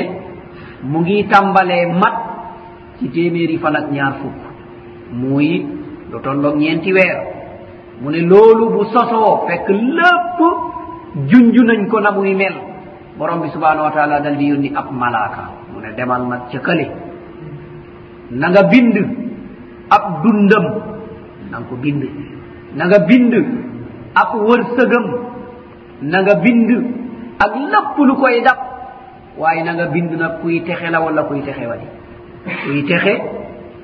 [0.83, 2.15] mu ngi tàmbalee mat
[2.99, 4.39] ci téeméeri fan ak ñaar fukk.
[5.13, 5.65] Muy
[6.11, 7.17] lu tolloog ñeenti weer.
[8.01, 10.39] Mu ne loolu bu sosoo fekk lépp
[11.29, 12.53] junju nañ ko na muy mel.
[13.17, 15.43] Borom bi subhanahu wa taala dal di yónni ab malaaka.
[15.73, 16.87] Mu ne demal nag ca kële.
[18.31, 18.95] Na nga bind
[19.89, 20.65] ab dundam.
[21.51, 22.03] Na nga ko bind.
[22.75, 23.33] Na nga bind
[24.15, 25.05] ab wërsëgam.
[26.01, 26.69] Na nga bind
[27.39, 28.59] ak lépp lu koy dab.
[29.37, 31.98] Waaye na nga bind nag kuy texe la wala kuy texe wali.
[32.45, 33.13] kuy texe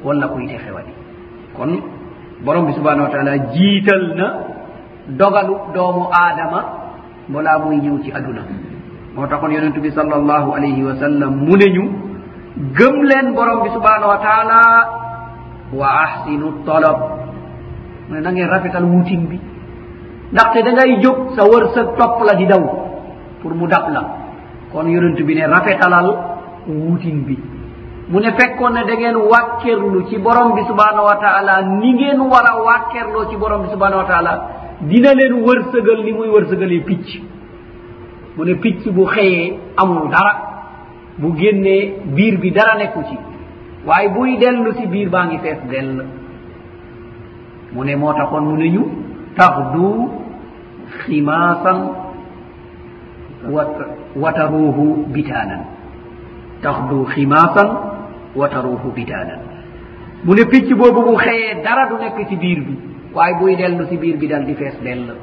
[0.03, 0.93] wala kuy texe wadi
[1.57, 1.71] kon
[2.45, 4.27] borom bi subahanahu wa taala jiital na
[5.19, 6.59] dogalu doomu aadama
[7.29, 8.41] balaa muy ñëw ci aduna.
[9.15, 11.83] Moo taxoon yonentu bi sal allahu alayhi wa sallam mu ne ñu
[12.77, 14.59] gëm leen borom bi subhanahu wa taala
[15.73, 16.97] wa ahsinu talab.
[18.09, 19.39] Mu ne na ngeen rafetal wutin bi.
[20.31, 22.61] Ndaxte da ngay jóg sa wërsëg topp la di daw
[23.41, 24.01] pour mu dab la.
[24.71, 26.07] Kon yonent bi ne rafetalal
[26.67, 27.37] wutin bi.
[28.09, 32.19] mu ne fekkoon ne da ngeen wàkkerlu ci borom bi subhanahu wa taala ni ngeen
[32.21, 34.33] war a wàkkerloo ci borom bi subhanahu wa taala
[34.81, 37.21] dina leen wërsëgal ni muy wërsëgalee picc.
[38.37, 40.33] Mu ne picc bu xëyee amul dara
[41.17, 43.17] bu génnee biir bi dara nekku ci
[43.85, 46.05] waaye buy dellu si biir baa ngi fees dell.
[47.73, 48.83] Mu ne moo taxoon mu ne ñu
[49.35, 50.09] taxdu
[51.05, 51.77] ximaasan
[53.49, 53.63] wa
[54.15, 55.74] wataruuhu bitaanan.
[56.61, 57.67] taxdu ximaasan
[58.35, 59.39] wa taruhu bidanan
[60.23, 62.75] mu ne picc boobu bu xëyee dara du nekk ci biir bi
[63.13, 65.15] waaye buy dellu si biir bi dal di fees dell.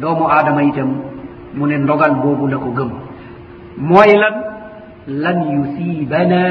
[0.00, 0.90] Doomu aadama itam
[1.54, 2.90] mu ne ndogal boobu la ko gëm.
[3.78, 4.34] Mooy lan?
[5.08, 6.42] Lan yusibana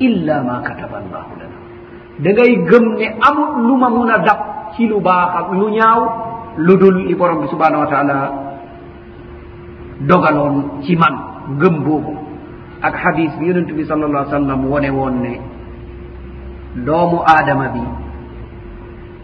[0.00, 1.58] illa ma kataba allahu lana.
[2.18, 4.40] Da ngay gëm ne amul lu ma mun a dab
[4.74, 6.00] ci lu baax ak lu ñaaw
[6.56, 8.16] lu dul li borom bi subhanahu wa taala
[10.08, 11.14] dogaloon ci man
[11.60, 12.14] gëm boobu.
[12.82, 15.40] ak hadis bi yonentu bi sal allah sallam wone woon ne
[16.86, 17.82] doomu aadama bi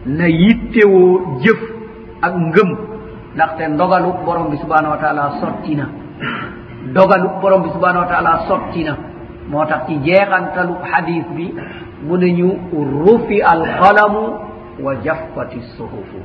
[0.06, 1.60] na yittewoo jëf
[2.22, 2.70] ak ngëm
[3.34, 5.86] ndaxte ndogalu borom bi subhanahu wa taala sotti na.
[6.94, 8.96] Dogalu borom bi subhanahu wa taala sotti na.
[9.50, 11.52] Moo tax ci jeexantalu hadis bi
[12.06, 12.48] mu ne ñu
[13.04, 14.22] rufi alqalamu
[14.80, 16.18] wa jaffati suhufu.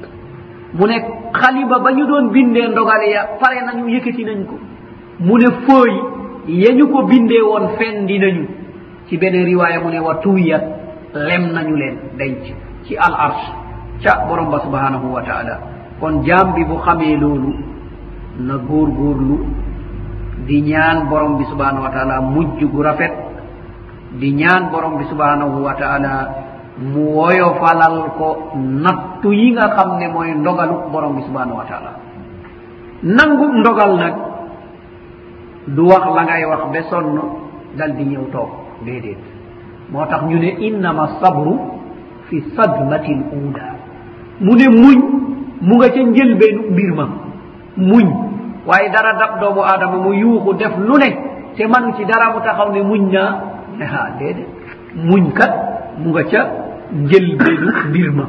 [0.74, 0.96] Mu ne
[1.34, 4.56] xaliba ba ñu doon bindee ndogale ya pare nañu yëkkati nañ ko.
[5.20, 6.00] Mu ne fooyi
[6.48, 8.46] yañu ko bindee woon fendi nañu.
[9.08, 10.64] Ci beneen riwaaya mu ne wa tuwiyat
[11.14, 12.44] lem nañu leen denc
[12.88, 13.46] ci al arsh
[14.04, 15.60] ca borom ba subhanahu wa taala.
[16.00, 17.54] Kon jaam bi bu xamee loolu
[18.40, 19.38] na góor góorlu
[20.48, 23.14] di ñaan borom bi subhanahu wa taala mujj gu rafet
[24.20, 26.14] di ñaan borom bi subhanahu wa taala
[26.80, 31.92] mu woyofalal ko nattu yi nga xam ne mooy ndogalu borom bi subhanahu wa taala.
[33.04, 34.16] Nangu ndogal nag
[35.68, 37.20] du wax la ngay wax ba sonn
[37.78, 38.50] dal di ñëw toog
[38.86, 39.18] déedéet.
[39.92, 41.54] moo tax ñu ne innama sabru
[42.30, 43.68] fi sadmatil uula
[44.40, 44.98] mu ne muñ
[45.62, 47.06] mu nga ca njëlbeenu mbir ma.
[47.78, 48.08] muñ.
[48.68, 51.10] waaye dara dab doomu aadama mu yuuxu def lu ne
[51.56, 53.32] te manu ci dara mu taxaw ne muñ naa.
[53.78, 54.48] ne ha déedéet.
[54.96, 55.52] muñ kat
[55.98, 56.42] mu nga ca
[56.94, 58.26] njëlbeenu mbir ma.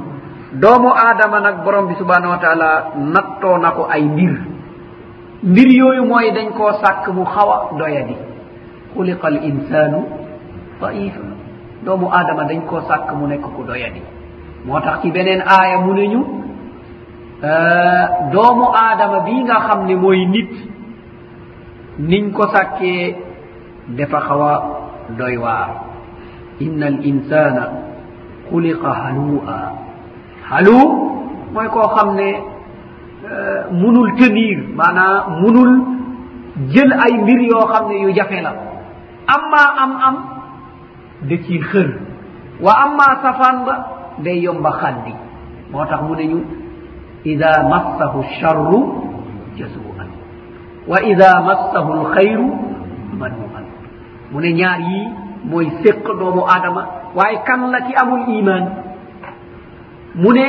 [0.53, 4.35] doomu aadama nag borom bi subhanahu wa taala nattoo na ko ay mbir.
[5.43, 8.17] mbir yooyu mooy dañ koo sàkk mu xaw a doyadi
[8.95, 10.01] xuliqa al insanu
[10.81, 11.21] daifa
[11.85, 14.03] doomu aadama dañ koo sàkk mu nekk ku doyadi
[14.67, 16.21] moo tax ci beneen aaya mu ne ñu
[17.51, 20.51] euh, doomu aadama bii nga xam ne mooy nit
[21.99, 23.17] niñ ko sàkkee
[23.97, 24.55] dafa xaw a
[25.19, 25.93] doy waar.
[26.61, 27.65] inna al insana
[28.51, 29.59] xuliqa halua
[30.51, 30.79] halu
[31.55, 32.29] mooy koo xam ne
[33.33, 35.73] Eh, munul tenir maanaam munul
[36.69, 38.53] jël ay mbir yoo xam ne yu jafe la.
[39.35, 40.17] Amma am am
[41.29, 41.89] da ciy xër.
[42.61, 43.75] Wa amma safaan ba
[44.25, 45.15] day yomba xaddi.
[45.73, 46.39] Moo tax mu ne ñu
[47.25, 48.81] ida massahu charru
[49.57, 50.09] jasuan
[50.87, 52.49] wa ida massahu lxayru
[53.19, 53.65] manuan
[54.31, 55.09] mu ne ñaar yii
[55.51, 56.83] mooy séq doomu aadama.
[57.17, 58.65] Waaye kan la ci amul iman
[60.17, 60.47] mu ne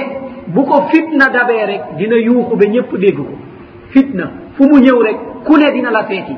[0.47, 3.25] bu ko fitna dabee rek dina yuuxu ba ñëpp dégg ko.
[3.91, 4.25] Fitna
[4.55, 6.35] fu mu ñëw rek ku ne dina la feeti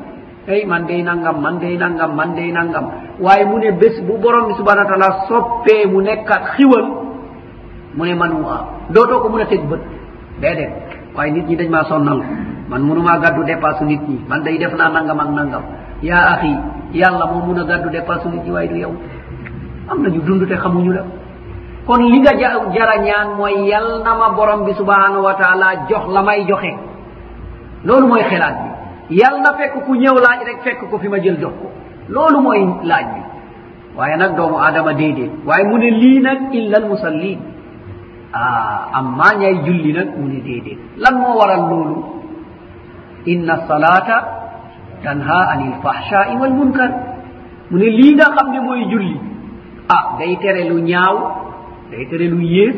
[0.48, 2.86] ey man dey nangam man dey nangam man dey nangam.
[3.20, 6.86] Waaye mu ne bés bu borom bi subhana wa taala soppee mu nekkat xiwal
[7.96, 8.58] mu ne man a
[8.94, 9.80] dootoo ko mun a teg bët.
[10.42, 10.72] Déedéet
[11.16, 12.22] waaye nit ñi dañ maa sonnal.
[12.70, 14.20] Man munumaa gàddu dépasse nit ñi.
[14.28, 15.64] Man day def naa nangam ak nangam.
[16.02, 16.52] Yaa axi
[16.94, 18.94] yàlla moo mun a gàddu dépasse nit ñi waaye du yow.
[19.90, 21.04] Am nañu dund te xamuñu la.
[21.86, 22.34] kon li nga
[22.74, 26.72] jara ñaan mooy yal na ma borom bi subhanahu wa taala jox la may joxe.
[27.86, 28.70] loolu mooy xelaat bi.
[29.20, 31.68] yal na fekk ku ñëw laaj rek fekk ko fi ma jël jox ko.
[32.10, 33.22] loolu mooy laaj bi.
[33.98, 35.32] waaye nag doomu aadama déedéet.
[35.46, 37.40] waaye mu ne lii nag illa almusallin
[38.34, 40.80] ah amma ñay julli nag mu ne déedéet.
[40.98, 41.98] lan moo waral loolu?
[43.26, 44.18] inna salata
[45.04, 46.90] tanha ani lfahshai walmunkar
[47.70, 49.18] mu ne lii nga xam ne mooy julli.
[49.90, 51.45] ah day tere lu ñaaw
[51.92, 52.74] day tere lu yées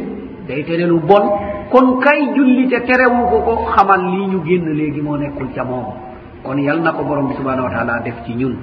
[0.47, 1.25] day tere lu bon.
[1.71, 5.63] Kon kay julli te terewu ko ko xamal lii ñu génn léegi moo nekkul ca
[5.65, 5.85] moom.
[6.43, 8.55] Kon yal na ko borom bi subhanahu wa taala def ci ñun.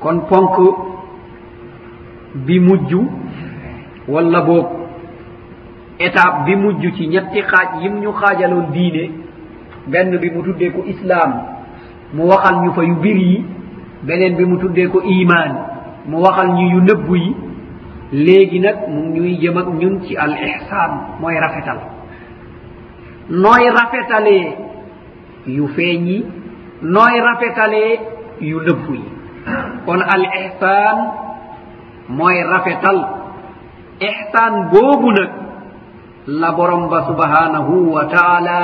[0.00, 0.56] Kon ponk
[2.46, 2.94] bi mujj
[4.08, 4.66] walla boog
[5.98, 9.10] étape bi mujj ci ñetti xaaj yim ñu xaajaloon diine
[9.86, 11.32] benn bi mu tuddee ko islaam
[12.14, 13.44] mu waxal ñu fa yu bir yi
[14.02, 15.50] beneen bi mu tuddee ko iman
[16.06, 17.34] mu waxal ñu yu nëbbu yi
[18.12, 21.78] léegi nag mu ñuy jëm ak ñun ci al ihsan mooy rafetal.
[23.30, 24.46] Nooy rafetalee
[25.46, 26.24] yu feeñ yi
[26.82, 27.98] nooy rafetalee
[28.40, 29.04] yu lëbbu yi.
[29.86, 30.98] Kon al ihsan
[32.08, 32.98] mooy rafetal.
[34.00, 35.30] Ihsan boobu nag
[36.26, 38.58] la borom ba subhanahu wa taala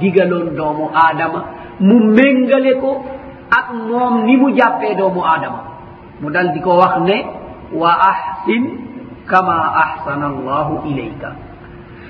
[0.00, 1.40] digaloon doomu aadama
[1.80, 3.02] mu méngale ko
[3.50, 5.60] ak moom ni mu jàppee doomu aadama.
[6.20, 7.16] Mu dal di ko wax ne
[7.72, 8.62] wa ahsin
[9.26, 11.30] kama ahsana allahu ilayka.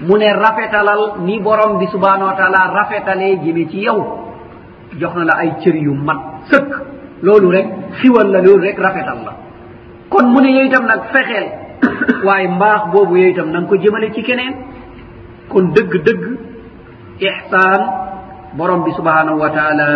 [0.07, 4.01] Mu ne rafetalal ni borom bi subhanahu wa taala rafetalee jëme ci yow.
[4.99, 6.71] Jox na la ay cër yu mat sëkk.
[7.23, 7.67] Loolu rek
[8.01, 9.33] xiwal la loolu rek rafetal la.
[10.09, 11.47] Kon mu ne yow itam nag fexeel.
[12.27, 14.55] Waaye mbaax boobu yow itam na nga ko jëmale ci keneen.
[15.49, 16.23] Kon dëgg-dëgg
[17.21, 17.83] ihsaan
[18.57, 19.87] borom bi subhanahu wa taala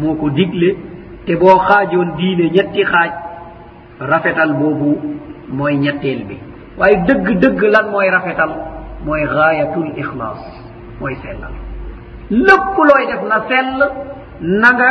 [0.00, 0.76] moo ko digle.
[1.26, 3.10] Te boo xaajoon diine ñetti xaaj
[4.00, 4.90] rafetal boobu
[5.48, 6.38] mooy ñetteel bi.
[6.78, 8.50] waaye dëgg dëgg lan mooy rafetal?
[9.04, 10.40] mooy gaayatul ixlaas
[11.00, 11.52] mooy sellal.
[12.30, 13.78] Lépp looy def na sell
[14.40, 14.90] na nga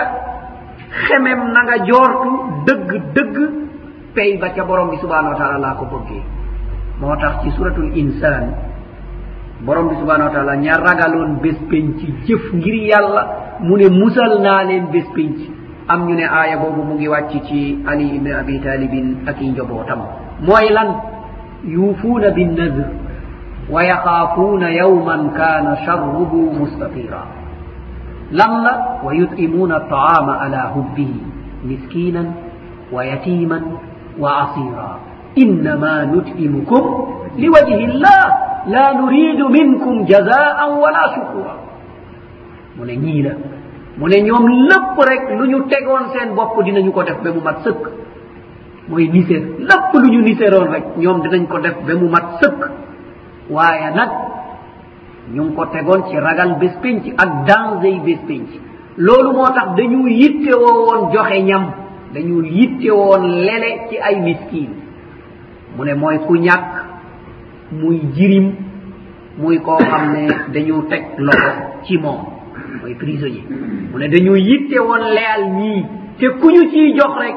[1.08, 2.32] xemem na nga joortu
[2.68, 3.38] dëgg dëgg
[4.16, 6.24] pay ba ca borom bi subhanahu wa taala laa ko bëggee.
[7.00, 8.54] Moo tax ci suratul insaan
[9.66, 11.98] borom bi subhanau wa taala ña ragaloon bés penc
[12.28, 13.24] jëf ngir yàlla
[13.60, 15.38] mu ne musal naa leen bés penc.
[15.88, 19.50] Am ñu ne aaya boobu mu ngi wàcc ci ali ibne abi talibin ak i
[19.50, 20.00] njobootam.
[20.48, 20.90] mooy lan?
[21.64, 22.84] Yuufuuna binnadr
[23.72, 27.24] wa yaxaafuuna yawman kaana charruhu mustatira
[28.32, 28.74] lan la?
[29.03, 31.22] Wa yut'imuuna ataama ala hubbihi
[31.64, 32.28] miskinan
[32.91, 33.64] wa yatiman
[34.20, 34.90] wa asira
[35.36, 36.84] innama nut'imukum
[37.40, 38.26] liwajhi llah
[38.68, 41.53] la nuridu minkum jazaan wala shukura
[42.78, 43.34] mu ne ñii la.
[43.98, 47.41] Mu ne ñoom lépp rek lu ñu tegoon seen bopp dinañu ko def ba mu
[47.41, 47.84] mat sëkk.
[48.89, 52.61] mooy nisér lépp lu ñu niseeroon rek ñoom dinañ ko def ba mu mat sëkk.
[53.49, 54.10] Waaye nag
[55.34, 58.47] ñu ngi ko tegoon ci ragal bés pénc ak danger yi bés pénc
[58.97, 61.65] loolu moo tax dañu yitte woowoon joxe ñam
[62.14, 64.69] dañu yitte woon lele ci ay miskin.
[65.77, 66.72] Mu ne mooy ku ñàkk
[67.72, 68.51] muy jirim
[69.38, 71.51] muy koo xam ne dañu teg loxo
[71.84, 72.19] ci moom
[72.81, 73.43] mooy prisonnier.
[73.91, 75.85] Mu ne dañu yitte woon leyal ñii
[76.19, 77.35] te ku ñu ciy jox rek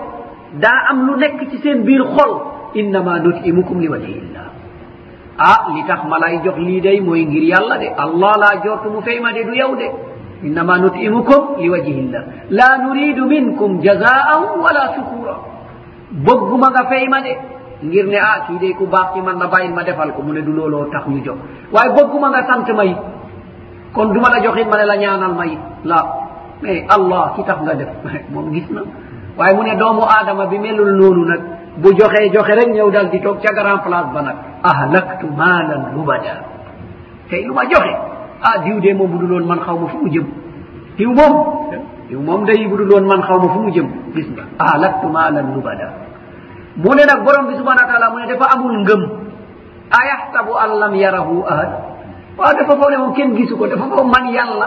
[0.55, 2.32] daa am lu nekk ci seen biir xol
[2.74, 4.47] innama nutimukum li wajhillah
[5.39, 8.89] ah li tax ma lay jox lii day mooy ngir yàlla de allah laa jortu
[8.90, 9.89] mu fay ma de du yow de.
[10.47, 15.35] Innama nutimukum li wajhillah laa nuridu minkum jazaan wala shukura
[16.27, 17.32] bëgguma nga fay ma de.
[17.85, 20.32] Ngir ne ah kii de ku baax ci man na bàyyil ma defal ko mu
[20.32, 21.36] ne du looloo tax ñu jox.
[21.73, 22.97] Waaye bëgguma nga sant ma it.
[23.93, 25.59] Kon du ma la joxit ma ne la ñaanal ma it.
[25.85, 25.98] La
[26.62, 27.89] mais allah ki tax nga def.
[28.32, 28.81] Moom gis na.
[29.39, 31.41] waaye mu ne doomu aadama bi melul noonu nag
[31.77, 35.93] bu joxee joxe rek ñëw dal di toog ca grand place ba nag ahlaktu maalan
[35.95, 36.35] lubada.
[37.29, 37.93] Tey lu ma joxe
[38.43, 40.27] ah diw de moom bu du loon man xaw ma fu mu jëm.
[40.97, 41.35] Diw moom
[42.09, 43.89] diw moom day bu du loon man xaw ma fu mu jëm.
[44.15, 45.89] Gis nga ahlaktu maalan lubada.
[46.77, 49.03] Mu ne nag borom bi subhana wa taala mu ne dafa amul ngëm.
[49.91, 51.71] Ayahtabu an lam yarahu ahad.
[52.39, 54.67] Waaw dafa foog ne moom kenn gisu ko dafa foog man yàlla.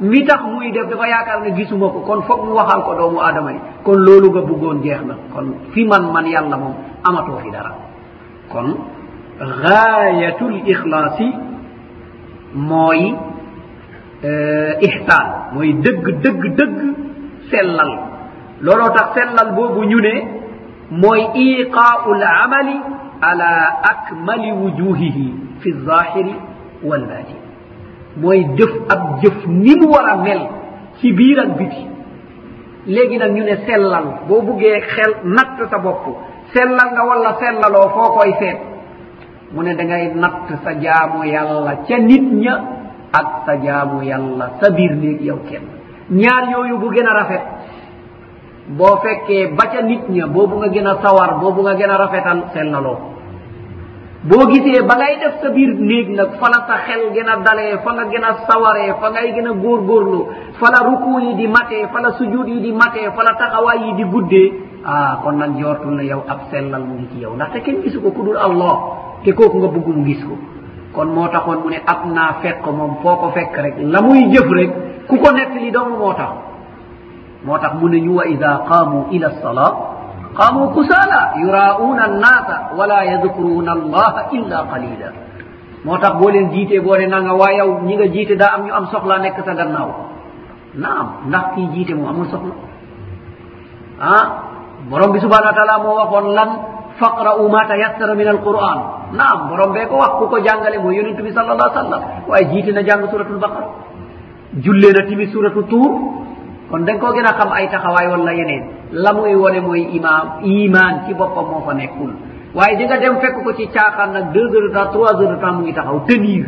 [0.00, 2.00] mi tax muy def dafa yaakaar ne gisuma ko.
[2.06, 3.58] Kon foog mu waxal ko doomu aadama yi.
[3.84, 5.14] Kon loolu nga bëggoon jeex na.
[5.34, 7.72] Kon fi man man yàlla moom amatoo fi dara.
[8.52, 8.76] Kon
[9.62, 11.28] gaayatul ixlaasi
[12.54, 13.14] mooy
[14.24, 15.26] euh, ihsaan.
[15.54, 16.78] Mooy dëgg dëgg dëgg
[17.50, 17.92] sellal.
[18.60, 20.14] Looloo tax sellal boobu ñu ne
[20.90, 22.76] mooy iqaau lamali
[23.20, 23.50] ala
[23.90, 26.34] akmali wujuhihi fi zahiri
[26.84, 27.47] walbatin
[28.20, 30.42] mooy jëf ab jëf ni mu war a mel
[31.00, 31.86] ci biir ak biti.
[32.86, 36.04] léegi nag ñu ne sellal boo buggee xel natt sa bopp
[36.54, 38.58] sellal nga walla sellaloo foo koy seet
[39.52, 42.54] mu ne da ngay natt sa jaamu yàlla ca nit ña
[43.12, 45.64] ak sa jaamu yàlla sa biir néeg yow kenn.
[46.10, 47.42] ñaar yooyu bu gën a rafet
[48.68, 51.96] boo fekkee ba ca nit ña boobu nga gën a sawar boobu nga gën a
[51.96, 52.96] rafetal sellaloo.
[54.24, 57.36] boo gisee ba ngay def sa biir néeg nag fa la sa xel gën a
[57.46, 60.20] dalee fa nga gën a sawaree fa ngay gën a góorgóorlu
[60.58, 63.78] fa la rukuu yi di matee fa la sujuud yi di matee fa la taxawaay
[63.86, 64.52] yi di guddee.
[64.84, 68.00] Ah kon nag jortul na yow ab sellal mu ngi ci yow ndaxte kenn gisu
[68.02, 68.74] ko ku dul allah
[69.24, 70.34] te kooku nga bugg mu gis ko.
[70.94, 74.30] Kon moo taxoon mu ne ab naa fekk moom foo ko fekk rek la muy
[74.32, 74.70] jëf rek
[75.08, 76.32] ku ko nett li dong moo tax.
[77.44, 79.72] Moo tax mu ne ñu wa ida qaamu ila salaa
[80.38, 85.08] qamu kusala yura'una annasa wala yadkuruna allaha illa qalila
[85.84, 88.52] moo tax boo leen jiitee boo ne naa nga waa yow ñi nga jiite daa
[88.56, 89.90] am ñu am soxla nekk sa gannaaw
[90.84, 92.54] naam ndax kii jiite moom amul soxla
[94.00, 94.24] ah
[94.90, 96.50] borom bi subhanau wa taala moo waxoon lan
[97.00, 98.78] faqra'u ma tayassara min alquran
[99.20, 102.44] naam borom bee ko wax ku ko jàngale mooy yonentu bi sal allah sallam waaye
[102.52, 103.68] jiite na jàng suratul baqara
[104.64, 105.92] jullee na timi suratu tuur
[106.70, 108.64] kon dañ koo gën a xam ay taxawaay wala yeneen.
[108.92, 112.12] La muy wone mooy imaam imaan ci boppam moo fa nekkul.
[112.54, 115.30] Waaye di nga dem fekk ko ci caaxaan nag deux heures de temps trois heures
[115.30, 116.44] de temps mu ngi taxaw tenir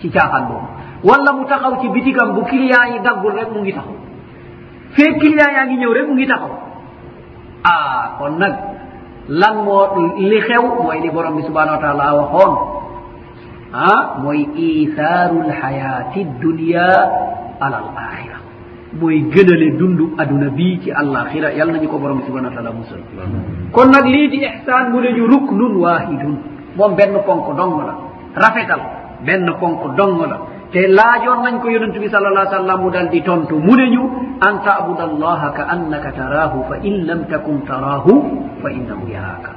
[0.00, 0.66] ci caaxaan boobu.
[1.04, 3.96] Wala mu taxaw ci bitigam bu client yi daggul rek mu ngi taxaw.
[4.94, 6.52] Fee client yaa ngi ñëw rek mu ngi taxaw.
[7.64, 8.54] Ah kon nag
[9.28, 9.82] lan moo
[10.18, 12.52] li xew mooy li borom bi subhanahu wa taala waxoon.
[13.74, 16.86] Ah mooy ithaaru lxayaati dunia
[17.60, 18.31] ala al axira
[19.00, 22.72] mooy gënale dundu aduna bii ci àllaaxira yal nañu ko borom bi subhana wa taala
[22.72, 23.00] musal.
[23.72, 26.36] Kon nag lii di ihsan mu ne ñu ruknun wahidun
[26.76, 27.94] moom benn ponk dong la.
[28.34, 28.80] Rafetal.
[29.24, 30.38] Benn ponk dong la.
[30.72, 33.56] Te laajoon nañ ko yonentu bi sal allah sallam mu dal di tontu.
[33.58, 34.02] Mu ne ñu
[34.40, 38.12] an taabuda allaha ka annaka taraahu fa in lam takun taraahu
[38.62, 39.52] fa innahu yaraaka.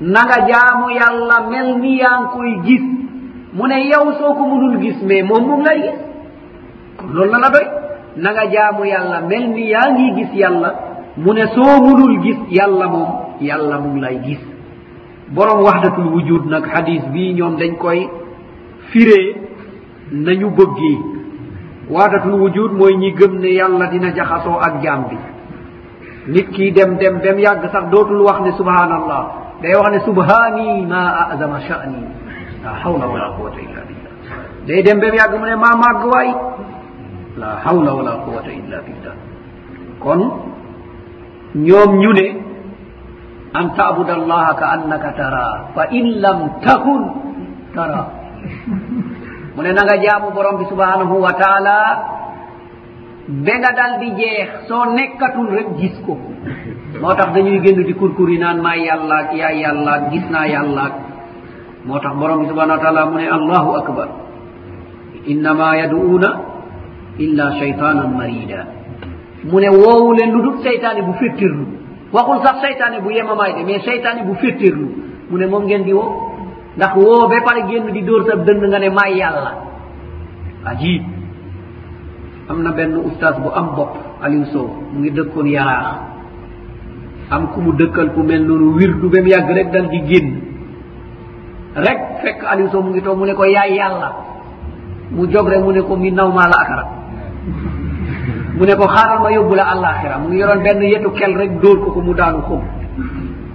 [0.00, 2.82] Na nga jaamu yàlla mel ni yaa ngi koy gis.
[3.54, 5.98] Mu ne yow soo ko munul gis mais moom mu ngi lay gis.
[6.98, 7.66] Kon loolu na la doy.
[8.16, 10.70] na nga jaamu yàlla mel ni yaa ngi gis yàlla
[11.16, 13.10] mu ne soo munul gis yàlla moom
[13.40, 14.40] yàlla mu ngi lay gis.
[15.34, 18.08] Borom waxdatul wujud nag xadis bii ñoom dañ koy
[18.90, 19.34] firee
[20.12, 20.98] nañu bëggee
[21.90, 25.16] waxdatul wujud mooy ñi gëm ne yàlla dina jaxasoo ak jaam bi.
[26.26, 29.22] Nit kii dem dem dem yàgg sax dootul wax ne subhanallah
[29.62, 32.00] day wax ne subhani ma azama shani
[32.64, 34.12] la hawla wala quwata illa billah.
[34.66, 36.30] Day dem bem yàgg mu ne maa màgg waay.
[37.40, 39.16] la hawla wala quwata illa billah.
[40.02, 40.20] Kon
[41.54, 42.26] ñoom ñu ne
[43.54, 47.02] an tabuda allaha ka annaka tara fa in lam takun
[47.74, 48.02] tara.
[49.54, 51.78] Mu ne na nga jaamu borom bi subhanahu wa taala
[53.26, 56.14] be nga dal di jeex soo nekkatul rek gis ko.
[57.00, 60.94] Moo tax dañuy génn di kurkuri naan maa yàllaak yaa yàllaak gis naa yàllaak
[61.86, 64.08] moo tax borom bi subhanahu wa taala mu ne allahu akbar.
[65.26, 66.30] Innama yaduuna
[67.18, 68.66] illa cheytanan marida.
[69.44, 71.64] Mu mune wowulen lu dut seytane bu fettirlu
[72.12, 74.88] waxul sax seytane bu yemamaay de mais seytane bu fettirlu
[75.30, 76.32] mu ne moom ngeen di woo
[76.76, 79.52] ndax woo ba pare génn di dóor sa dënd nga ne maay yàlla.
[80.64, 81.02] Ajib
[82.48, 83.92] am na benn oustaz bu am bopp
[84.22, 85.86] aliou sow mu ngi dëkkoon yaraax.
[87.30, 90.28] Am ku mu dëkkal ku mel noonu wirdu ba mu yàgg rek dal di génn.
[91.76, 94.08] Rek fekk aliou sow mu ngi toog mu ne ko yaay yàlla.
[95.10, 97.03] Mu jog rek mu ne ko mi naw maa la akarat
[98.56, 101.52] mu ne ko xaaral ma yóbbu la alaxira mu ngi yoroon benn yetu kel rek
[101.62, 102.62] dóor ko ko mu daanu xum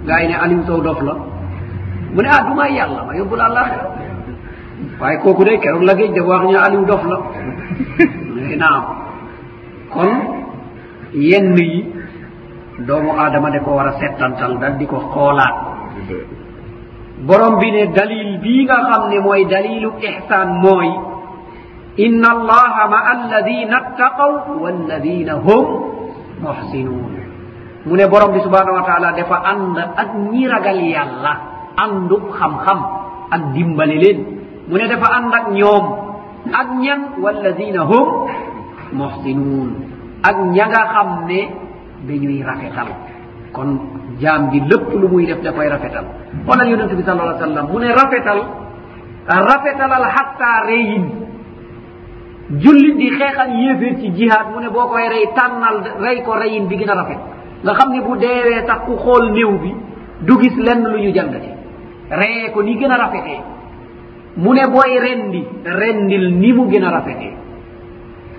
[0.06, 1.14] gaa yi ne aliou sow dof la.
[2.14, 3.86] Mu ne ah du may yàlla ma yóbbu la alaxira
[5.00, 7.16] waaye kooku day keroog la géej dafa wax ñu ne aliou dof la.
[8.62, 8.84] Naam.
[9.92, 10.10] Kon
[11.14, 11.84] yenn yi
[12.86, 15.54] doomu aadama da ko war a settantal dal di ko xoolaat.
[17.26, 20.88] Borom bi ne dalil bii nga xam ne mooy dalilu ihsan mooy
[21.96, 25.64] inna allaha ma alladina ttaqaw walladina hum
[26.42, 27.12] muhsinun
[27.86, 31.32] mune borombi subhanahu wa taala dafa ànd ak ñi ragal yàlla
[31.76, 32.78] àndu xam-xam
[33.30, 34.18] ak dimbali leen
[34.68, 35.84] mu ne dafa ànd ak ñoom
[36.52, 38.06] ak ñan walladina hum
[38.92, 39.68] muhsinun
[40.22, 41.40] ak ña nga xam ne
[42.06, 42.88] dañuy rafetal
[43.52, 43.68] kon
[44.20, 46.04] jaam bi lépp lu muy def da koy rafetal
[46.46, 48.40] xoolal yonente bi sal alayhi sallam mu ne rafetal
[49.26, 51.04] rafetalal xatta reyin
[52.58, 56.66] jullit di xeexal yéeféer ci jihaad mu ne boo koy rey tànnal rey ko reyin
[56.66, 57.18] bi gën a rafet.
[57.62, 59.74] nga xam ne bu deewee tax ku xool néew bi
[60.26, 61.48] du gis lenn lu ñu jàngati.
[62.10, 63.40] Reyee ko ni gën a rafetee.
[64.36, 67.34] mu ne booy rendi rendil ni mu gën a rafetee.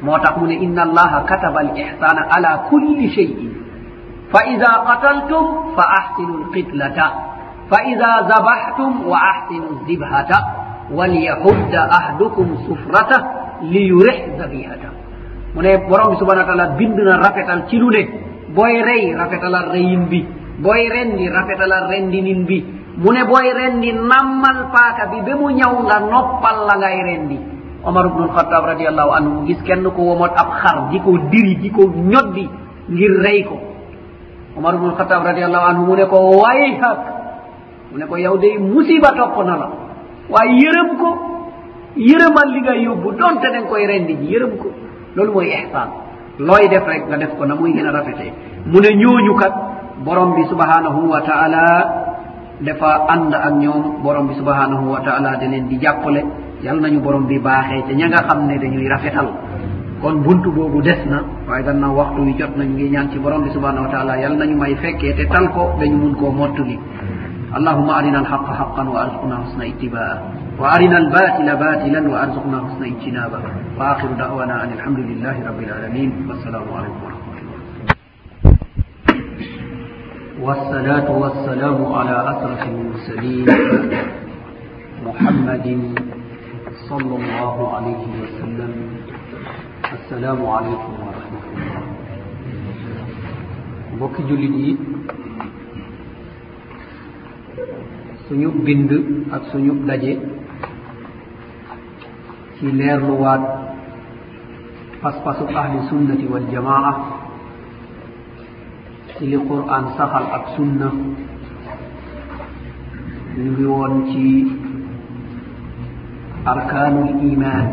[0.01, 3.53] moo tax mu ne inna allaha kataba al ihsana ala kulli cheyin
[4.31, 7.07] fa ida qataltum fa ahsinu lqitlata
[7.69, 10.39] fa ida zabaxtum wa ahsinu zibhata.
[10.91, 14.89] walyahudda ahdukum sufratah liyurih zabihata
[15.55, 18.01] mu ne borom bi subahana taala bind na rafetal ci lu ne
[18.55, 20.25] booy rey rafetalal reyin bi
[20.59, 22.59] booy rendi rafetalal rendinin bi
[22.97, 27.37] mu ne booy rendi nammal paaka bi ba mu ñaw nga noppal la ngay rendi.
[27.83, 31.69] Omar ubnu lxatab radiallahu anhu gis kenn ko womot ab xar di ko diri di
[31.73, 32.45] ko ñoddi
[32.93, 33.57] ngir rey ko.
[34.57, 36.99] Omar ubnu lxatab radiallahu anhu mu ne ko wayhak
[37.91, 39.67] mu ne ko yow day musiba topp na la.
[40.29, 41.09] Waaye yërëm ko.
[41.95, 44.67] yërëmal li nga yóbbu donte da koy rendi ji yërëm ko.
[45.15, 45.89] Loolu mooy ihsan
[46.39, 48.31] looy def rek nga def ko na muy gën a rafetee
[48.65, 49.53] mu ne ñooñu kat
[50.05, 51.63] borom bi subhanahu wa taala
[52.61, 56.23] dafa ànd ak ñoom borom bi subhanahu wa taala da leen di jàppale.
[56.63, 59.27] Yal nañu borom bi baaxee te ña nga xam ne dañuy rafetal.
[60.01, 63.43] Kon buntu boobu des na waaye gannaaw waxtu wi jot nañ ngi ñaan ci borom
[63.43, 66.79] bi subhanahu wa taala yal nañu may fekkee te tal ko dañu mun koo mottuli
[67.57, 70.19] اللهم أرنا الحق حقا وأرزقنا حسن اتباعه
[70.59, 73.41] وأرنا الباطل باطلا وأرزقنا حسن اجتنابه
[73.77, 77.59] وآخر دعوانا أن الحمد لله رب العالمين والسلام عليكم ورحمة الله
[80.45, 83.45] والصلاة والسلام على أشرف المرسلين
[85.07, 85.67] محمد
[86.89, 88.71] صلى الله عليه وسلم
[89.97, 91.81] السلام عليكم ورحمة الله
[93.95, 94.71] mbokki jullit yi
[98.27, 98.91] suñu bind
[99.35, 100.13] ak suñu daje
[102.57, 103.41] ci leerluwaat
[105.01, 106.91] paspasu ahli sunnati waljamaa
[109.17, 110.89] ci li quran saxal ak sunna.
[113.37, 114.25] Ñu ngi woon ci
[116.51, 117.65] arkaanul iman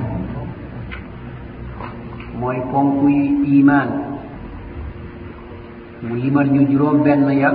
[2.39, 3.19] mooy ponkuy
[3.59, 3.89] iman
[6.07, 7.51] mu limal ñu juróom benn ya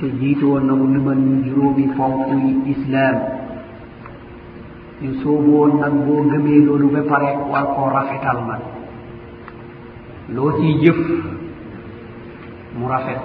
[0.00, 3.16] to jiitu wonnamo numan juróomi fonkuyi islam
[5.02, 8.62] en soobu on nag boo gëmee loolu ba pare war koo rafetal nag.
[10.34, 10.98] Loo ciy jëf
[12.78, 13.20] mu rafet.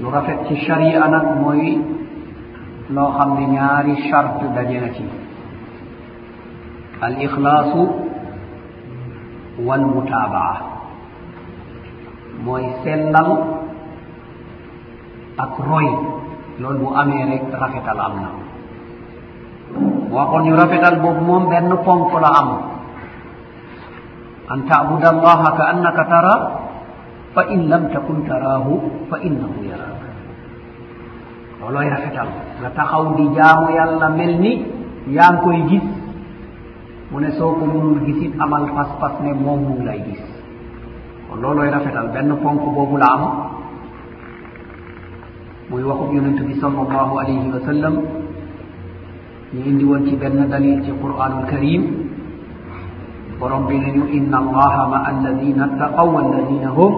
[0.00, 1.78] Lu rafet ci sharia nag mooy
[2.94, 5.04] loo xam ne ñaari charte daje na ci.
[7.00, 7.82] Al ixlaasu
[9.66, 10.56] wal mutaabaa.
[12.44, 13.59] Mooy sellal
[15.42, 15.88] ak roy.
[16.60, 18.30] Loolu bu amee rek rafetal am na.
[20.12, 22.48] Waxoon ñu rafetal boobu moom benn ponk la am.
[24.50, 26.34] An taabuda allaha ka annaka tara
[27.34, 28.72] fa in lam takun taraahu
[29.08, 30.08] fa innahu yaraaka.
[31.62, 32.28] Loolooy rafetal.
[32.60, 34.52] Nga taxaw di jaamu yàlla mel ni
[35.16, 35.86] yaa ngi koy gis.
[37.10, 40.22] Mu ne soo ko munul gisit amal pas-pas ne moom mu ngi lay gis.
[41.30, 42.10] Kon loolooy rafetal.
[42.12, 43.22] Benn ponk boobu la am.
[45.70, 47.94] muy waxub yonent bi sal allahu alayhi wa sallam.
[49.54, 51.82] Ñu indi woon ci benn dalil ci qur'anul karim.
[53.38, 56.92] Borom bi nañu inna allaha ma alladina taqaw walladina hum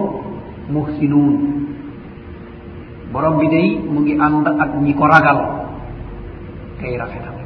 [0.73, 1.35] muhsinuun
[3.13, 5.39] borom bi day mu ngi ànd ak ñi ko ragal.
[6.81, 7.37] Kay rafetal.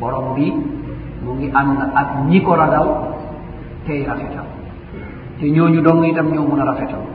[0.00, 0.46] Borom bi
[1.24, 2.88] mu ngi ànd ak ñi ko ragal.
[3.86, 4.46] Tey rafetal.
[5.38, 7.13] Te ñooñu dong itam ñoo mun a rafetal.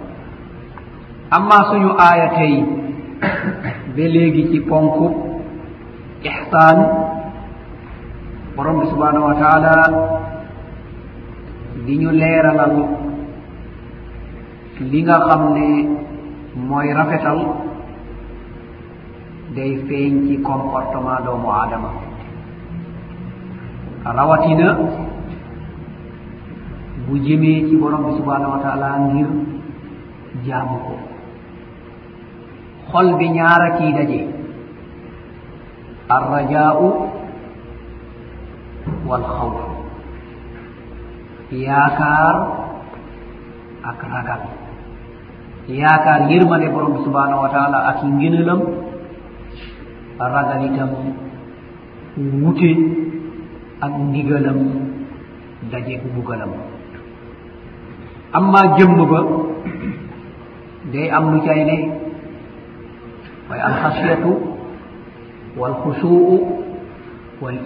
[1.36, 2.54] amma suñu aaya tey
[3.96, 5.06] ba léegi ci ponku
[6.30, 6.78] ihsan
[8.56, 9.76] borom bi subhanahu wa taala
[11.86, 12.76] di ñu leeralal
[14.92, 15.68] li nga xam ne
[16.68, 17.40] mooy rafetal
[19.56, 21.90] day feeñ ci comportement doomu aadama.
[24.18, 24.68] Rawatina
[27.08, 29.30] bu jëmee ci borom bi subhanahu wa taala ngir
[30.46, 31.09] jaamu ko.
[32.92, 34.22] xol bi ñaara kii daje
[36.16, 36.88] arraja'u
[39.10, 39.26] wal
[41.52, 42.36] yaakaar
[43.90, 44.42] ak ragal.
[45.70, 48.62] Yaakaar yirmande borom bi subhanahu wa taala ak nginalam
[50.20, 50.92] ragal itam
[52.42, 52.72] wute
[53.82, 54.60] ak ndigalam
[55.72, 56.52] dajeeg mbugalam.
[58.34, 59.20] Amma jëmm ba
[60.94, 62.09] day am lu cay ne.
[63.50, 64.32] way alhasiyatu
[65.58, 66.38] walxusuu
[67.42, 67.58] wal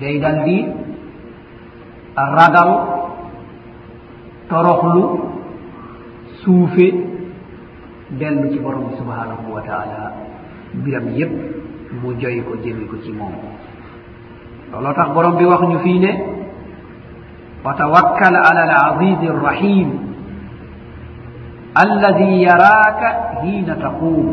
[0.00, 0.56] day dal di
[2.16, 2.70] ragal
[4.52, 5.04] toroxlu
[6.44, 6.88] suufe
[8.20, 10.12] dellu ci borom bi subhanahu wa taala
[10.76, 11.32] mbiram yépp
[12.02, 13.32] mu joy ko jëmi ko ci moom
[14.72, 16.12] looloo tax borom bi wax ñu fii ne
[17.64, 20.11] wa tawakkal ala al azizi arrahim
[21.74, 24.26] alladi yaraka hina taqum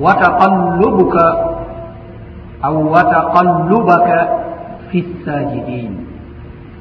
[0.00, 1.24] wa taqallubuka
[2.62, 4.18] aw wa taqallubaka
[4.92, 5.92] fi lsajidin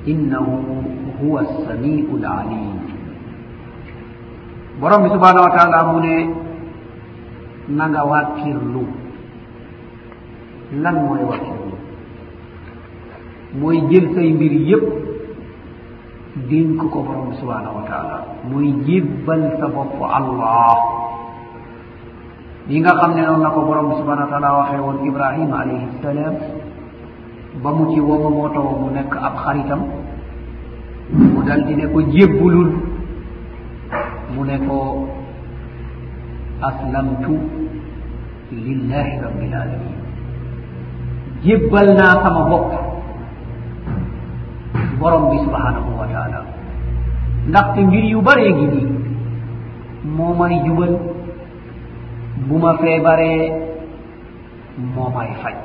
[0.05, 0.83] innahu
[1.19, 2.79] huwa assamiu lalim
[4.79, 6.15] borom bi subhanahu wa taala mu ne
[7.75, 8.83] nanga wakkirlu
[10.83, 11.75] lan mooy wakkirlu
[13.59, 14.85] mooy jël say mbir yépp
[16.47, 18.17] dénk ko borom subhanahu wa taala.
[18.47, 20.77] Muy jébbal sa bopp allah.
[22.69, 25.87] Li nga xam ne noonu la ko borom subhanahu wa taala waxee woon ibrahima alayhi
[26.01, 26.35] salaam
[27.63, 29.81] ba mu ci woma moo taw mu nekk ab xaritam
[31.11, 32.69] mu dal di ne ko jébbulul.
[34.35, 34.77] Mu ne ko
[36.61, 37.33] aslamtu
[38.53, 39.97] lillahi rabbil alamin.
[41.43, 42.88] Jébbal naa sama bopp.
[44.99, 46.39] borom bi subhanahu wa taala.
[47.49, 48.87] Ndaxte mbir yu baree gi nii
[50.17, 50.93] moo may jubal
[52.47, 53.51] bu ma feebaree
[54.95, 55.55] moo may faj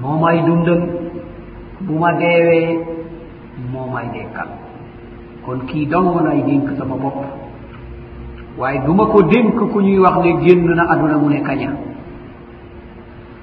[0.00, 0.82] moo may dundal
[1.86, 2.78] bu ma deewee
[3.72, 4.48] moo may dekkal.
[5.46, 7.18] Kon kii dong lay dénk sama bopp
[8.58, 11.70] waaye du ma ko dénk ku ñuy wax ne génn na aduna mu ne kaña.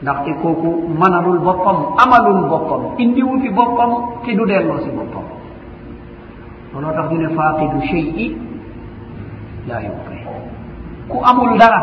[0.01, 0.69] ndax te kooku
[0.99, 3.91] manalul boppam amalul boppam indiwu fi boppam
[4.25, 5.23] te du delloo si boppam.
[6.73, 8.37] Looloo tax ñu ne faaqidu cheyi
[9.67, 10.17] laa yuqi
[11.09, 11.81] ku amul dara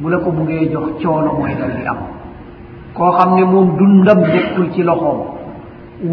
[0.00, 1.98] bu la ko buggee jox coono mooy dal di am.
[2.94, 5.18] Koo xam ne moom dundam nekkul ci loxoom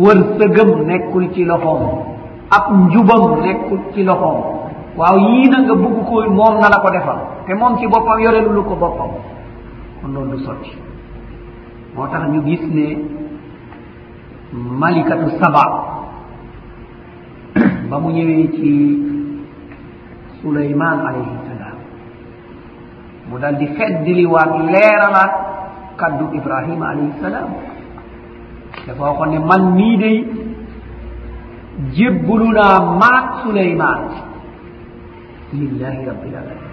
[0.01, 1.81] wërsëgam nekkul ci loxoom
[2.51, 4.39] ab njubam nekkul ci loxoom.
[4.97, 7.17] Waaw yii na nga bugg ko moom na la ko defal.
[7.47, 9.09] Te moom ci boppam yorelulu ko boppam.
[10.03, 10.71] kon loolu du sotti.
[11.95, 12.87] Moo tax ñu gis ne
[14.51, 15.63] malikatu saba
[17.89, 18.69] ba mu ñëwee ci
[20.41, 21.77] suleyman alayhi salaam
[23.31, 25.33] mu dal di feddiliwaat leeralaat
[25.95, 27.49] kaddu ibrahima alayhi salaam.
[28.85, 30.17] Dafa waxoon ne man nii day
[31.95, 34.01] jébbulu naa maak suleyman
[35.53, 36.72] lillahi rabbil alamin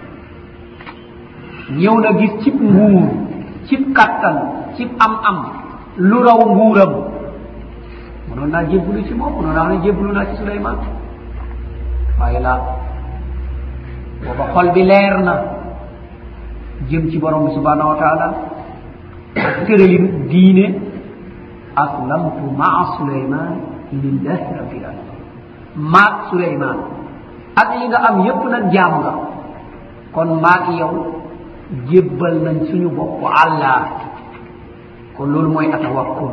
[1.79, 3.03] ñëw na gis cib nguur
[3.67, 4.37] cib kattan
[4.75, 5.37] cib am-am
[5.97, 6.93] lu raw nguuram.
[8.29, 10.77] Munoon naa jébbulu ci moom munoon naa ne jébbulu naa ci suleyman
[12.19, 12.59] waaye laa
[14.23, 15.33] booba xol bi leer na
[16.89, 18.27] jëm ci borom bi subhanahu wa taala
[19.67, 20.65] tëralin diine
[21.75, 23.51] aslamtu maa suleyman
[23.91, 25.19] lillahi rabbil alamin
[25.93, 26.77] maag suleyman
[27.61, 29.13] ak yi nga am yépp nag jaam nga.
[30.13, 30.93] Kon maag yow
[31.89, 33.79] jébbal nañ suñu bopp allah
[35.17, 36.31] kon loolu mooy atawakkul.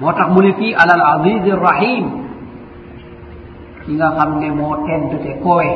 [0.00, 2.06] moo tax mu ne fii alal aziz rahim
[3.84, 5.70] ki nga xam ne moo tedd te koowe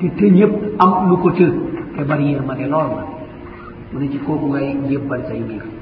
[0.00, 1.46] te te ñëpp am lu ko të
[1.96, 3.02] te bari yërmande lool la
[3.92, 5.73] mu ne ci kooku ngay jébbal say mbir.